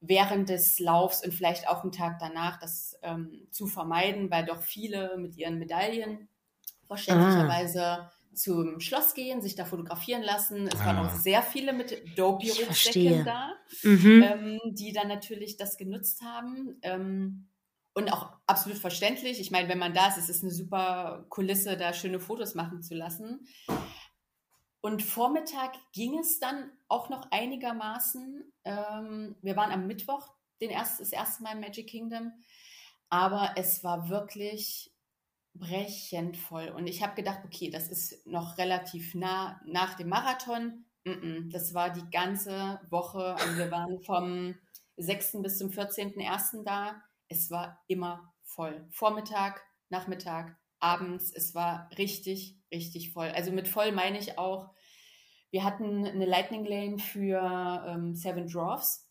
[0.00, 4.62] während des Laufs und vielleicht auch einen Tag danach das ähm, zu vermeiden, weil doch
[4.62, 6.28] viele mit ihren Medaillen
[6.86, 8.12] verständlicherweise ah.
[8.38, 10.66] Zum Schloss gehen, sich da fotografieren lassen.
[10.68, 10.86] Es ah.
[10.86, 14.22] waren auch sehr viele mit Dopey-Rucksäcken da, mhm.
[14.22, 16.78] ähm, die dann natürlich das genutzt haben.
[16.82, 17.48] Ähm,
[17.94, 19.40] und auch absolut verständlich.
[19.40, 22.80] Ich meine, wenn man da ist, es ist eine super Kulisse, da schöne Fotos machen
[22.80, 23.46] zu lassen.
[24.80, 28.52] Und Vormittag ging es dann auch noch einigermaßen.
[28.64, 32.32] Ähm, wir waren am Mittwoch den erst, das erste Mal im Magic Kingdom,
[33.08, 34.92] aber es war wirklich
[35.58, 36.68] brechend voll.
[36.68, 40.84] Und ich habe gedacht, okay, das ist noch relativ nah nach dem Marathon.
[41.52, 43.34] das war die ganze Woche.
[43.36, 44.54] Also wir waren vom
[44.96, 45.42] 6.
[45.42, 46.64] bis zum 14.01.
[46.64, 48.86] da es war immer voll.
[48.90, 53.28] Vormittag, Nachmittag, abends, es war richtig, richtig voll.
[53.28, 54.70] Also mit voll meine ich auch,
[55.50, 57.40] wir hatten eine Lightning Lane für
[57.86, 59.08] ähm, Seven Dwarfs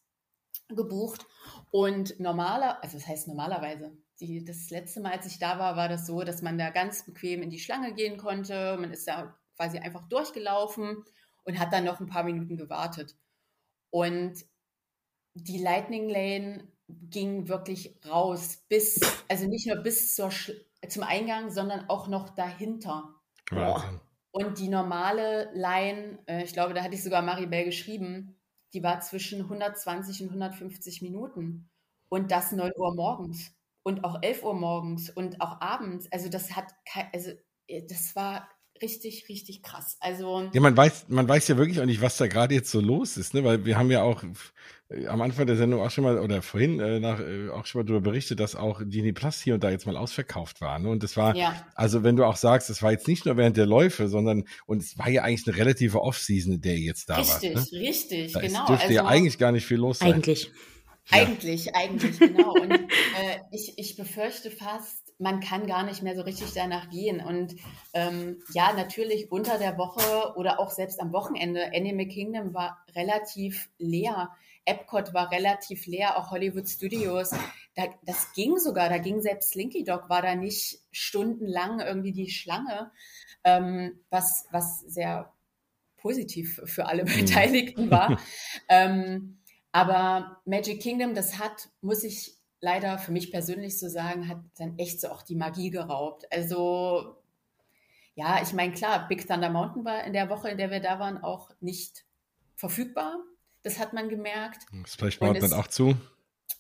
[0.70, 1.26] gebucht
[1.72, 5.89] und normaler, also das heißt normalerweise, die, das letzte Mal, als ich da war, war
[5.89, 8.78] das so, dass man da ganz bequem in die Schlange gehen konnte.
[8.80, 11.03] Man ist da quasi einfach durchgelaufen
[11.43, 13.15] und hat dann noch ein paar Minuten gewartet.
[13.89, 14.45] Und
[15.34, 20.32] die Lightning Lane ging wirklich raus, bis, also nicht nur bis zur,
[20.88, 23.13] zum Eingang, sondern auch noch dahinter.
[23.51, 23.99] Wahnsinn.
[24.32, 28.36] Und die normale Line, äh, ich glaube, da hatte ich sogar Maribel geschrieben,
[28.74, 31.70] die war zwischen 120 und 150 Minuten.
[32.09, 33.57] Und das 9 Uhr morgens
[33.88, 36.12] und auch 11 Uhr morgens und auch abends.
[36.12, 36.66] Also das hat,
[37.14, 37.32] also
[37.68, 38.50] äh, das war
[38.82, 39.96] richtig, richtig krass.
[40.02, 42.82] Also ja, man weiß, man weiß ja wirklich auch nicht, was da gerade jetzt so
[42.82, 43.46] los ist, ne?
[43.46, 44.24] Weil wir haben ja auch
[44.90, 47.80] äh, am Anfang der Sendung auch schon mal oder vorhin äh, nach, äh, auch schon
[47.80, 50.78] mal darüber berichtet, dass auch Genie Plus hier und da jetzt mal ausverkauft war.
[50.80, 50.90] Ne?
[50.90, 51.56] Und das war, ja.
[51.74, 54.82] also wenn du auch sagst, es war jetzt nicht nur während der Läufe, sondern und
[54.82, 57.61] es war ja eigentlich eine relative Off-Season, in der jetzt da richtig, war.
[57.61, 57.88] Richtig, ne?
[57.88, 58.64] richtig, da genau.
[58.64, 60.16] Es dürfte also, ja eigentlich gar nicht viel los sein.
[60.16, 60.52] Eigentlich.
[61.10, 61.20] Ja.
[61.20, 62.54] Eigentlich, eigentlich, genau.
[62.54, 67.22] Und äh, ich, ich befürchte fast, man kann gar nicht mehr so richtig danach gehen.
[67.22, 67.56] Und
[67.94, 73.70] ähm, ja, natürlich unter der Woche oder auch selbst am Wochenende, Anime Kingdom war relativ
[73.78, 74.32] leer.
[74.66, 77.32] Epcot war relativ leer, auch Hollywood Studios.
[77.76, 82.30] Da, das ging sogar, da ging selbst Slinky Dog, war da nicht stundenlang irgendwie die
[82.30, 82.92] Schlange,
[83.46, 85.32] ähm, was, was sehr
[85.96, 87.26] positiv für alle mhm.
[87.26, 88.20] Beteiligten war.
[88.70, 89.40] ähm,
[89.78, 94.76] aber Magic Kingdom, das hat, muss ich leider für mich persönlich so sagen, hat dann
[94.80, 96.26] echt so auch die Magie geraubt.
[96.32, 97.16] Also
[98.16, 100.98] ja, ich meine, klar, Big Thunder Mountain war in der Woche, in der wir da
[100.98, 102.06] waren, auch nicht
[102.56, 103.18] verfügbar.
[103.62, 104.66] Das hat man gemerkt.
[104.88, 105.95] Splash Mountain auch zu.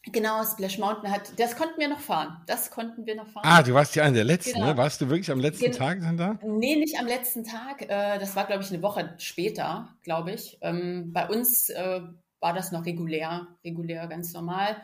[0.03, 2.43] Genau, Splash Mountain hat, das konnten wir noch fahren.
[2.45, 3.43] Das konnten wir noch fahren.
[3.47, 4.67] Ah, du warst ja einer der letzten, genau.
[4.67, 4.77] ne?
[4.77, 6.37] Warst du wirklich am letzten Gen Tag dann da?
[6.43, 7.81] Nee, nicht am letzten Tag.
[7.81, 10.59] Äh, das war, glaube ich, eine Woche später, glaube ich.
[10.61, 12.01] Ähm, bei uns äh,
[12.39, 14.77] war das noch regulär, regulär, ganz normal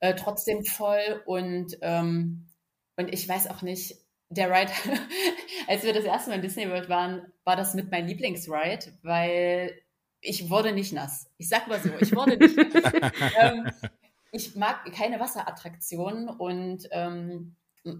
[0.00, 2.46] äh, trotzdem voll und, ähm,
[2.96, 3.96] und ich weiß auch nicht,
[4.30, 4.72] der Ride,
[5.68, 9.80] als wir das erste Mal in Disney World waren, war das mit mein Lieblingsride, weil
[10.20, 11.30] ich wurde nicht nass.
[11.38, 12.92] Ich sag mal so, ich wurde nicht nass.
[13.40, 13.70] ähm,
[14.30, 17.56] ich mag keine Wasserattraktionen und ähm,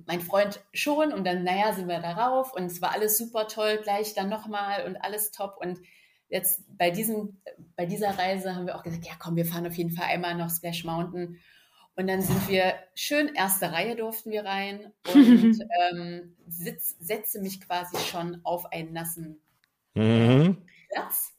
[0.06, 3.78] mein Freund schon und dann, naja, sind wir darauf und es war alles super toll,
[3.82, 5.78] gleich dann nochmal und alles top und
[6.28, 7.40] jetzt bei diesem,
[7.76, 10.34] bei dieser Reise haben wir auch gesagt, ja komm, wir fahren auf jeden Fall einmal
[10.34, 11.38] noch Splash Mountain
[11.98, 15.58] und dann sind wir schön, erste Reihe durften wir rein und
[15.90, 19.40] ähm, sitz, setze mich quasi schon auf einen nassen
[19.94, 20.58] mhm.
[20.92, 21.32] Platz.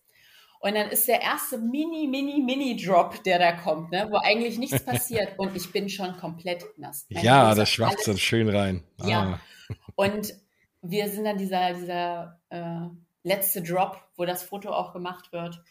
[0.60, 4.84] Und dann ist der erste Mini, Mini, Mini-Drop, der da kommt, ne, wo eigentlich nichts
[4.86, 7.06] passiert und ich bin schon komplett nass.
[7.10, 8.84] Mein ja, das schwappt dann schön rein.
[9.02, 9.40] Ja.
[9.70, 9.76] Ah.
[9.96, 10.34] Und
[10.82, 12.90] wir sind dann dieser, dieser äh,
[13.24, 15.62] letzte Drop, wo das Foto auch gemacht wird.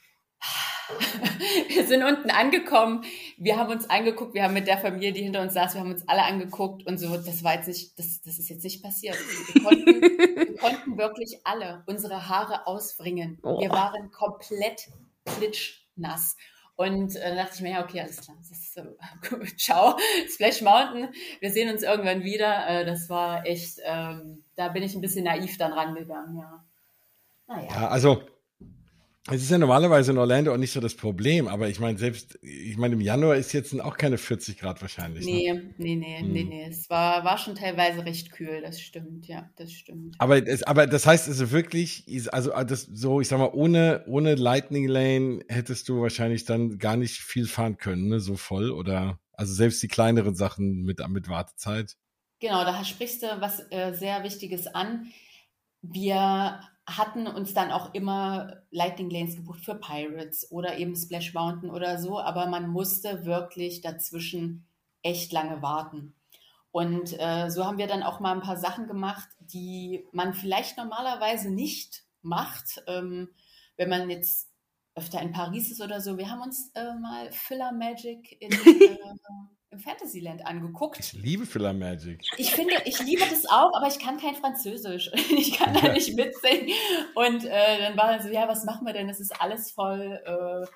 [1.69, 3.05] wir sind unten angekommen,
[3.37, 5.93] wir haben uns angeguckt, wir haben mit der Familie, die hinter uns saß, wir haben
[5.93, 9.17] uns alle angeguckt und so, das war jetzt nicht, das, das ist jetzt nicht passiert.
[9.53, 13.39] Wir konnten, wir konnten wirklich alle unsere Haare ausbringen.
[13.43, 13.61] Oh.
[13.61, 14.89] Wir waren komplett
[15.25, 16.37] klitschnass.
[16.77, 18.37] Und äh, dachte ich mir, ja, okay, alles klar.
[18.39, 19.97] Das ist, äh, ciao,
[20.29, 21.09] Splash Mountain.
[21.41, 22.69] Wir sehen uns irgendwann wieder.
[22.69, 26.65] Äh, das war echt, ähm, da bin ich ein bisschen naiv dann rangegangen, ja.
[27.49, 27.69] Naja.
[27.71, 28.23] Ja, also
[29.31, 32.39] es ist ja normalerweise in Orlando auch nicht so das Problem, aber ich meine, selbst,
[32.43, 35.27] ich meine, im Januar ist jetzt auch keine 40 Grad wahrscheinlich.
[35.27, 35.75] Nee, ne?
[35.77, 36.33] nee, nee, hm.
[36.33, 36.67] nee, nee.
[36.67, 40.17] Es war, war schon teilweise recht kühl, das stimmt, ja, das stimmt.
[40.19, 44.35] Aber, es, aber das heißt also wirklich, also das so, ich sag mal, ohne, ohne
[44.35, 49.19] Lightning Lane hättest du wahrscheinlich dann gar nicht viel fahren können, ne, so voll oder,
[49.33, 51.97] also selbst die kleineren Sachen mit, mit Wartezeit.
[52.41, 55.13] Genau, da sprichst du was äh, sehr Wichtiges an.
[55.83, 61.71] Wir hatten uns dann auch immer Lightning Lanes gebucht für Pirates oder eben Splash Mountain
[61.71, 64.67] oder so, aber man musste wirklich dazwischen
[65.03, 66.15] echt lange warten.
[66.71, 70.77] Und äh, so haben wir dann auch mal ein paar Sachen gemacht, die man vielleicht
[70.77, 73.31] normalerweise nicht macht, ähm,
[73.77, 74.48] wenn man jetzt
[74.99, 76.19] öfter in Paris ist oder so.
[76.19, 78.99] Wir haben uns äh, mal Filler Magic in äh,
[79.71, 80.99] im Fantasyland angeguckt.
[80.99, 82.23] Ich liebe Filler Magic.
[82.37, 85.11] Ich finde, ich liebe das auch, aber ich kann kein Französisch.
[85.31, 86.71] Ich kann da nicht mitsingen.
[87.15, 89.09] Und äh, dann war so, ja, was machen wir denn?
[89.09, 90.21] Das ist alles voll.
[90.25, 90.67] Äh,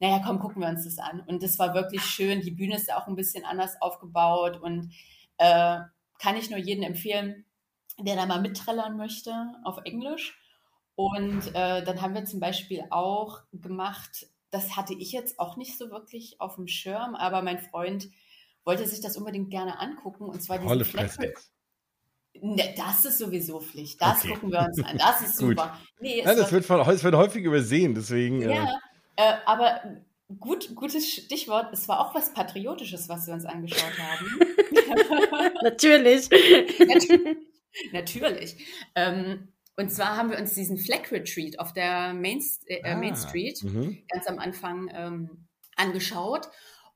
[0.00, 1.20] naja, komm, gucken wir uns das an.
[1.26, 2.40] Und das war wirklich schön.
[2.40, 4.92] Die Bühne ist auch ein bisschen anders aufgebaut und
[5.38, 5.80] äh,
[6.18, 7.44] kann ich nur jedem empfehlen,
[7.98, 9.34] der da mal mitträllern möchte
[9.64, 10.38] auf Englisch.
[10.98, 15.78] Und äh, dann haben wir zum Beispiel auch gemacht, das hatte ich jetzt auch nicht
[15.78, 18.08] so wirklich auf dem Schirm, aber mein Freund
[18.64, 20.24] wollte sich das unbedingt gerne angucken.
[20.24, 21.16] Und zwar diese Flat
[22.40, 24.02] Ne, das ist sowieso Pflicht.
[24.02, 24.34] Das okay.
[24.34, 24.98] gucken wir uns an.
[24.98, 25.78] Das ist super.
[26.00, 28.42] Nee, ja, das, wird von, das wird häufig übersehen, deswegen.
[28.42, 29.80] Ja, äh, äh, aber
[30.40, 31.72] gut, gutes Stichwort.
[31.72, 34.26] Es war auch was Patriotisches, was wir uns angeschaut haben.
[35.62, 36.28] Natürlich.
[36.80, 37.36] Natürlich.
[37.92, 38.56] Natürlich.
[38.96, 43.14] Ähm, und zwar haben wir uns diesen Flag Retreat auf der Main, äh, ah, Main
[43.14, 44.02] Street -hmm.
[44.12, 46.48] ganz am Anfang ähm, angeschaut.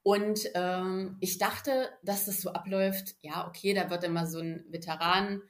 [0.03, 4.65] Und ähm, ich dachte, dass das so abläuft, ja, okay, da wird immer so ein
[4.69, 5.43] Veteran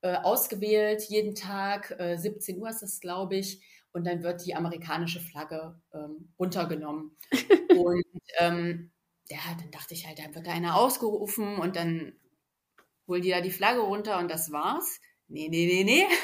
[0.00, 3.60] äh, ausgewählt, jeden Tag, äh, 17 Uhr ist das, glaube ich,
[3.90, 7.16] und dann wird die amerikanische Flagge ähm, runtergenommen.
[7.76, 8.04] und
[8.38, 8.92] ähm,
[9.28, 12.12] ja, dann dachte ich halt, da wird da einer ausgerufen und dann
[13.08, 15.00] holen die da die Flagge runter und das war's.
[15.28, 16.06] Nee, nee, nee, nee.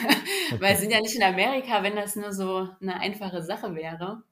[0.53, 0.61] Okay.
[0.61, 4.23] Weil wir sind ja nicht in Amerika, wenn das nur so eine einfache Sache wäre.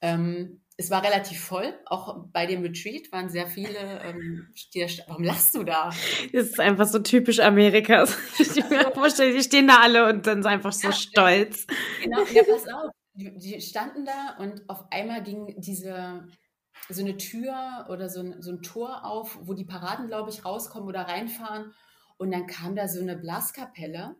[0.00, 3.78] Ähm, es war relativ voll, auch bei dem Retreat waren sehr viele.
[4.02, 5.90] Ähm, die, warum lachst du da?
[6.32, 8.06] Das ist einfach so typisch Amerika.
[8.38, 11.66] Ich mir vorstelle, die stehen da alle und sind einfach so ja, stolz.
[12.02, 12.90] Genau, ja, pass auf.
[13.14, 16.26] Die, die, standen da und auf einmal ging diese
[16.88, 20.44] so eine Tür oder so ein, so ein Tor auf, wo die Paraden, glaube ich,
[20.44, 21.72] rauskommen oder reinfahren.
[22.24, 24.16] Und dann kam da so eine Blaskapelle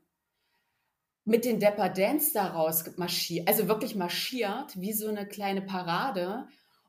[1.24, 6.46] mit den Depper Dance da raus marschiert, also wirklich marschiert, wie so eine kleine Parade.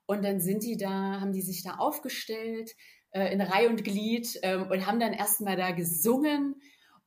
[0.07, 2.71] Und dann sind die da, haben die sich da aufgestellt
[3.11, 6.61] äh, in Reihe und Glied ähm, und haben dann erstmal da gesungen.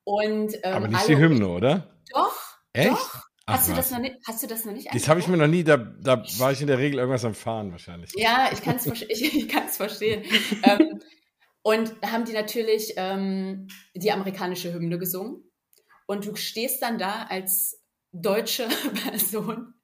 [0.05, 1.94] Und, ähm, Aber nicht die Hymne, oder?
[2.10, 2.90] Doch, Echt?
[2.90, 3.24] doch.
[3.44, 5.36] Ach, hast, du das noch nicht, hast du das noch nicht Das habe ich mir
[5.36, 8.10] noch nie, da, da war ich in der Regel irgendwas am Fahren wahrscheinlich.
[8.14, 10.22] Ja, ich kann es ich, ich verstehen.
[10.62, 10.98] ähm,
[11.69, 15.45] und da haben die natürlich ähm, die amerikanische Hymne gesungen.
[16.07, 18.66] Und du stehst dann da als deutsche
[19.05, 19.74] Person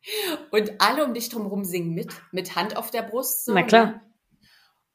[0.50, 3.44] und alle um dich drumherum singen mit, mit Hand auf der Brust.
[3.44, 3.86] So, Na klar.
[3.86, 4.00] Ne?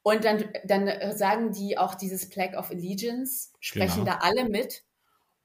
[0.02, 4.18] Und dann, dann sagen die auch dieses Flag of Allegiance, sprechen genau.
[4.18, 4.82] da alle mit.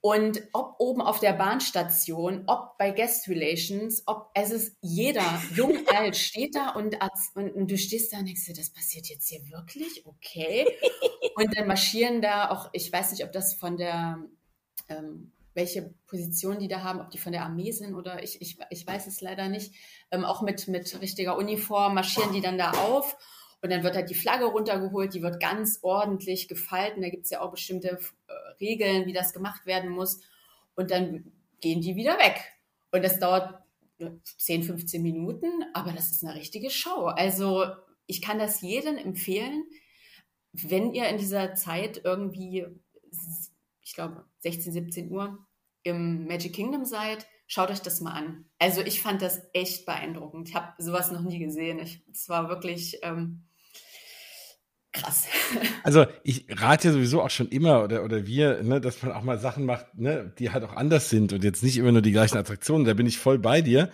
[0.04, 5.24] Und ob oben auf der Bahnstation, ob bei Guest Relations, ob es ist jeder,
[5.54, 6.98] jung, alt, steht da und,
[7.34, 10.04] und, und, du stehst da und denkst dir, das passiert jetzt hier wirklich?
[10.04, 10.66] Okay.
[11.36, 14.22] Und dann marschieren da auch, ich weiß nicht, ob das von der
[14.90, 18.58] ähm, welche Position die da haben, ob die von der Armee sind oder ich, ich,
[18.68, 19.72] ich weiß es leider nicht.
[20.10, 23.16] Ähm, auch mit, mit richtiger Uniform marschieren die dann da auf
[23.64, 27.00] Und dann wird halt die Flagge runtergeholt, die wird ganz ordentlich gefalten.
[27.00, 30.20] Da gibt es ja auch bestimmte äh, Regeln, wie das gemacht werden muss.
[30.74, 31.32] Und dann
[31.62, 32.42] gehen die wieder weg.
[32.92, 33.62] Und das dauert
[34.36, 37.06] 10, 15 Minuten, aber das ist eine richtige Show.
[37.06, 37.64] Also
[38.04, 39.64] ich kann das jedem empfehlen,
[40.52, 42.66] wenn ihr in dieser Zeit irgendwie,
[43.80, 45.38] ich glaube, 16, 17 Uhr
[45.84, 48.44] im Magic Kingdom seid, schaut euch das mal an.
[48.58, 50.50] Also ich fand das echt beeindruckend.
[50.50, 51.78] Ich habe sowas noch nie gesehen.
[52.12, 53.44] Es war wirklich ähm,
[54.94, 55.26] krass.
[55.82, 59.22] Also ich rate ja sowieso auch schon immer oder, oder wir, ne, dass man auch
[59.22, 62.12] mal Sachen macht, ne, die halt auch anders sind und jetzt nicht immer nur die
[62.12, 62.86] gleichen Attraktionen.
[62.86, 63.90] Da bin ich voll bei dir.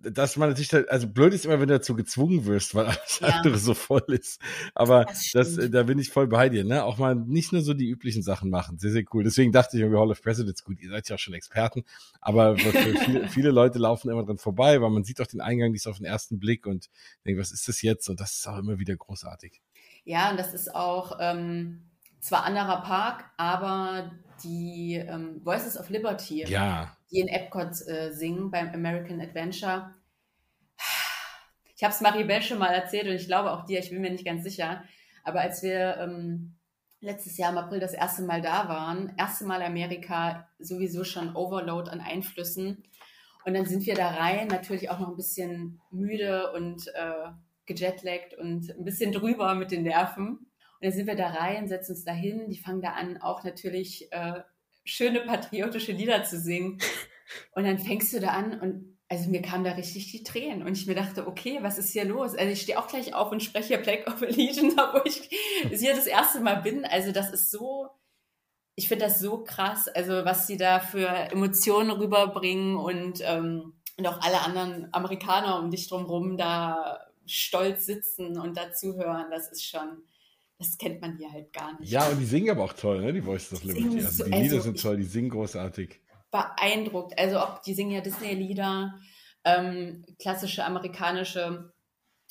[0.00, 3.28] Dass man natürlich, also blöd ist immer, wenn du dazu gezwungen wirst, weil alles ja.
[3.30, 4.40] andere so voll ist.
[4.72, 6.84] Aber das, das, da bin ich voll bei dir, ne?
[6.84, 8.78] Auch mal nicht nur so die üblichen Sachen machen.
[8.78, 9.24] Sehr, sehr cool.
[9.24, 11.82] Deswegen dachte ich irgendwie Hall of Presidents, gut, ihr seid ja auch schon Experten,
[12.20, 15.88] aber viele, viele Leute laufen immer dran vorbei, weil man sieht auch den Eingang nicht
[15.88, 16.90] auf den ersten Blick und
[17.26, 18.08] denkt, was ist das jetzt?
[18.08, 19.60] Und das ist auch immer wieder großartig.
[20.08, 21.82] Ja, und das ist auch ähm,
[22.18, 24.10] zwar anderer Park, aber
[24.42, 26.96] die ähm, Voices of Liberty, ja.
[27.10, 29.94] die in Epcot äh, singen beim American Adventure.
[31.76, 34.10] Ich habe es Maribel schon mal erzählt und ich glaube auch dir, ich bin mir
[34.10, 34.82] nicht ganz sicher.
[35.24, 36.56] Aber als wir ähm,
[37.00, 41.90] letztes Jahr im April das erste Mal da waren, erste Mal Amerika, sowieso schon Overload
[41.90, 42.82] an Einflüssen.
[43.44, 47.30] Und dann sind wir da rein, natürlich auch noch ein bisschen müde und äh,
[47.68, 50.30] gejetlaggt und ein bisschen drüber mit den Nerven.
[50.30, 53.44] Und dann sind wir da rein, setzen uns da hin, die fangen da an, auch
[53.44, 54.42] natürlich äh,
[54.84, 56.78] schöne patriotische Lieder zu singen.
[57.52, 60.76] Und dann fängst du da an und also mir kamen da richtig die Tränen und
[60.76, 62.34] ich mir dachte, okay, was ist hier los?
[62.34, 65.28] Also ich stehe auch gleich auf und spreche Plague of Allegiance, wo ich
[65.70, 66.84] hier das erste Mal bin.
[66.84, 67.88] Also das ist so,
[68.74, 74.06] ich finde das so krass, also was sie da für Emotionen rüberbringen und, ähm, und
[74.06, 80.02] auch alle anderen Amerikaner um dich drumherum da stolz sitzen und dazuhören, das ist schon,
[80.58, 81.90] das kennt man hier halt gar nicht.
[81.90, 83.12] Ja, und die singen aber auch toll, ne?
[83.12, 84.04] Die Voices of Liberty.
[84.04, 86.00] Also die Lieder also sind toll, die singen großartig.
[86.30, 87.18] Beeindruckt.
[87.18, 88.98] Also auch, die singen ja Disney-Lieder,
[89.44, 91.72] ähm, klassische amerikanische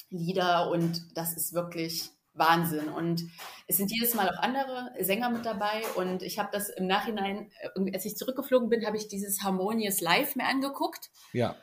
[0.09, 2.89] Lieder und das ist wirklich Wahnsinn.
[2.89, 3.23] Und
[3.67, 5.81] es sind jedes Mal auch andere Sänger mit dabei.
[5.95, 10.01] Und ich habe das im Nachhinein, äh, als ich zurückgeflogen bin, habe ich dieses Harmonious
[10.01, 11.09] Live mir angeguckt.
[11.33, 11.55] Ja.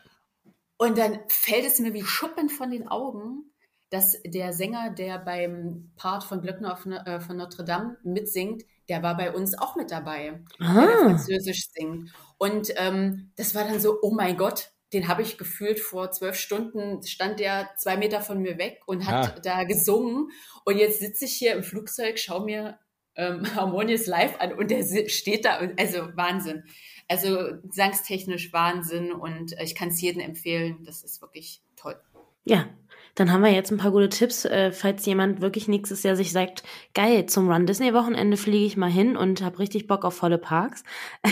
[0.77, 3.53] Und dann fällt es mir wie Schuppen von den Augen,
[3.91, 6.77] dass der Sänger, der beim Part von Glöckner
[7.07, 10.87] äh, von Notre Dame mitsingt, der war bei uns auch mit dabei, ah.
[10.87, 12.11] der Französisch singt.
[12.39, 16.37] Und ähm, das war dann so, oh mein Gott, den habe ich gefühlt vor zwölf
[16.37, 19.41] Stunden, stand der zwei Meter von mir weg und hat ah.
[19.41, 20.31] da gesungen.
[20.65, 22.79] Und jetzt sitze ich hier im Flugzeug, schaue mir
[23.17, 26.65] ähm, Harmonious live an und der steht da, also Wahnsinn.
[27.09, 30.85] Also gesangstechnisch Wahnsinn und äh, ich kann es jedem empfehlen.
[30.85, 31.97] Das ist wirklich toll.
[32.45, 32.67] Ja,
[33.15, 36.33] dann haben wir jetzt ein paar gute Tipps, äh, falls jemand wirklich nächstes Jahr sich
[36.33, 36.65] sagt,
[36.95, 40.39] geil, zum Run Disney Wochenende fliege ich mal hin und habe richtig Bock auf volle
[40.39, 40.83] Parks.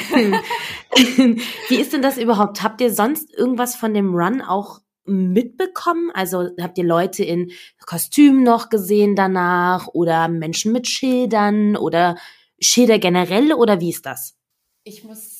[1.68, 2.62] Wie ist denn das überhaupt?
[2.62, 6.10] Habt ihr sonst irgendwas von dem Run auch mitbekommen?
[6.14, 7.50] Also habt ihr Leute in
[7.84, 12.16] Kostümen noch gesehen danach oder Menschen mit Schildern oder
[12.60, 14.36] Schilder generell oder wie ist das?
[14.84, 15.31] Ich muss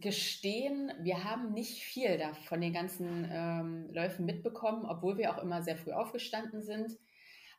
[0.00, 5.42] gestehen, wir haben nicht viel da von den ganzen ähm, Läufen mitbekommen, obwohl wir auch
[5.42, 6.92] immer sehr früh aufgestanden sind.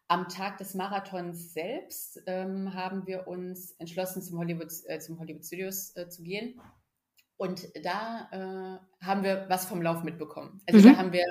[0.07, 5.45] Am Tag des Marathons selbst ähm, haben wir uns entschlossen, zum Hollywood, äh, zum Hollywood
[5.45, 6.59] Studios äh, zu gehen.
[7.38, 10.61] Und da äh, haben wir was vom Lauf mitbekommen.
[10.68, 10.91] Also mhm.
[10.91, 11.26] da haben wir,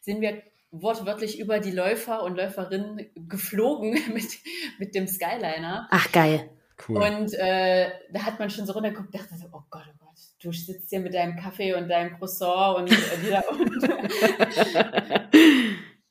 [0.00, 4.38] sind wir wortwörtlich über die Läufer und Läuferinnen geflogen mit,
[4.78, 5.88] mit dem Skyliner.
[5.90, 6.50] Ach, geil.
[6.86, 7.02] Cool.
[7.02, 10.06] Und äh, da hat man schon so runtergeguckt dachte so, oh Gott, oh Gott
[10.42, 13.72] du sitzt hier mit deinem Kaffee und deinem Croissant und äh, wieder und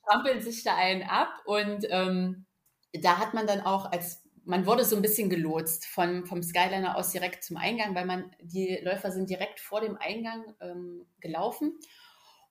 [0.08, 2.46] trampeln sich da einen ab und ähm,
[2.94, 6.96] da hat man dann auch als man wurde so ein bisschen gelotst von, vom Skyliner
[6.96, 11.80] aus direkt zum Eingang, weil man die Läufer sind direkt vor dem Eingang ähm, gelaufen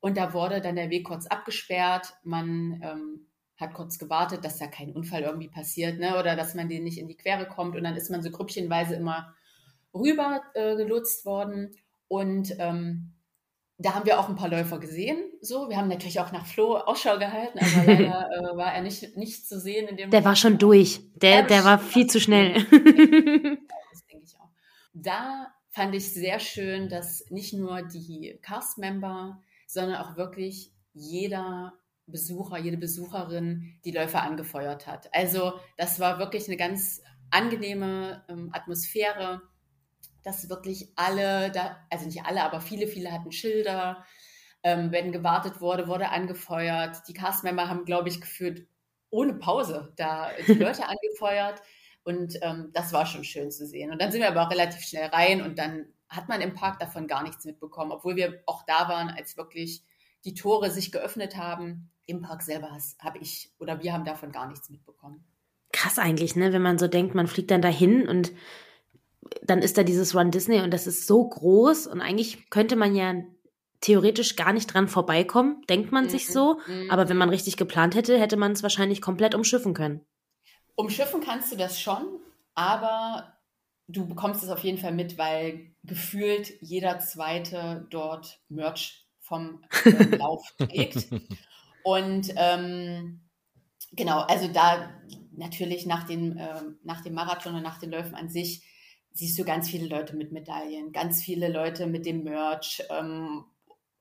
[0.01, 2.15] und da wurde dann der Weg kurz abgesperrt.
[2.25, 6.19] Man ähm, hat kurz gewartet, dass da kein Unfall irgendwie passiert, ne?
[6.19, 7.77] oder dass man denen nicht in die Quere kommt.
[7.77, 9.35] Und dann ist man so grüppchenweise immer
[9.95, 11.77] rüber äh, gelotst worden.
[12.09, 13.15] Und ähm,
[13.79, 15.19] da haben wir auch ein paar Läufer gesehen.
[15.41, 19.17] So, wir haben natürlich auch nach Flo Ausschau gehalten, aber leider äh, war er nicht,
[19.17, 20.11] nicht zu sehen in dem.
[20.11, 20.25] Der Moment.
[20.25, 21.01] war schon durch.
[21.17, 22.55] Der, der war viel zu schnell.
[22.55, 24.49] das denke ich auch.
[24.97, 31.73] Da fand ich sehr schön, dass nicht nur die Cast-Member, sondern auch wirklich jeder
[32.07, 35.13] Besucher, jede Besucherin die Läufer angefeuert hat.
[35.15, 39.43] Also das war wirklich eine ganz angenehme ähm, Atmosphäre
[40.25, 44.05] dass wirklich alle, da, also nicht alle, aber viele, viele hatten Schilder.
[44.63, 47.03] Ähm, wenn gewartet wurde, wurde angefeuert.
[47.07, 48.67] Die Castmember haben, glaube ich, gefühlt
[49.11, 51.61] ohne Pause da die Leute angefeuert.
[52.03, 53.93] Und ähm, das war schon schön zu sehen.
[53.93, 56.79] Und dann sind wir aber auch relativ schnell rein und dann hat man im Park
[56.79, 59.83] davon gar nichts mitbekommen, obwohl wir auch da waren, als wirklich
[60.25, 61.91] die Tore sich geöffnet haben.
[62.07, 65.25] Im Park selber habe ich oder wir haben davon gar nichts mitbekommen.
[65.73, 66.53] Krass eigentlich, ne?
[66.53, 68.33] Wenn man so denkt, man fliegt dann dahin und
[69.43, 72.95] dann ist da dieses Run Disney und das ist so groß und eigentlich könnte man
[72.95, 73.15] ja
[73.81, 76.09] theoretisch gar nicht dran vorbeikommen, denkt man mhm.
[76.11, 76.59] sich so.
[76.67, 76.91] Mhm.
[76.91, 80.01] Aber wenn man richtig geplant hätte, hätte man es wahrscheinlich komplett umschiffen können.
[80.75, 82.07] Umschiffen kannst du das schon,
[82.55, 83.35] aber
[83.87, 90.17] du bekommst es auf jeden Fall mit, weil gefühlt jeder zweite dort Merch vom äh,
[90.17, 91.09] Lauf trägt.
[91.83, 93.23] Und ähm,
[93.93, 94.91] genau, also da
[95.33, 98.63] natürlich nach, den, äh, nach dem Marathon und nach den Läufen an sich
[99.13, 102.83] siehst du ganz viele Leute mit Medaillen, ganz viele Leute mit dem Merch.
[102.91, 103.45] Ähm,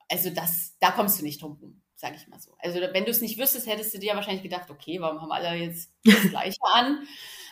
[0.09, 2.55] also das, da kommst du nicht drum rum, sage ich mal so.
[2.59, 5.55] Also wenn du es nicht wüsstest, hättest du dir wahrscheinlich gedacht, okay, warum haben alle
[5.55, 7.07] jetzt das Gleiche an?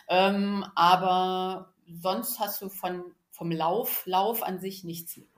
[0.08, 5.31] Ähm, aber sonst hast du von, vom Lauf, Lauf an sich nichts mit.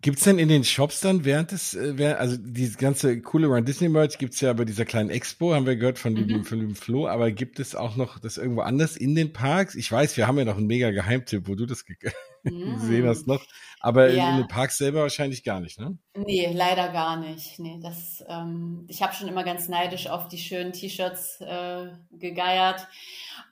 [0.00, 3.64] Gibt es denn in den Shops dann während des, äh, also diese ganze coole Run
[3.64, 6.28] Disney Merch gibt es ja bei dieser kleinen Expo, haben wir gehört von, mhm.
[6.28, 9.74] dem, von dem Flo, aber gibt es auch noch das irgendwo anders in den Parks?
[9.74, 11.84] Ich weiß, wir haben ja noch einen mega Geheimtipp, wo du das
[12.42, 12.74] mhm.
[12.74, 13.44] gesehen hast noch,
[13.80, 14.28] aber ja.
[14.28, 15.96] in, in, den Parks selber wahrscheinlich gar nicht, ne?
[16.16, 17.58] Nee, leider gar nicht.
[17.58, 22.86] Nee, das, ähm, ich habe schon immer ganz neidisch auf die schönen T-Shirts äh, gegeiert.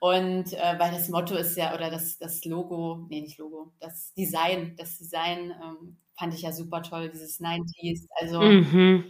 [0.00, 4.12] Und äh, weil das Motto ist ja, oder das, das Logo, nee, nicht Logo, das
[4.14, 8.06] Design, das Design ähm, fand ich ja super toll, dieses 90s.
[8.20, 9.04] Also mhm.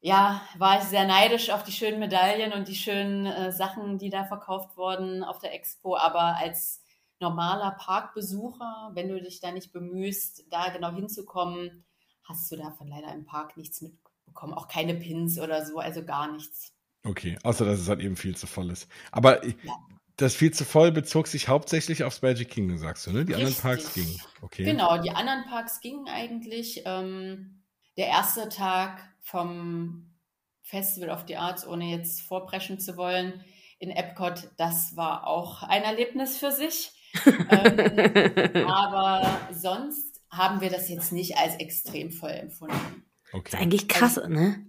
[0.00, 4.10] ja, war ich sehr neidisch auf die schönen Medaillen und die schönen äh, Sachen, die
[4.10, 5.96] da verkauft wurden auf der Expo.
[5.96, 6.83] Aber als
[7.20, 11.84] normaler Parkbesucher, wenn du dich da nicht bemühst, da genau hinzukommen,
[12.22, 14.54] hast du davon leider im Park nichts mitbekommen.
[14.54, 16.72] Auch keine Pins oder so, also gar nichts.
[17.04, 18.88] Okay, außer dass es halt eben viel zu voll ist.
[19.12, 19.52] Aber ja
[20.16, 23.24] das viel zu voll bezog sich hauptsächlich aufs Magic Kingdom, sagst du, ne?
[23.24, 23.46] Die Richtig.
[23.46, 24.20] anderen Parks gingen.
[24.42, 24.64] Okay.
[24.64, 26.82] Genau, die anderen Parks gingen eigentlich.
[26.84, 27.62] Ähm,
[27.96, 30.14] der erste Tag vom
[30.62, 33.44] Festival of the Arts, ohne jetzt vorpreschen zu wollen,
[33.78, 36.92] in Epcot, das war auch ein Erlebnis für sich.
[37.50, 43.04] Ähm, aber sonst haben wir das jetzt nicht als extrem voll empfunden.
[43.32, 43.50] Okay.
[43.50, 44.66] Das ist eigentlich krass, also, ne?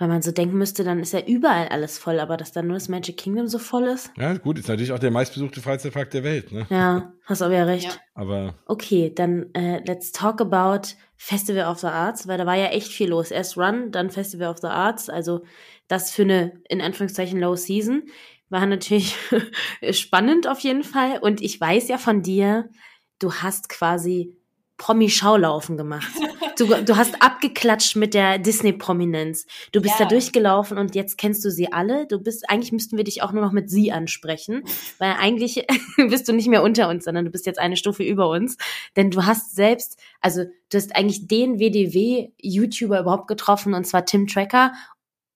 [0.00, 2.76] Weil man so denken müsste, dann ist ja überall alles voll, aber dass dann nur
[2.76, 4.12] das Magic Kingdom so voll ist.
[4.16, 6.66] Ja, gut, ist natürlich auch der meistbesuchte Freizeitpark der Welt, ne?
[6.70, 7.86] Ja, hast aber ja recht.
[7.86, 8.00] Ja.
[8.14, 8.54] Aber.
[8.66, 12.92] Okay, dann äh, let's talk about Festival of the Arts, weil da war ja echt
[12.92, 13.32] viel los.
[13.32, 15.42] Erst Run, dann Festival of the Arts, also
[15.88, 18.04] das für eine, in Anführungszeichen, Low Season.
[18.50, 19.16] War natürlich
[19.90, 21.18] spannend auf jeden Fall.
[21.18, 22.70] Und ich weiß ja von dir,
[23.18, 24.38] du hast quasi
[24.78, 26.08] Promi-Schaulaufen gemacht.
[26.56, 29.44] Du, du hast abgeklatscht mit der Disney-Prominenz.
[29.72, 30.04] Du bist ja.
[30.04, 32.06] da durchgelaufen und jetzt kennst du sie alle.
[32.06, 34.62] Du bist, eigentlich müssten wir dich auch nur noch mit sie ansprechen,
[34.98, 35.66] weil eigentlich
[35.96, 38.56] bist du nicht mehr unter uns, sondern du bist jetzt eine Stufe über uns.
[38.96, 44.28] Denn du hast selbst, also du hast eigentlich den WDW-YouTuber überhaupt getroffen und zwar Tim
[44.28, 44.72] Tracker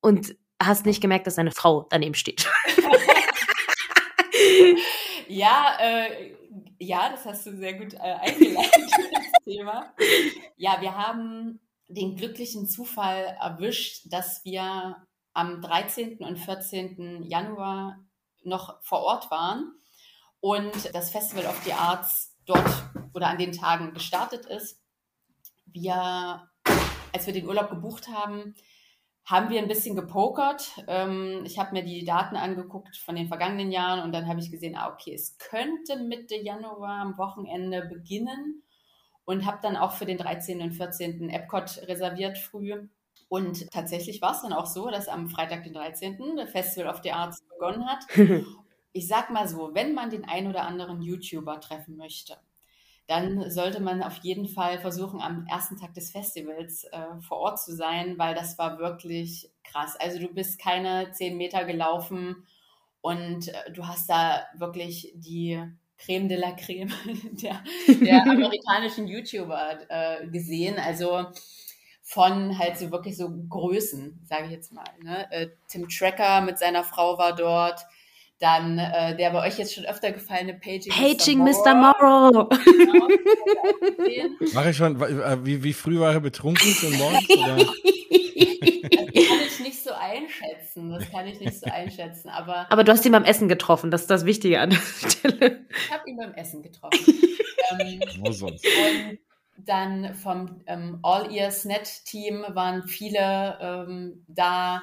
[0.01, 0.37] und
[0.67, 2.49] hast nicht gemerkt, dass seine Frau daneben steht.
[5.29, 6.35] ja, äh,
[6.79, 8.73] ja, das hast du sehr gut äh, eingeleitet,
[9.13, 9.95] das Thema.
[10.57, 14.97] Ja, wir haben den glücklichen Zufall erwischt, dass wir
[15.35, 16.19] am 13.
[16.19, 17.23] und 14.
[17.23, 17.99] Januar
[18.45, 19.73] noch vor Ort waren
[20.41, 24.81] und das Festival of the Arts dort oder an den Tagen gestartet ist.
[25.67, 26.49] Wir,
[27.13, 28.55] als wir den Urlaub gebucht haben,
[29.25, 30.83] haben wir ein bisschen gepokert.
[30.89, 34.51] Ähm, ich habe mir die Daten angeguckt von den vergangenen Jahren und dann habe ich
[34.51, 38.63] gesehen, ah, okay, es könnte Mitte Januar am Wochenende beginnen
[39.25, 40.61] und habe dann auch für den 13.
[40.61, 41.31] und 14.
[41.31, 42.89] Epcot reserviert früh.
[43.29, 46.37] Und tatsächlich war es dann auch so, dass am Freitag, den 13.
[46.37, 48.05] der Festival of the Arts begonnen hat.
[48.93, 52.37] ich sag mal so, wenn man den ein oder anderen YouTuber treffen möchte,
[53.07, 57.61] dann sollte man auf jeden Fall versuchen, am ersten Tag des Festivals äh, vor Ort
[57.61, 59.97] zu sein, weil das war wirklich krass.
[59.97, 62.47] Also du bist keine zehn Meter gelaufen
[63.01, 65.63] und äh, du hast da wirklich die
[65.99, 66.93] Creme de la Creme
[67.43, 70.79] der, der amerikanischen YouTuber äh, gesehen.
[70.79, 71.27] Also
[72.03, 74.85] von halt so wirklich so Größen, sage ich jetzt mal.
[75.03, 75.31] Ne?
[75.33, 77.81] Äh, Tim Tracker mit seiner Frau war dort.
[78.43, 81.77] Dann der bei euch jetzt schon öfter gefallene Paging, Paging Mr.
[81.77, 82.49] Morrow.
[82.49, 83.09] Genau,
[84.53, 85.01] Mache ich schon,
[85.47, 87.31] wie, wie früh war er betrunken schon morgens?
[87.31, 87.57] Oder?
[87.57, 90.91] Das kann ich nicht so einschätzen.
[90.91, 92.31] Das kann ich nicht so einschätzen.
[92.31, 93.93] Aber, aber du hast ihn beim Essen getroffen.
[93.93, 95.65] Das ist das Wichtige an der Stelle.
[95.71, 96.99] Ich habe ihn beim Essen getroffen.
[97.79, 98.67] ähm, Wo sonst?
[98.67, 99.19] Und
[99.57, 104.83] dann vom ähm, All Ears Net Team waren viele ähm, da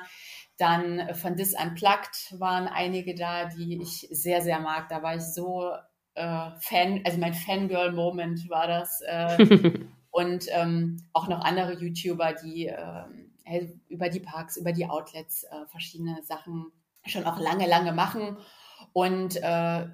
[0.59, 4.89] Dann von This Unplugged waren einige da, die ich sehr, sehr mag.
[4.89, 5.71] Da war ich so
[6.15, 9.01] äh, Fan, also mein Fangirl-Moment war das.
[9.01, 9.79] Äh,
[10.11, 15.65] und ähm, auch noch andere YouTuber, die äh, über die Parks, über die Outlets äh,
[15.71, 16.71] verschiedene Sachen
[17.05, 18.37] schon auch lange, lange machen.
[18.93, 19.87] Und äh,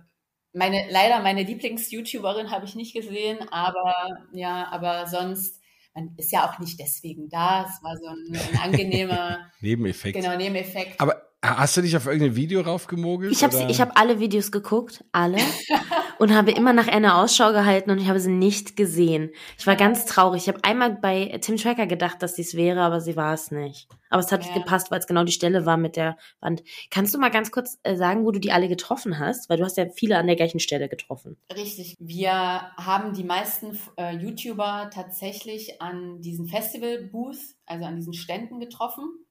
[0.53, 3.93] meine, leider meine Lieblings-YouTuberin habe ich nicht gesehen, aber
[4.31, 5.61] ja, aber sonst,
[5.95, 7.65] man ist ja auch nicht deswegen da.
[7.65, 10.15] Es war so ein, ein angenehmer Nebeneffekt.
[10.15, 10.99] Genau, Nebeneffekt.
[10.99, 13.31] Aber Hast du dich auf irgendein Video raufgemogelt?
[13.31, 15.37] Ich habe hab alle Videos geguckt, alle,
[16.17, 19.31] und habe immer nach Anna Ausschau gehalten und ich habe sie nicht gesehen.
[19.57, 20.43] Ich war ganz traurig.
[20.43, 23.87] Ich habe einmal bei Tim Tracker gedacht, dass dies wäre, aber sie war es nicht.
[24.09, 24.53] Aber es hat ja.
[24.53, 26.63] gepasst, weil es genau die Stelle war mit der Wand.
[26.89, 29.49] Kannst du mal ganz kurz äh, sagen, wo du die alle getroffen hast?
[29.49, 31.37] Weil du hast ja viele an der gleichen Stelle getroffen.
[31.53, 31.95] Richtig.
[31.99, 39.24] Wir haben die meisten äh, YouTuber tatsächlich an diesen Festival-Booth, also an diesen Ständen getroffen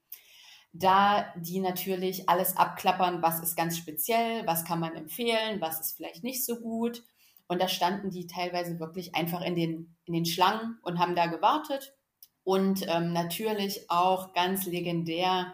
[0.77, 5.97] da die natürlich alles abklappern, was ist ganz speziell, was kann man empfehlen, was ist
[5.97, 7.03] vielleicht nicht so gut.
[7.47, 11.27] Und da standen die teilweise wirklich einfach in den, in den Schlangen und haben da
[11.27, 11.95] gewartet.
[12.43, 15.53] Und ähm, natürlich auch ganz legendär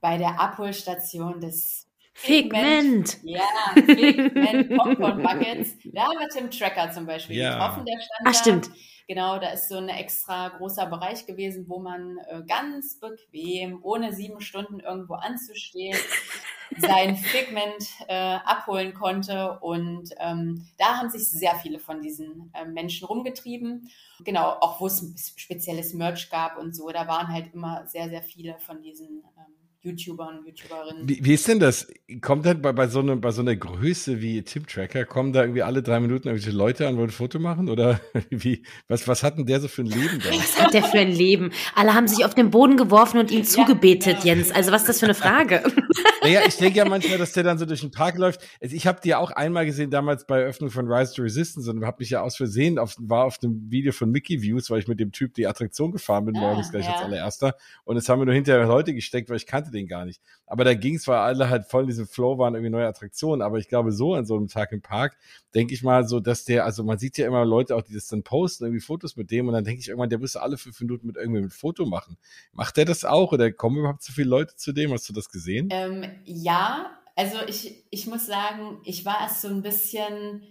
[0.00, 1.89] bei der Abholstation des
[2.20, 3.18] Figment.
[3.22, 3.42] Ja,
[3.74, 5.76] Figment Popcorn Buckets.
[5.84, 7.54] Da haben wir Tim Tracker zum Beispiel ja.
[7.54, 8.66] getroffen, der stand Ach, stimmt.
[8.66, 8.72] Da.
[9.08, 14.12] Genau, da ist so ein extra großer Bereich gewesen, wo man äh, ganz bequem, ohne
[14.12, 15.98] sieben Stunden irgendwo anzustehen,
[16.78, 19.58] sein Figment äh, abholen konnte.
[19.62, 23.90] Und ähm, da haben sich sehr viele von diesen äh, Menschen rumgetrieben.
[24.24, 26.88] Genau, auch wo es spezielles Merch gab und so.
[26.90, 31.08] Da waren halt immer sehr, sehr viele von diesen ähm, YouTubern, YouTuberinnen.
[31.08, 31.90] Wie, wie ist denn das?
[32.20, 35.40] Kommt dann bei, bei, so einer, bei so einer Größe wie Tim Tracker, kommen da
[35.40, 37.70] irgendwie alle drei Minuten irgendwelche Leute an, wollen ein Foto machen?
[37.70, 37.98] Oder
[38.30, 40.30] wie, was, was hat denn der so für ein Leben da?
[40.30, 41.50] Was hat der für ein Leben?
[41.74, 44.34] Alle haben sich auf den Boden geworfen und ihm ja, zugebetet, ja.
[44.34, 44.52] Jens.
[44.52, 45.62] Also was ist das für eine Frage?
[46.22, 48.40] Naja, ich denke ja manchmal, dass der dann so durch den Park läuft.
[48.60, 51.70] Also ich habe die ja auch einmal gesehen, damals bei Eröffnung von Rise to Resistance
[51.70, 54.80] und habe mich ja aus Versehen auf, war auf dem Video von Mickey Views, weil
[54.80, 56.92] ich mit dem Typ die Attraktion gefahren bin, ah, morgens gleich ja.
[56.92, 57.54] als allererster.
[57.84, 60.20] Und es haben wir nur hinterher Leute gesteckt, weil ich kannte den gar nicht.
[60.46, 63.42] Aber da ging es, weil alle halt voll in diesem Flow waren, irgendwie neue Attraktionen.
[63.42, 65.16] Aber ich glaube, so an so einem Tag im Park,
[65.54, 68.06] denke ich mal so, dass der, also man sieht ja immer Leute auch, die das
[68.06, 70.80] dann posten, irgendwie Fotos mit dem und dann denke ich irgendwann, der müsste alle fünf
[70.80, 72.16] Minuten mit irgendwie ein Foto machen.
[72.52, 74.92] Macht der das auch oder kommen überhaupt so viele Leute zu dem?
[74.92, 75.68] Hast du das gesehen?
[75.80, 80.42] Ähm, ja, also ich, ich muss sagen, ich war erst so ein bisschen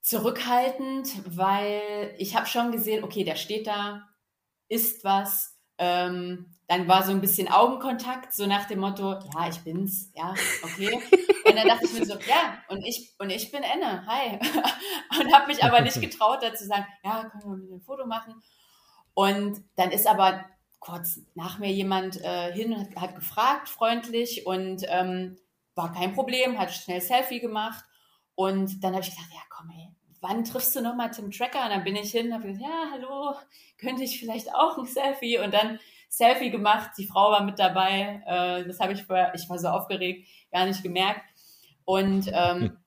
[0.00, 4.08] zurückhaltend, weil ich habe schon gesehen, okay, der steht da,
[4.68, 9.60] isst was, ähm, dann war so ein bisschen Augenkontakt, so nach dem Motto, ja, ich
[9.60, 11.00] bin's, ja, okay.
[11.44, 14.38] Und dann dachte ich mir so, ja, und ich, und ich bin Enne, hi.
[15.20, 18.42] Und habe mich aber nicht getraut, dazu sagen, ja, können wir ein Foto machen.
[19.14, 20.44] Und dann ist aber
[20.82, 25.38] kurz nach mir jemand äh, hin und hat, hat, gefragt, freundlich, und ähm,
[25.76, 27.84] war kein Problem, hat schnell Selfie gemacht.
[28.34, 31.62] Und dann habe ich gesagt, ja, komm, ey, wann triffst du nochmal Tim Tracker?
[31.64, 33.36] Und dann bin ich hin und habe gesagt, ja, hallo,
[33.78, 35.38] könnte ich vielleicht auch ein Selfie?
[35.38, 35.78] Und dann
[36.08, 38.20] Selfie gemacht, die Frau war mit dabei.
[38.26, 41.22] Äh, das habe ich vorher, ich war so aufgeregt, gar nicht gemerkt.
[41.84, 42.78] Und ähm, hm.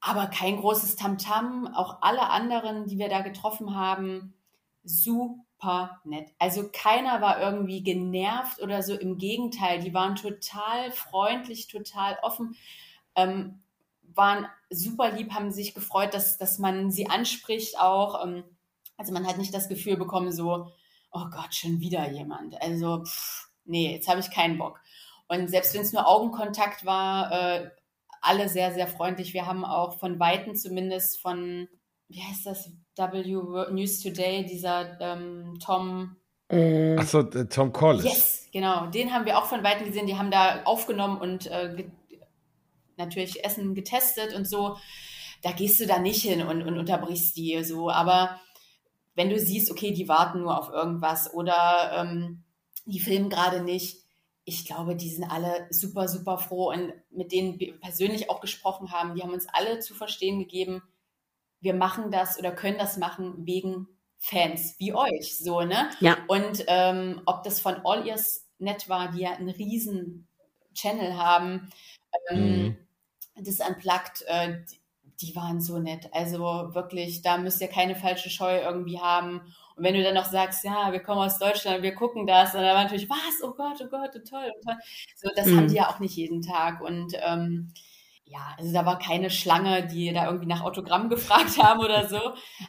[0.00, 1.64] aber kein großes Tamtam.
[1.64, 1.74] -Tam.
[1.74, 4.34] Auch alle anderen, die wir da getroffen haben,
[4.84, 5.46] super
[6.04, 6.30] nett.
[6.38, 8.94] Also keiner war irgendwie genervt oder so.
[8.94, 12.56] Im Gegenteil, die waren total freundlich, total offen.
[13.14, 13.62] Ähm,
[14.02, 18.24] waren super lieb, haben sich gefreut, dass, dass man sie anspricht auch.
[18.24, 18.44] Ähm,
[18.96, 20.72] also man hat nicht das Gefühl bekommen, so,
[21.12, 22.60] oh Gott, schon wieder jemand.
[22.60, 24.80] Also, pff, nee, jetzt habe ich keinen Bock.
[25.28, 27.70] Und selbst wenn es nur Augenkontakt war, äh,
[28.20, 29.32] alle sehr, sehr freundlich.
[29.32, 31.68] Wir haben auch von Weitem zumindest von,
[32.08, 32.70] wie heißt das,
[33.00, 36.16] W News Today, dieser ähm, Tom.
[36.48, 36.96] Äh.
[36.96, 38.04] Achso, Tom Collis.
[38.04, 38.86] Yes, genau.
[38.86, 40.06] Den haben wir auch von Weitem gesehen.
[40.06, 41.86] Die haben da aufgenommen und äh,
[42.96, 44.76] natürlich Essen getestet und so.
[45.42, 47.90] Da gehst du da nicht hin und, und unterbrichst die so.
[47.90, 48.38] Aber
[49.14, 52.44] wenn du siehst, okay, die warten nur auf irgendwas oder ähm,
[52.84, 53.98] die filmen gerade nicht,
[54.44, 58.90] ich glaube, die sind alle super, super froh und mit denen wir persönlich auch gesprochen
[58.90, 60.82] haben, die haben uns alle zu verstehen gegeben,
[61.60, 63.86] wir machen das oder können das machen wegen
[64.18, 65.90] Fans wie euch, so, ne?
[66.00, 66.18] Ja.
[66.28, 70.28] Und ähm, ob das von All Ears Net war, die ja einen riesen
[70.74, 71.70] Channel haben,
[72.28, 72.76] ähm, mhm.
[73.36, 74.58] das Unplugged, äh,
[75.20, 76.08] die waren so nett.
[76.12, 76.38] Also
[76.74, 79.40] wirklich, da müsst ihr keine falsche Scheu irgendwie haben.
[79.76, 82.60] Und wenn du dann noch sagst, ja, wir kommen aus Deutschland, wir gucken das, und
[82.60, 84.76] dann war natürlich, was, oh Gott, oh Gott, oh toll, oh toll.
[85.16, 85.56] So, das mhm.
[85.56, 86.80] haben die ja auch nicht jeden Tag.
[86.80, 87.72] Und ähm,
[88.30, 92.20] ja, also da war keine Schlange, die da irgendwie nach Autogramm gefragt haben oder so.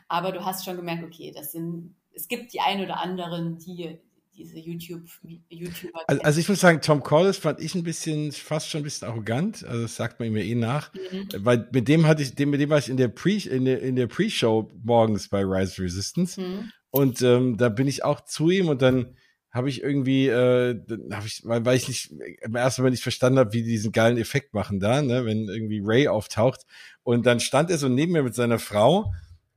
[0.07, 3.99] Aber du hast schon gemerkt, okay, das sind, es gibt die ein oder anderen, die,
[4.35, 5.03] die diese YouTube,
[5.49, 6.01] YouTuber.
[6.07, 9.07] Also, also, ich muss sagen, Tom Collis fand ich ein bisschen, fast schon ein bisschen
[9.07, 9.63] arrogant.
[9.65, 10.91] Also das sagt man ihm ja eh nach.
[10.93, 11.27] Mhm.
[11.39, 13.81] Weil mit dem hatte ich, dem, mit dem war ich in der Pre, in der,
[13.81, 16.39] in der Pre-Show morgens bei Rise Resistance.
[16.39, 16.71] Mhm.
[16.89, 19.15] Und ähm, da bin ich auch zu ihm und dann
[19.51, 20.79] habe ich irgendwie, äh,
[21.11, 22.11] hab ich, weil, weil ich nicht
[22.41, 25.47] im ersten Mal nicht verstanden habe, wie die diesen geilen Effekt machen da, ne, wenn
[25.49, 26.65] irgendwie Ray auftaucht.
[27.03, 29.11] Und dann stand er so neben mir mit seiner Frau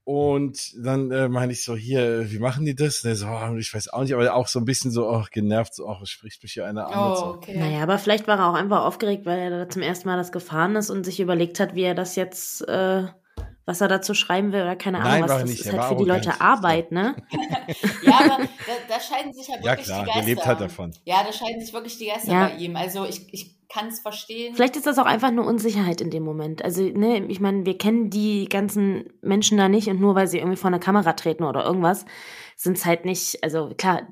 [0.04, 3.00] und dann äh, meine ich so, hier, wie machen die das?
[3.00, 5.74] Der so, oh, ich weiß auch nicht, aber auch so ein bisschen so, oh, genervt,
[5.74, 7.12] so, oh, spricht mich hier einer an.
[7.12, 7.24] Oh, so.
[7.26, 7.56] okay.
[7.56, 10.30] Naja, aber vielleicht war er auch einfach aufgeregt, weil er da zum ersten Mal das
[10.30, 13.04] gefahren ist und sich überlegt hat, wie er das jetzt äh,
[13.66, 15.30] was er dazu schreiben will oder keine Ahnung Nein, was.
[15.40, 15.60] Das nicht.
[15.60, 17.16] ist halt für die Leute Arbeit, ne?
[18.02, 20.26] ja, aber da, da, scheiden sich ja wirklich ja, klar, die Geister.
[20.26, 20.92] Lebt halt davon.
[21.04, 22.48] Ja, da scheiden sich wirklich die Geister ja.
[22.48, 22.76] bei ihm.
[22.76, 24.54] Also ich, ich kann es verstehen.
[24.54, 26.64] Vielleicht ist das auch einfach nur Unsicherheit in dem Moment.
[26.64, 30.38] Also, ne, ich meine, wir kennen die ganzen Menschen da nicht und nur weil sie
[30.38, 32.04] irgendwie vor einer Kamera treten oder irgendwas,
[32.56, 34.02] sind es halt nicht, also klar,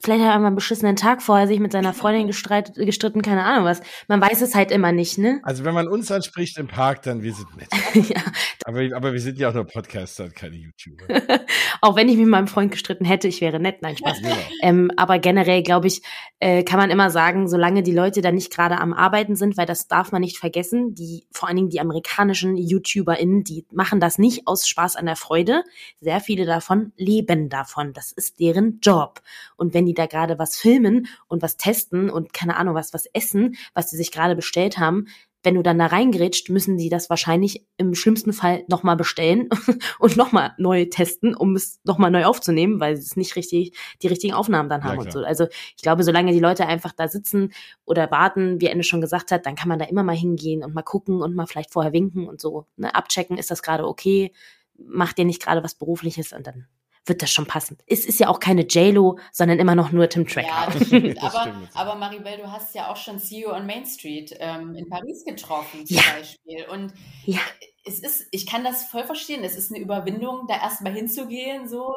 [0.00, 3.44] Vielleicht hat er mal einen beschissenen Tag vorher sich mit seiner Freundin gestreit, gestritten, keine
[3.44, 3.80] Ahnung was.
[4.06, 5.40] Man weiß es halt immer nicht, ne?
[5.42, 7.68] Also wenn man uns anspricht im Park, dann wir sind nett.
[8.08, 8.22] ja.
[8.64, 11.04] aber, aber wir sind ja auch nur Podcaster und keine YouTuber.
[11.80, 14.22] auch wenn ich mit meinem Freund gestritten hätte, ich wäre nett, nein, Spaß.
[14.22, 14.36] Genau.
[14.62, 16.02] Ähm, aber generell, glaube ich,
[16.38, 19.66] äh, kann man immer sagen, solange die Leute da nicht gerade am Arbeiten sind, weil
[19.66, 24.18] das darf man nicht vergessen, die, vor allen Dingen die amerikanischen YouTuberInnen, die machen das
[24.18, 25.64] nicht aus Spaß an der Freude.
[26.00, 27.92] Sehr viele davon leben davon.
[27.92, 29.20] Das ist deren Job.
[29.56, 33.06] Und wenn die da gerade was filmen und was testen und keine Ahnung was, was
[33.12, 35.06] essen, was sie sich gerade bestellt haben,
[35.44, 39.48] wenn du dann da reingrätscht, müssen die das wahrscheinlich im schlimmsten Fall nochmal bestellen
[39.98, 44.08] und nochmal neu testen, um es nochmal neu aufzunehmen, weil sie es nicht richtig, die
[44.08, 45.20] richtigen Aufnahmen dann haben ja, und so.
[45.20, 45.46] Also
[45.76, 47.52] ich glaube, solange die Leute einfach da sitzen
[47.84, 50.74] oder warten, wie Ende schon gesagt hat, dann kann man da immer mal hingehen und
[50.74, 54.32] mal gucken und mal vielleicht vorher winken und so, ne, abchecken, ist das gerade okay,
[54.76, 56.66] macht ihr nicht gerade was Berufliches und dann
[57.06, 57.78] wird das schon passen.
[57.86, 60.46] Es ist ja auch keine JLo, sondern immer noch nur Tim Tracker.
[60.46, 61.22] Ja, das stimmt.
[61.22, 65.24] aber, aber Maribel, du hast ja auch schon CEO on Main Street ähm, in Paris
[65.24, 66.02] getroffen zum ja.
[66.16, 66.66] Beispiel.
[66.72, 66.92] Und
[67.24, 67.40] ja.
[67.84, 69.44] es ist, ich kann das voll verstehen.
[69.44, 71.92] Es ist eine Überwindung, da erstmal hinzugehen, so.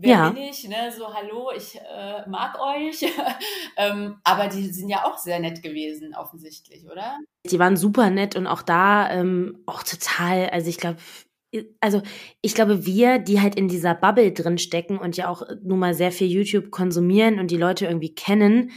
[0.00, 0.30] Wer ja.
[0.30, 0.68] bin ich?
[0.68, 0.92] Ne?
[0.96, 3.04] So, hallo, ich äh, mag euch.
[3.76, 7.18] ähm, aber die sind ja auch sehr nett gewesen, offensichtlich, oder?
[7.44, 10.98] Die waren super nett und auch da ähm, auch total, also ich glaube,
[11.80, 12.02] also
[12.42, 15.94] ich glaube, wir, die halt in dieser Bubble drin stecken und ja auch nun mal
[15.94, 18.70] sehr viel YouTube konsumieren und die Leute irgendwie kennen,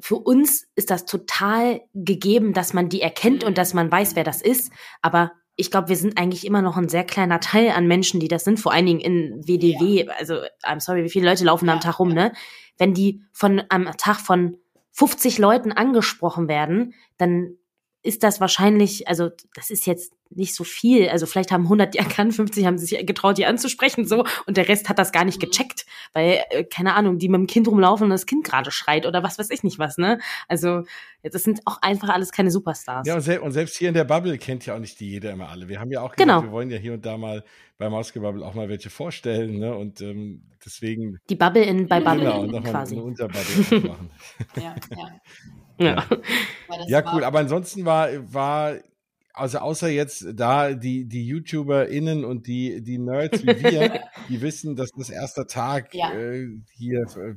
[0.00, 4.24] für uns ist das total gegeben, dass man die erkennt und dass man weiß, wer
[4.24, 4.72] das ist.
[5.02, 8.28] Aber ich glaube, wir sind eigentlich immer noch ein sehr kleiner Teil an Menschen, die
[8.28, 10.04] das sind, vor allen Dingen in WDW.
[10.04, 10.12] Ja.
[10.16, 11.72] Also, I'm sorry, wie viele Leute laufen ja.
[11.72, 12.32] am Tag rum, ne?
[12.76, 14.58] Wenn die von am Tag von
[14.92, 17.56] 50 Leuten angesprochen werden, dann
[18.02, 21.08] ist das wahrscheinlich, also das ist jetzt nicht so viel.
[21.08, 24.68] Also vielleicht haben 100 die erkannt, 50 haben sich getraut, die anzusprechen so und der
[24.68, 25.46] Rest hat das gar nicht mhm.
[25.46, 29.06] gecheckt, weil äh, keine Ahnung, die mit dem Kind rumlaufen und das Kind gerade schreit
[29.06, 30.18] oder was weiß ich nicht was, ne?
[30.48, 30.82] Also
[31.22, 33.06] das sind auch einfach alles keine Superstars.
[33.06, 35.32] Ja und, sel und selbst hier in der Bubble kennt ja auch nicht die jeder
[35.32, 35.68] immer alle.
[35.68, 36.42] Wir haben ja auch gesagt, genau.
[36.42, 37.44] wir wollen ja hier und da mal
[37.78, 39.74] bei Mausgebubble auch mal welche vorstellen, ne?
[39.74, 42.94] Und ähm, deswegen die Bubble in bei Bubble genau, und noch quasi.
[42.94, 44.10] Eine Unterbubble machen.
[44.56, 45.08] ja, ja.
[45.80, 46.04] Ja,
[46.88, 47.24] ja cool.
[47.24, 48.74] Aber ansonsten war, war,
[49.32, 54.76] also außer jetzt da die, die YouTuberInnen und die, die Nerds wie wir, die wissen,
[54.76, 56.12] dass das erster Tag ja.
[56.12, 57.34] äh, hier äh,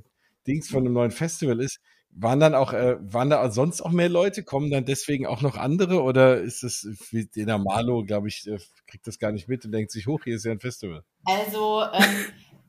[0.48, 1.80] Dings von einem neuen Festival ist,
[2.14, 4.44] waren dann auch, äh, waren da sonst auch mehr Leute?
[4.44, 6.02] Kommen dann deswegen auch noch andere?
[6.02, 8.58] Oder ist das wie der Malo, glaube ich, äh,
[8.88, 11.04] kriegt das gar nicht mit und denkt sich, hoch, hier ist ja ein Festival?
[11.24, 12.26] Also, ähm,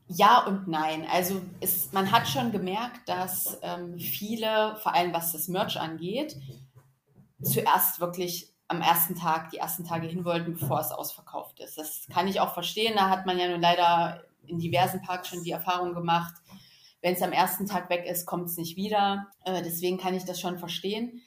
[0.06, 1.06] ja und nein.
[1.10, 6.36] Also es, man hat schon gemerkt, dass ähm, viele, vor allem was das Merch angeht,
[7.42, 11.78] zuerst wirklich am ersten Tag, die ersten Tage hin wollten, bevor es ausverkauft ist.
[11.78, 12.94] Das kann ich auch verstehen.
[12.96, 16.34] Da hat man ja nun leider in diversen Parks schon die Erfahrung gemacht,
[17.02, 19.26] wenn es am ersten Tag weg ist, kommt es nicht wieder.
[19.44, 21.20] Äh, deswegen kann ich das schon verstehen.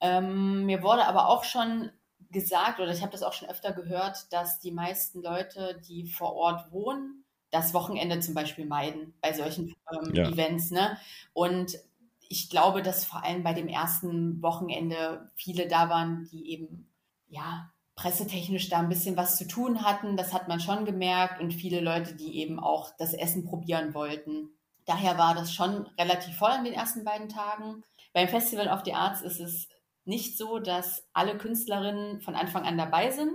[0.00, 1.90] Ähm, mir wurde aber auch schon
[2.30, 6.34] gesagt, oder ich habe das auch schon öfter gehört, dass die meisten Leute, die vor
[6.34, 10.28] Ort wohnen, das Wochenende zum Beispiel meiden bei solchen ähm, ja.
[10.28, 10.72] Events.
[10.72, 10.98] Ne?
[11.32, 11.78] Und
[12.34, 16.92] ich glaube, dass vor allem bei dem ersten Wochenende viele da waren, die eben
[17.28, 20.16] ja pressetechnisch da ein bisschen was zu tun hatten.
[20.16, 24.48] Das hat man schon gemerkt und viele Leute, die eben auch das Essen probieren wollten.
[24.84, 27.84] Daher war das schon relativ voll an den ersten beiden Tagen.
[28.12, 29.68] Beim Festival of the Arts ist es
[30.04, 33.32] nicht so, dass alle Künstlerinnen von Anfang an dabei sind.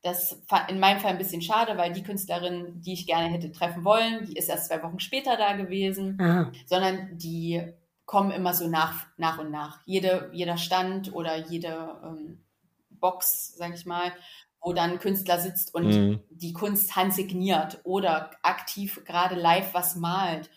[0.00, 3.52] Das war in meinem Fall ein bisschen schade, weil die Künstlerin, die ich gerne hätte
[3.52, 6.50] treffen wollen, die ist erst zwei Wochen später da gewesen, Aha.
[6.64, 7.74] sondern die
[8.12, 9.80] kommen immer so nach, nach und nach.
[9.86, 12.44] Jede, jeder Stand oder jede ähm,
[12.90, 14.12] Box, sag ich mal,
[14.60, 16.20] wo dann ein Künstler sitzt und mhm.
[16.28, 20.50] die Kunst handsigniert oder aktiv gerade live was malt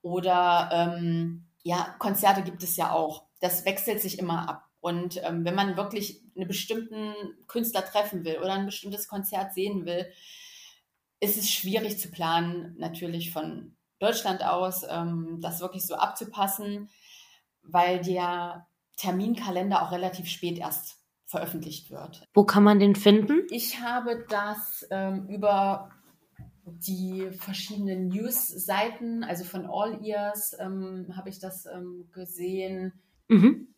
[0.00, 3.26] Oder ähm, ja, Konzerte gibt es ja auch.
[3.40, 4.70] Das wechselt sich immer ab.
[4.80, 7.12] Und ähm, wenn man wirklich einen bestimmten
[7.46, 10.10] Künstler treffen will oder ein bestimmtes Konzert sehen will,
[11.20, 16.88] ist es schwierig zu planen, natürlich von Deutschland aus, ähm, das wirklich so abzupassen,
[17.62, 18.66] weil der
[18.96, 22.28] Terminkalender auch relativ spät erst veröffentlicht wird.
[22.34, 23.46] Wo kann man den finden?
[23.50, 25.90] Ich habe das ähm, über
[26.64, 32.92] die verschiedenen News-Seiten, also von All Ears ähm, habe ich das ähm, gesehen.
[33.28, 33.68] Mhm.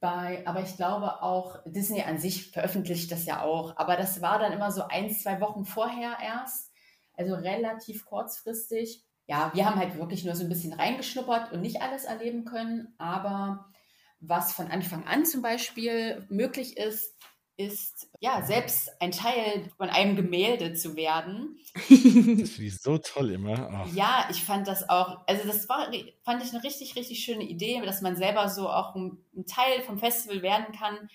[0.00, 3.76] Bei, aber ich glaube auch, Disney an sich veröffentlicht das ja auch.
[3.76, 6.72] Aber das war dann immer so ein, zwei Wochen vorher erst.
[7.14, 9.04] Also relativ kurzfristig.
[9.26, 12.94] Ja, wir haben halt wirklich nur so ein bisschen reingeschnuppert und nicht alles erleben können.
[12.98, 13.66] Aber
[14.20, 17.14] was von Anfang an zum Beispiel möglich ist,
[17.56, 21.58] ist, ja, selbst ein Teil von einem Gemälde zu werden.
[21.74, 23.68] das finde ich so toll immer.
[23.70, 23.94] Ach.
[23.94, 25.90] Ja, ich fand das auch, also das war,
[26.24, 29.82] fand ich eine richtig, richtig schöne Idee, dass man selber so auch ein, ein Teil
[29.82, 31.08] vom Festival werden kann.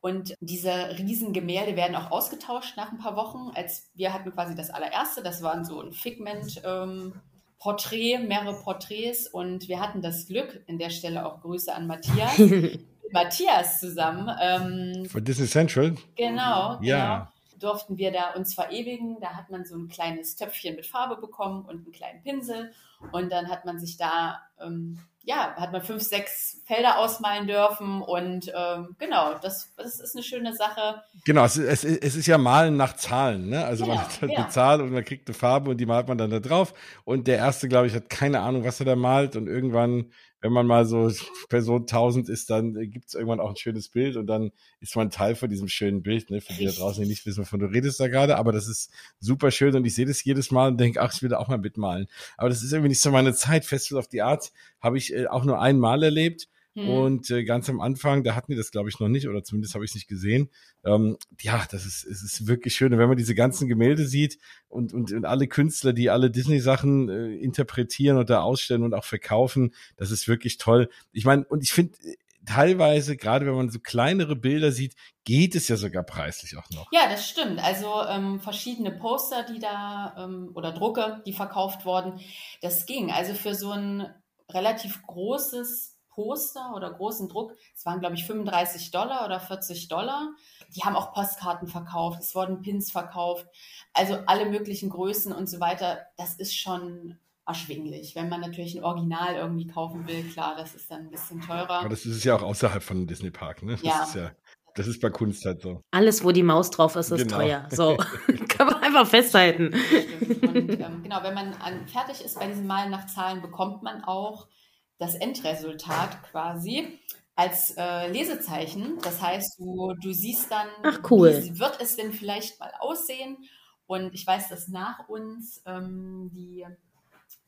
[0.00, 3.50] Und diese Riesengemälde werden auch ausgetauscht nach ein paar Wochen.
[3.54, 6.60] Als wir hatten quasi das allererste, das waren so ein Figment.
[6.64, 7.20] Ähm,
[7.58, 12.38] Porträt, mehrere Porträts und wir hatten das Glück, in der Stelle auch Grüße an Matthias,
[13.12, 14.30] Matthias zusammen.
[14.40, 15.96] Ähm, Von Disney Central?
[16.16, 17.16] Genau, ja.
[17.16, 17.28] Genau,
[17.58, 19.18] durften wir da uns verewigen.
[19.20, 22.72] Da hat man so ein kleines Töpfchen mit Farbe bekommen und einen kleinen Pinsel.
[23.12, 24.98] Und dann hat man sich da, ähm,
[25.28, 28.00] ja, hat man fünf, sechs Felder ausmalen dürfen.
[28.00, 31.02] Und ähm, genau, das, das ist eine schöne Sache.
[31.26, 33.50] Genau, es, es, es ist ja Malen nach Zahlen.
[33.50, 33.62] Ne?
[33.62, 34.38] Also genau, man hat halt ja.
[34.38, 36.72] eine Zahl und man kriegt eine Farbe und die malt man dann da drauf.
[37.04, 39.36] Und der erste, glaube ich, hat keine Ahnung, was er da malt.
[39.36, 41.10] Und irgendwann wenn man mal so
[41.48, 45.10] Person 1000 ist, dann gibt es irgendwann auch ein schönes Bild und dann ist man
[45.10, 46.30] Teil von diesem schönen Bild.
[46.30, 46.40] Ne?
[46.40, 48.90] Für die da draußen, die nicht wissen, wovon du redest da gerade, aber das ist
[49.18, 51.48] super schön und ich sehe das jedes Mal und denke, ach, ich will da auch
[51.48, 52.06] mal mitmalen.
[52.36, 53.64] Aber das ist irgendwie nicht so meine Zeit.
[53.64, 56.48] Festival of the Arts habe ich äh, auch nur einmal erlebt
[56.78, 56.88] hm.
[56.88, 59.74] Und äh, ganz am Anfang, da hatten die das, glaube ich, noch nicht, oder zumindest
[59.74, 60.48] habe ich es nicht gesehen.
[60.84, 62.92] Ähm, ja, das ist, es ist wirklich schön.
[62.92, 64.38] Und wenn man diese ganzen Gemälde sieht
[64.68, 69.04] und, und, und alle Künstler, die alle Disney-Sachen äh, interpretieren und da ausstellen und auch
[69.04, 70.88] verkaufen, das ist wirklich toll.
[71.12, 72.14] Ich meine, und ich finde, äh,
[72.46, 74.94] teilweise, gerade wenn man so kleinere Bilder sieht,
[75.24, 76.86] geht es ja sogar preislich auch noch.
[76.92, 77.58] Ja, das stimmt.
[77.58, 82.20] Also ähm, verschiedene Poster, die da ähm, oder Drucke, die verkauft wurden,
[82.62, 83.10] das ging.
[83.10, 84.06] Also für so ein
[84.50, 87.54] relativ großes Poster oder großen Druck.
[87.76, 90.34] Es waren, glaube ich, 35 Dollar oder 40 Dollar.
[90.74, 93.46] Die haben auch Postkarten verkauft, es wurden Pins verkauft,
[93.94, 96.00] also alle möglichen Größen und so weiter.
[96.16, 98.16] Das ist schon erschwinglich.
[98.16, 101.70] Wenn man natürlich ein Original irgendwie kaufen will, klar, das ist dann ein bisschen teurer.
[101.70, 103.72] Aber das ist ja auch außerhalb von Disney Park, ne?
[103.72, 104.02] Das ja.
[104.02, 104.32] ist ja.
[104.74, 105.82] Das ist bei Kunst halt so.
[105.92, 107.36] Alles, wo die Maus drauf ist, ist genau.
[107.36, 107.68] teuer.
[107.70, 107.96] So,
[108.48, 109.68] kann man einfach festhalten.
[109.68, 114.02] Und ähm, genau, wenn man an, fertig ist bei diesen Malen nach Zahlen, bekommt man
[114.02, 114.48] auch
[114.98, 116.98] das Endresultat quasi
[117.34, 118.98] als äh, Lesezeichen.
[119.02, 121.40] Das heißt, du, du siehst dann, Ach, cool.
[121.44, 123.38] wie wird es denn vielleicht mal aussehen.
[123.86, 126.66] Und ich weiß, dass nach uns ähm, die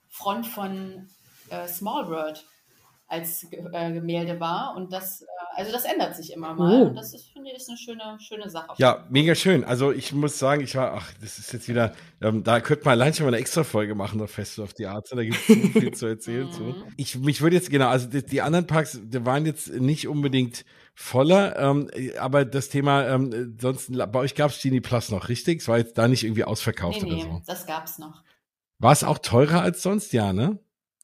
[0.09, 1.09] Front von
[1.51, 2.47] äh, Small World
[3.11, 4.74] als äh, Gemälde war.
[4.77, 5.27] Und das, äh,
[5.57, 6.82] also das ändert sich immer mal.
[6.82, 6.87] Oh.
[6.87, 8.73] Und das ist, finde ich, ist eine schöne, schöne Sache.
[8.78, 9.65] Ja, mega schön.
[9.65, 11.93] Also ich muss sagen, ich war, ach, das ist jetzt wieder,
[12.23, 14.87] ähm, da könnte man allein schon mal eine extra Folge machen auf Festival of the
[14.87, 15.11] Arts.
[15.11, 16.53] Da gibt es so viel zu erzählen.
[16.53, 16.62] zu.
[16.62, 16.85] Mhm.
[16.97, 20.65] Ich, mich würde jetzt, genau, also die, die, anderen Parks, die waren jetzt nicht unbedingt
[20.95, 25.62] voller, ähm, aber das Thema, ähm, sonst, bei euch gab es Genie Plus noch, richtig?
[25.62, 27.43] Es war jetzt da nicht irgendwie ausverkauft nee, nee, oder so.
[27.45, 28.23] das gab es noch.
[28.78, 30.61] War es auch teurer als sonst, ja, ne?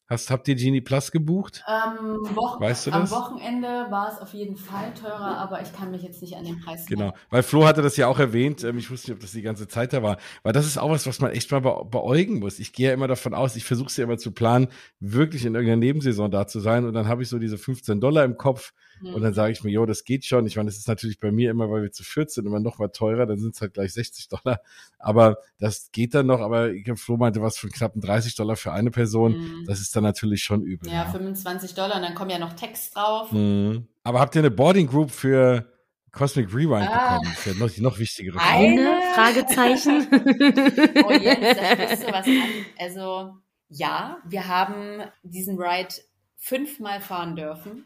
[0.09, 1.65] Hast, habt ihr Genie Plus gebucht?
[1.67, 2.17] Ähm,
[2.59, 3.11] weißt du das?
[3.11, 6.45] Am Wochenende war es auf jeden Fall teurer, aber ich kann mich jetzt nicht an
[6.45, 8.63] den Preis Genau, weil Flo hatte das ja auch erwähnt.
[8.63, 10.17] Ähm, ich wusste nicht, ob das die ganze Zeit da war.
[10.43, 12.59] Weil das ist auch was, was man echt mal be beäugen muss.
[12.59, 14.69] Ich gehe ja immer davon aus, ich versuche es ja immer zu planen,
[15.01, 16.85] wirklich in irgendeiner Nebensaison da zu sein.
[16.85, 18.71] Und dann habe ich so diese 15 Dollar im Kopf
[19.01, 19.13] Mhm.
[19.13, 20.45] Und dann sage ich mir, jo, das geht schon.
[20.45, 22.89] Ich meine, das ist natürlich bei mir immer, weil wir zu 14 immer noch mal
[22.89, 24.61] teurer, dann sind es halt gleich 60 Dollar.
[24.99, 26.41] Aber das geht dann noch.
[26.41, 29.37] Aber ich habe Flo meinte was von knappen 30 Dollar für eine Person.
[29.37, 29.65] Mhm.
[29.65, 30.89] Das ist dann natürlich schon übel.
[30.89, 33.31] Ja, ja, 25 Dollar und dann kommen ja noch Text drauf.
[33.31, 33.87] Mhm.
[34.03, 35.71] Aber habt ihr eine Boarding Group für
[36.11, 37.29] Cosmic Rewind ah, bekommen?
[37.29, 38.57] Das ist ja noch die noch wichtigere Frage.
[38.57, 40.07] Eine Fragezeichen.
[41.05, 42.65] oh Jens, da du was an.
[42.79, 43.37] Also
[43.69, 45.93] ja, wir haben diesen Ride
[46.37, 47.85] fünfmal fahren dürfen.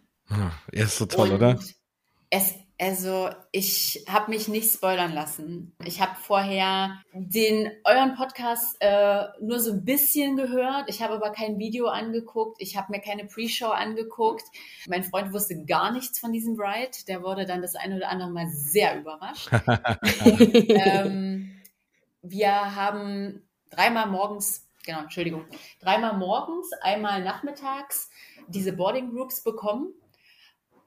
[0.71, 1.59] Er ist so toll, und oder?
[2.29, 5.75] Es, also ich habe mich nicht spoilern lassen.
[5.83, 10.85] Ich habe vorher den euren Podcast äh, nur so ein bisschen gehört.
[10.87, 12.57] Ich habe aber kein Video angeguckt.
[12.59, 14.45] Ich habe mir keine Pre-Show angeguckt.
[14.87, 17.05] Mein Freund wusste gar nichts von diesem Ride.
[17.07, 19.49] Der wurde dann das eine oder andere Mal sehr überrascht.
[20.69, 21.61] ähm,
[22.21, 25.45] wir haben dreimal morgens genau, Entschuldigung,
[25.79, 28.09] dreimal morgens, einmal nachmittags
[28.47, 29.93] diese Boarding Groups bekommen.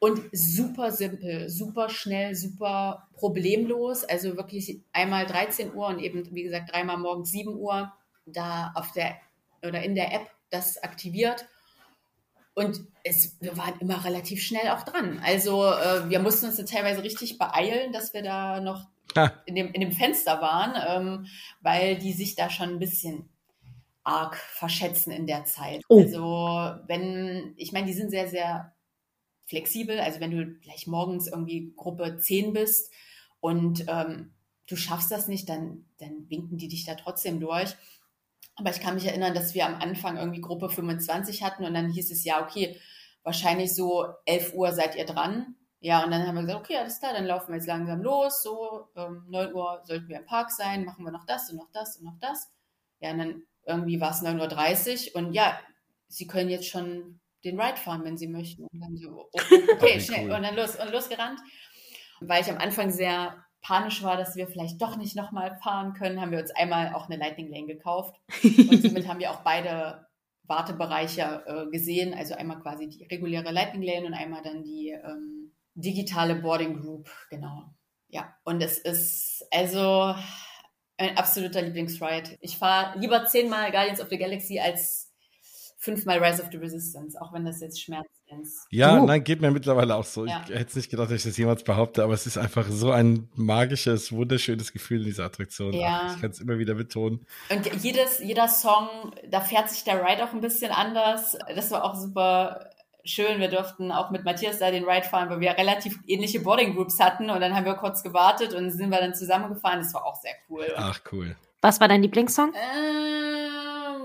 [0.05, 4.05] Und super simpel, super schnell, super problemlos.
[4.05, 7.91] Also wirklich einmal 13 Uhr und eben, wie gesagt, dreimal morgens 7 Uhr
[8.27, 9.17] da auf der
[9.67, 11.47] oder in der App das aktiviert.
[12.53, 15.23] Und es, wir waren immer relativ schnell auch dran.
[15.25, 18.87] Also äh, wir mussten uns teilweise richtig beeilen, dass wir da noch
[19.47, 21.27] in dem, in dem Fenster waren, ähm,
[21.63, 23.31] weil die sich da schon ein bisschen
[24.03, 25.81] arg verschätzen in der Zeit.
[25.89, 26.03] Oh.
[26.03, 28.74] Also wenn, ich meine, die sind sehr, sehr
[29.47, 30.01] flexibel.
[30.01, 32.93] Also wenn du gleich morgens irgendwie Gruppe 10 bist
[33.41, 34.35] und ähm,
[34.67, 37.75] du schaffst das nicht, dann, dann winken die dich da trotzdem durch.
[38.57, 41.91] Aber ich kann mich erinnern, dass wir am Anfang irgendwie Gruppe 25 hatten und dann
[41.91, 42.79] hieß es ja, okay,
[43.23, 45.57] wahrscheinlich so 11 Uhr seid ihr dran.
[45.81, 48.43] Ja, und dann haben wir gesagt, okay, alles klar, dann laufen wir jetzt langsam los.
[48.43, 51.71] So, ähm, 9 Uhr sollten wir im Park sein, machen wir noch das und noch
[51.73, 52.49] das und noch das.
[53.01, 55.59] Ja, und dann irgendwie war es 9.30 Uhr und ja,
[56.09, 58.65] sie können jetzt schon den Ride fahren, wenn sie möchten.
[58.65, 60.27] Und dann so, okay, okay schnell.
[60.27, 60.33] Cool.
[60.33, 61.41] Und dann los und losgerannt.
[62.21, 66.21] Weil ich am Anfang sehr panisch war, dass wir vielleicht doch nicht nochmal fahren können,
[66.21, 68.15] haben wir uns einmal auch eine Lightning Lane gekauft.
[68.43, 70.07] Und somit haben wir auch beide
[70.45, 72.15] Wartebereiche äh, gesehen.
[72.15, 77.11] Also einmal quasi die reguläre Lightning Lane und einmal dann die ähm, digitale Boarding Group.
[77.31, 77.75] Genau.
[78.09, 80.15] Ja, und es ist also
[80.97, 82.37] ein absoluter Lieblingsride.
[82.41, 85.04] Ich fahre lieber zehnmal Guardians of the Galaxy als
[85.85, 88.11] fünfmal Rise of the Resistance, auch wenn das jetzt schmerzt.
[88.71, 89.05] Ja, uh.
[89.05, 90.27] nein, geht mir mittlerweile auch so.
[90.27, 90.43] Ja.
[90.49, 93.29] Ich hätte nicht gedacht, dass ich das jemals behaupte, aber es ist einfach so ein
[93.35, 95.73] magisches, wunderschönes Gefühl in dieser Attraktion.
[95.73, 96.13] Ja.
[96.15, 97.27] Ich kann es immer wieder betonen.
[97.51, 98.89] Und jedes, jeder Song,
[99.31, 101.37] da fährt sich der Ride auch ein bisschen anders.
[101.55, 102.71] Das war auch super
[103.05, 103.39] schön.
[103.39, 106.99] Wir durften auch mit Matthias da den Ride fahren, weil wir relativ ähnliche Boarding Groups
[106.99, 109.81] hatten und dann haben wir kurz gewartet und sind wir dann zusammengefahren.
[109.81, 110.67] Das war auch sehr cool.
[110.77, 111.37] Ach, cool.
[111.61, 112.53] Was war dein Lieblingssong?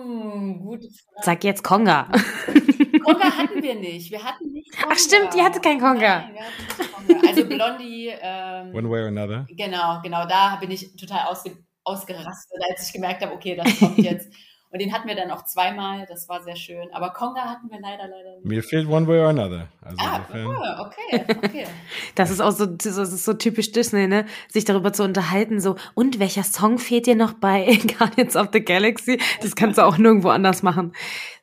[0.04, 1.24] Gute Frage.
[1.24, 2.04] Sag jetzt Konga.
[3.04, 4.12] Konga hatten wir nicht.
[4.12, 4.94] Wir hatten nicht Konga.
[4.94, 6.20] Ach stimmt, die hatte kein Konga.
[6.20, 7.28] Nein, wir hatten nicht Konga.
[7.28, 8.12] Also Blondie.
[8.22, 9.48] Ähm, One way or another.
[9.50, 10.26] Genau, genau.
[10.26, 14.32] Da bin ich total ausge ausgerastet, als ich gemerkt habe, okay, das kommt jetzt.
[14.72, 16.90] Und den hatten wir dann auch zweimal, das war sehr schön.
[16.94, 18.46] Aber Konga hatten wir leider, leider nicht.
[18.46, 19.68] Mir fehlt One Way or Another.
[19.82, 21.66] Also ah, oh, okay, okay.
[22.16, 24.26] das ist auch so, so, so typisch Disney, ne?
[24.48, 28.64] Sich darüber zu unterhalten, so, und welcher Song fehlt dir noch bei Guardians of the
[28.64, 29.20] Galaxy?
[29.42, 30.94] Das kannst du auch nirgendwo anders machen.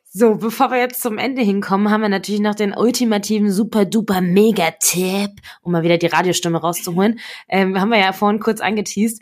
[0.09, 4.21] So, bevor wir jetzt zum Ende hinkommen, haben wir natürlich noch den ultimativen super duper
[4.21, 5.31] mega Tipp,
[5.61, 7.19] um mal wieder die Radiostimme rauszuholen.
[7.49, 9.21] Ähm, haben wir ja vorhin kurz angeteased.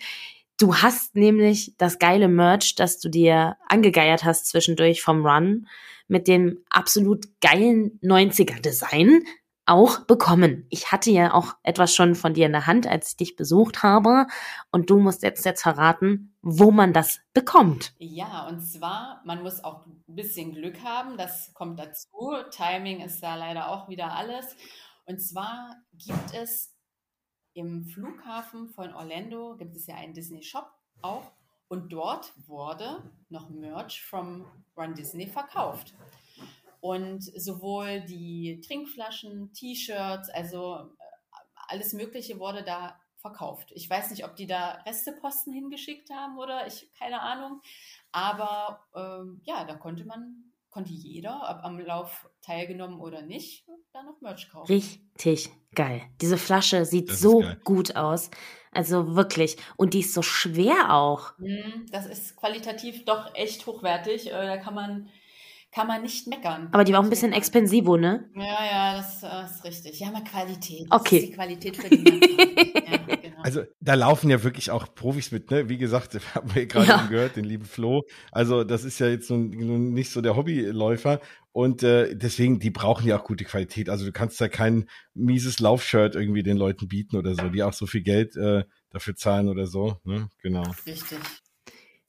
[0.57, 5.67] Du hast nämlich das geile Merch, das du dir angegeiert hast zwischendurch vom Run
[6.07, 9.23] mit dem absolut geilen 90er Design
[9.65, 10.67] auch bekommen.
[10.69, 13.83] Ich hatte ja auch etwas schon von dir in der Hand, als ich dich besucht
[13.83, 14.27] habe.
[14.71, 17.93] Und du musst jetzt jetzt verraten, wo man das bekommt.
[17.97, 21.17] Ja, und zwar, man muss auch ein bisschen Glück haben.
[21.17, 22.33] Das kommt dazu.
[22.51, 24.55] Timing ist da leider auch wieder alles.
[25.05, 26.74] Und zwar gibt es
[27.55, 30.69] im Flughafen von Orlando gibt es ja einen Disney Shop
[31.01, 31.31] auch
[31.69, 34.45] und dort wurde noch Merch from
[34.77, 35.93] Run Disney verkauft.
[36.81, 41.05] Und sowohl die Trinkflaschen, T-Shirts, also äh,
[41.67, 43.71] alles Mögliche wurde da verkauft.
[43.73, 47.61] Ich weiß nicht, ob die da Resteposten hingeschickt haben oder ich, keine Ahnung.
[48.11, 54.03] Aber ähm, ja, da konnte man konnte jeder, ob am Lauf teilgenommen oder nicht, da
[54.03, 54.69] noch Merch kaufen.
[54.69, 56.01] Richtig geil.
[56.19, 58.29] Diese Flasche sieht das so gut aus.
[58.73, 59.55] Also wirklich.
[59.77, 61.31] Und die ist so schwer auch.
[61.37, 64.27] Mhm, das ist qualitativ doch echt hochwertig.
[64.27, 65.09] Äh, da kann man
[65.71, 66.67] kann man nicht meckern.
[66.73, 68.29] Aber die war auch ein bisschen expensivo, ne?
[68.35, 69.99] Ja, ja, das, das ist richtig.
[70.01, 70.87] Ja, mal Qualität.
[70.89, 71.17] Das okay.
[71.19, 72.03] ist die Qualität für die.
[73.45, 75.69] Also da laufen ja wirklich auch Profis mit, ne?
[75.69, 77.05] Wie gesagt, haben wir gerade ja.
[77.05, 78.01] gehört, den lieben Flo.
[78.31, 81.21] Also das ist ja jetzt nun, nun nicht so der Hobbyläufer.
[81.51, 83.87] Und äh, deswegen, die brauchen ja auch gute Qualität.
[83.87, 87.73] Also du kannst da kein mieses Laufshirt irgendwie den Leuten bieten oder so, die auch
[87.73, 89.99] so viel Geld äh, dafür zahlen oder so.
[90.05, 90.27] Ne?
[90.41, 90.63] Genau.
[90.87, 91.19] Richtig.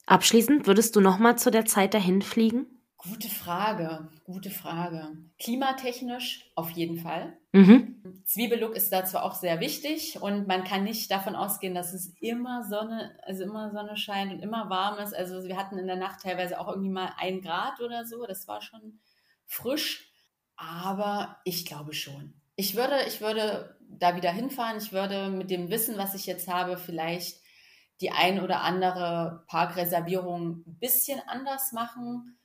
[0.07, 2.65] Abschließend, würdest du noch mal zu der Zeit dahin fliegen?
[2.97, 5.15] Gute Frage, gute Frage.
[5.37, 7.37] Klimatechnisch auf jeden Fall.
[7.51, 8.23] Mhm.
[8.25, 12.15] Zwiebellook ist da zwar auch sehr wichtig und man kann nicht davon ausgehen, dass es
[12.19, 15.13] immer Sonne, also immer Sonne scheint und immer warm ist.
[15.13, 18.25] Also wir hatten in der Nacht teilweise auch irgendwie mal ein Grad oder so.
[18.25, 18.99] Das war schon
[19.45, 20.11] frisch,
[20.55, 22.33] aber ich glaube schon.
[22.55, 24.79] Ich würde, ich würde da wieder hinfahren.
[24.79, 27.41] Ich würde mit dem Wissen, was ich jetzt habe, vielleicht
[28.01, 32.37] die ein oder andere Parkreservierung ein bisschen anders machen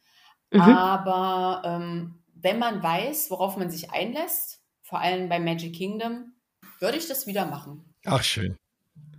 [0.52, 0.60] Mhm.
[0.60, 6.34] Aber ähm, wenn man weiß, worauf man sich einlässt, vor allem bei Magic Kingdom,
[6.80, 7.94] würde ich das wieder machen.
[8.04, 8.56] Ach, schön.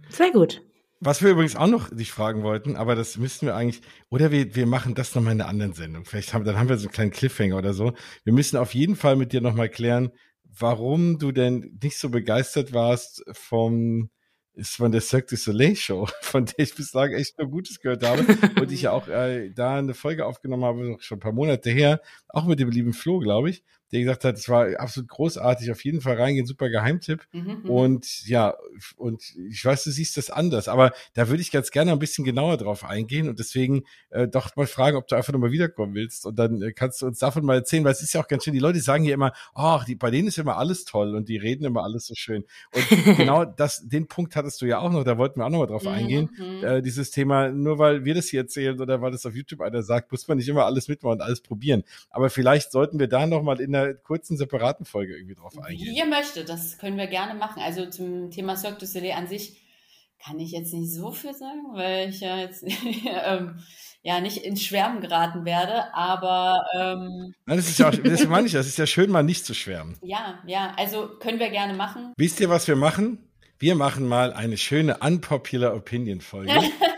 [0.10, 0.62] Sehr gut.
[1.00, 4.56] Was wir übrigens auch noch dich fragen wollten, aber das müssten wir eigentlich, oder wir,
[4.56, 6.06] wir machen das nochmal in einer anderen Sendung.
[6.06, 7.94] Vielleicht haben, dann haben wir so einen kleinen Cliffhanger oder so.
[8.24, 10.12] Wir müssen auf jeden Fall mit dir nochmal klären,
[10.44, 14.12] warum du denn nicht so begeistert warst vom,
[14.56, 18.04] ist von der Cirque du Soleil Show, von der ich bislang echt nur Gutes gehört
[18.04, 18.26] habe
[18.60, 22.02] und ich ja auch äh, da eine Folge aufgenommen habe, schon ein paar Monate her,
[22.28, 23.64] auch mit dem lieben Flo, glaube ich
[23.94, 27.28] der gesagt hat, es war absolut großartig, auf jeden Fall reingehen, super Geheimtipp.
[27.32, 28.56] Mhm, mhm, und ja,
[28.98, 32.26] und ich weiß, du siehst das anders, aber da würde ich ganz gerne ein bisschen
[32.26, 36.26] genauer drauf eingehen und deswegen äh, doch mal fragen, ob du einfach nochmal wiederkommen willst
[36.26, 38.44] und dann äh, kannst du uns davon mal erzählen, weil es ist ja auch ganz
[38.44, 41.30] schön, die Leute sagen hier immer, ach, die, bei denen ist immer alles toll und
[41.30, 42.46] die reden immer alles so schön.
[42.74, 45.68] Und genau das, den Punkt hattest du ja auch noch, da wollten wir auch nochmal
[45.68, 46.64] drauf mhm, eingehen, mhm.
[46.64, 49.84] äh, dieses Thema, nur weil wir das hier erzählen oder weil das auf YouTube einer
[49.84, 51.84] sagt, muss man nicht immer alles mitmachen und alles probieren.
[52.10, 55.88] Aber vielleicht sollten wir da nochmal in der einer kurzen, separaten Folge irgendwie drauf eingehen.
[55.88, 57.62] Wie ihr möchtet, das können wir gerne machen.
[57.62, 59.62] Also zum Thema Cirque du Soleil an sich
[60.24, 62.64] kann ich jetzt nicht so viel sagen, weil ich ja jetzt
[63.26, 63.60] ähm,
[64.04, 68.48] ja nicht ins Schwärmen geraten werde, aber ähm, Nein, das ist ja auch, das meine
[68.48, 69.98] ich, das ist ja schön, mal nicht zu schwärmen.
[70.02, 72.14] Ja, ja, also können wir gerne machen.
[72.18, 73.30] Wisst ihr, was wir machen?
[73.60, 76.54] Wir machen mal eine schöne Unpopular Opinion Folge.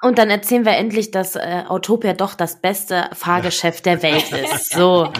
[0.00, 4.72] Und dann erzählen wir endlich, dass äh, Autopia doch das beste Fahrgeschäft der Welt ist.
[4.72, 5.12] So.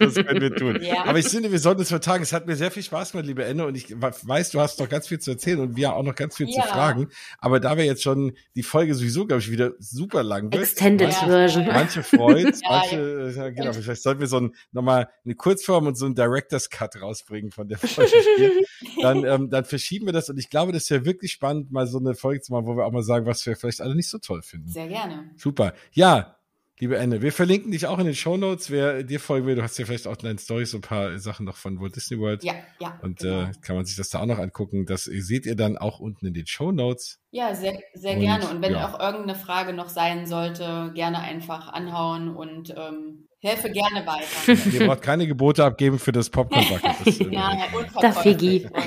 [0.00, 0.78] Das können wir tun.
[0.82, 1.04] Ja.
[1.04, 2.22] Aber ich finde, wir sollten es vertagen.
[2.22, 3.66] Es hat mir sehr viel Spaß gemacht, liebe Enne.
[3.66, 6.36] Und ich weiß, du hast noch ganz viel zu erzählen und wir auch noch ganz
[6.36, 6.62] viel ja.
[6.62, 7.08] zu fragen.
[7.38, 10.62] Aber da wir jetzt schon die Folge sowieso, glaube ich, wieder super lang wird.
[10.62, 11.66] Extended manche, Version.
[11.66, 13.72] Manche freut, manche, äh, genau.
[13.74, 17.68] Vielleicht sollten wir so ein, nochmal eine Kurzform und so einen Director's Cut rausbringen von
[17.68, 18.10] der Folge.
[19.02, 20.30] dann, ähm, dann verschieben wir das.
[20.30, 22.86] Und ich glaube, das wäre wirklich spannend, mal so eine Folge zu machen, wo wir
[22.86, 24.68] auch mal sagen, was wir vielleicht alle nicht so toll finden.
[24.68, 25.30] Sehr gerne.
[25.36, 25.74] Super.
[25.92, 26.37] Ja,
[26.80, 28.70] liebe Ende, wir verlinken dich auch in den Show Notes.
[28.70, 31.18] Wer dir folgen will, du hast ja vielleicht auch in deinen Stories so ein paar
[31.18, 32.44] Sachen noch von Walt Disney World.
[32.44, 32.98] Ja, ja.
[33.02, 33.42] Und genau.
[33.42, 34.86] äh, kann man sich das da auch noch angucken.
[34.86, 37.20] Das seht ihr dann auch unten in den Show Notes.
[37.30, 38.48] Ja, sehr, sehr und, gerne.
[38.48, 38.88] Und wenn ja.
[38.88, 44.70] auch irgendeine Frage noch sein sollte, gerne einfach anhauen und ähm, helfe gerne weiter.
[44.72, 46.96] Ihr braucht keine Gebote abgeben für das Popcorn Bucket.
[47.04, 47.68] Das, ja,
[48.00, 48.68] da Figi.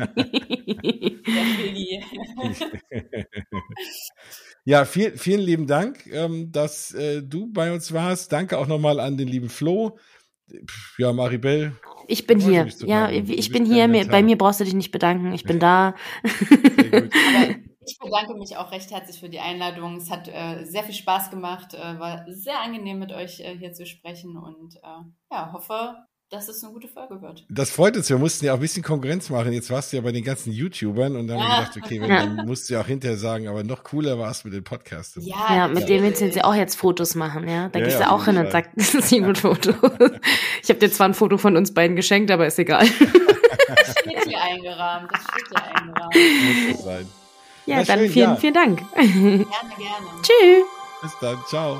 [4.64, 8.32] ja, viel, vielen lieben Dank, ähm, dass äh, du bei uns warst.
[8.32, 9.98] Danke auch nochmal an den lieben Flo.
[10.98, 11.76] Ja, Maribel.
[12.08, 12.66] Ich bin hier.
[12.80, 13.86] Ja, ich bin hier.
[14.08, 15.32] Bei mir brauchst du dich nicht bedanken.
[15.32, 15.94] Ich bin da.
[16.24, 17.12] Sehr gut.
[17.36, 17.54] Aber
[17.86, 19.96] ich bedanke mich auch recht herzlich für die Einladung.
[19.96, 23.72] Es hat äh, sehr viel Spaß gemacht, äh, war sehr angenehm mit euch äh, hier
[23.72, 25.96] zu sprechen und äh, ja, hoffe,
[26.30, 27.44] dass es eine gute Folge wird.
[27.48, 28.08] Das freut uns.
[28.08, 29.52] Wir mussten ja auch ein bisschen Konkurrenz machen.
[29.52, 32.08] Jetzt warst du ja bei den ganzen YouTubern und dann haben wir gedacht, okay, wenn,
[32.08, 35.18] dann musst du ja auch hinterher sagen, aber noch cooler war es mit den Podcasts.
[35.20, 35.86] Ja, ja mit ja.
[35.86, 37.68] dem willst du auch jetzt Fotos machen, ja.
[37.68, 39.70] Da ja, gehst du auch hin und sagst, das ist ein gut Foto.
[40.62, 42.86] ich habe dir zwar ein Foto von uns beiden geschenkt, aber ist egal.
[43.68, 45.10] Das steht hier eingerahmt.
[45.12, 46.14] Das steht hier eingerahmt.
[46.70, 47.06] Muss sein.
[47.66, 48.82] Ja, Na, dann schön, vielen, vielen Dank.
[48.94, 49.46] Gerne, gerne.
[50.22, 50.64] Tschüss.
[51.02, 51.38] Bis dann.
[51.46, 51.78] Ciao.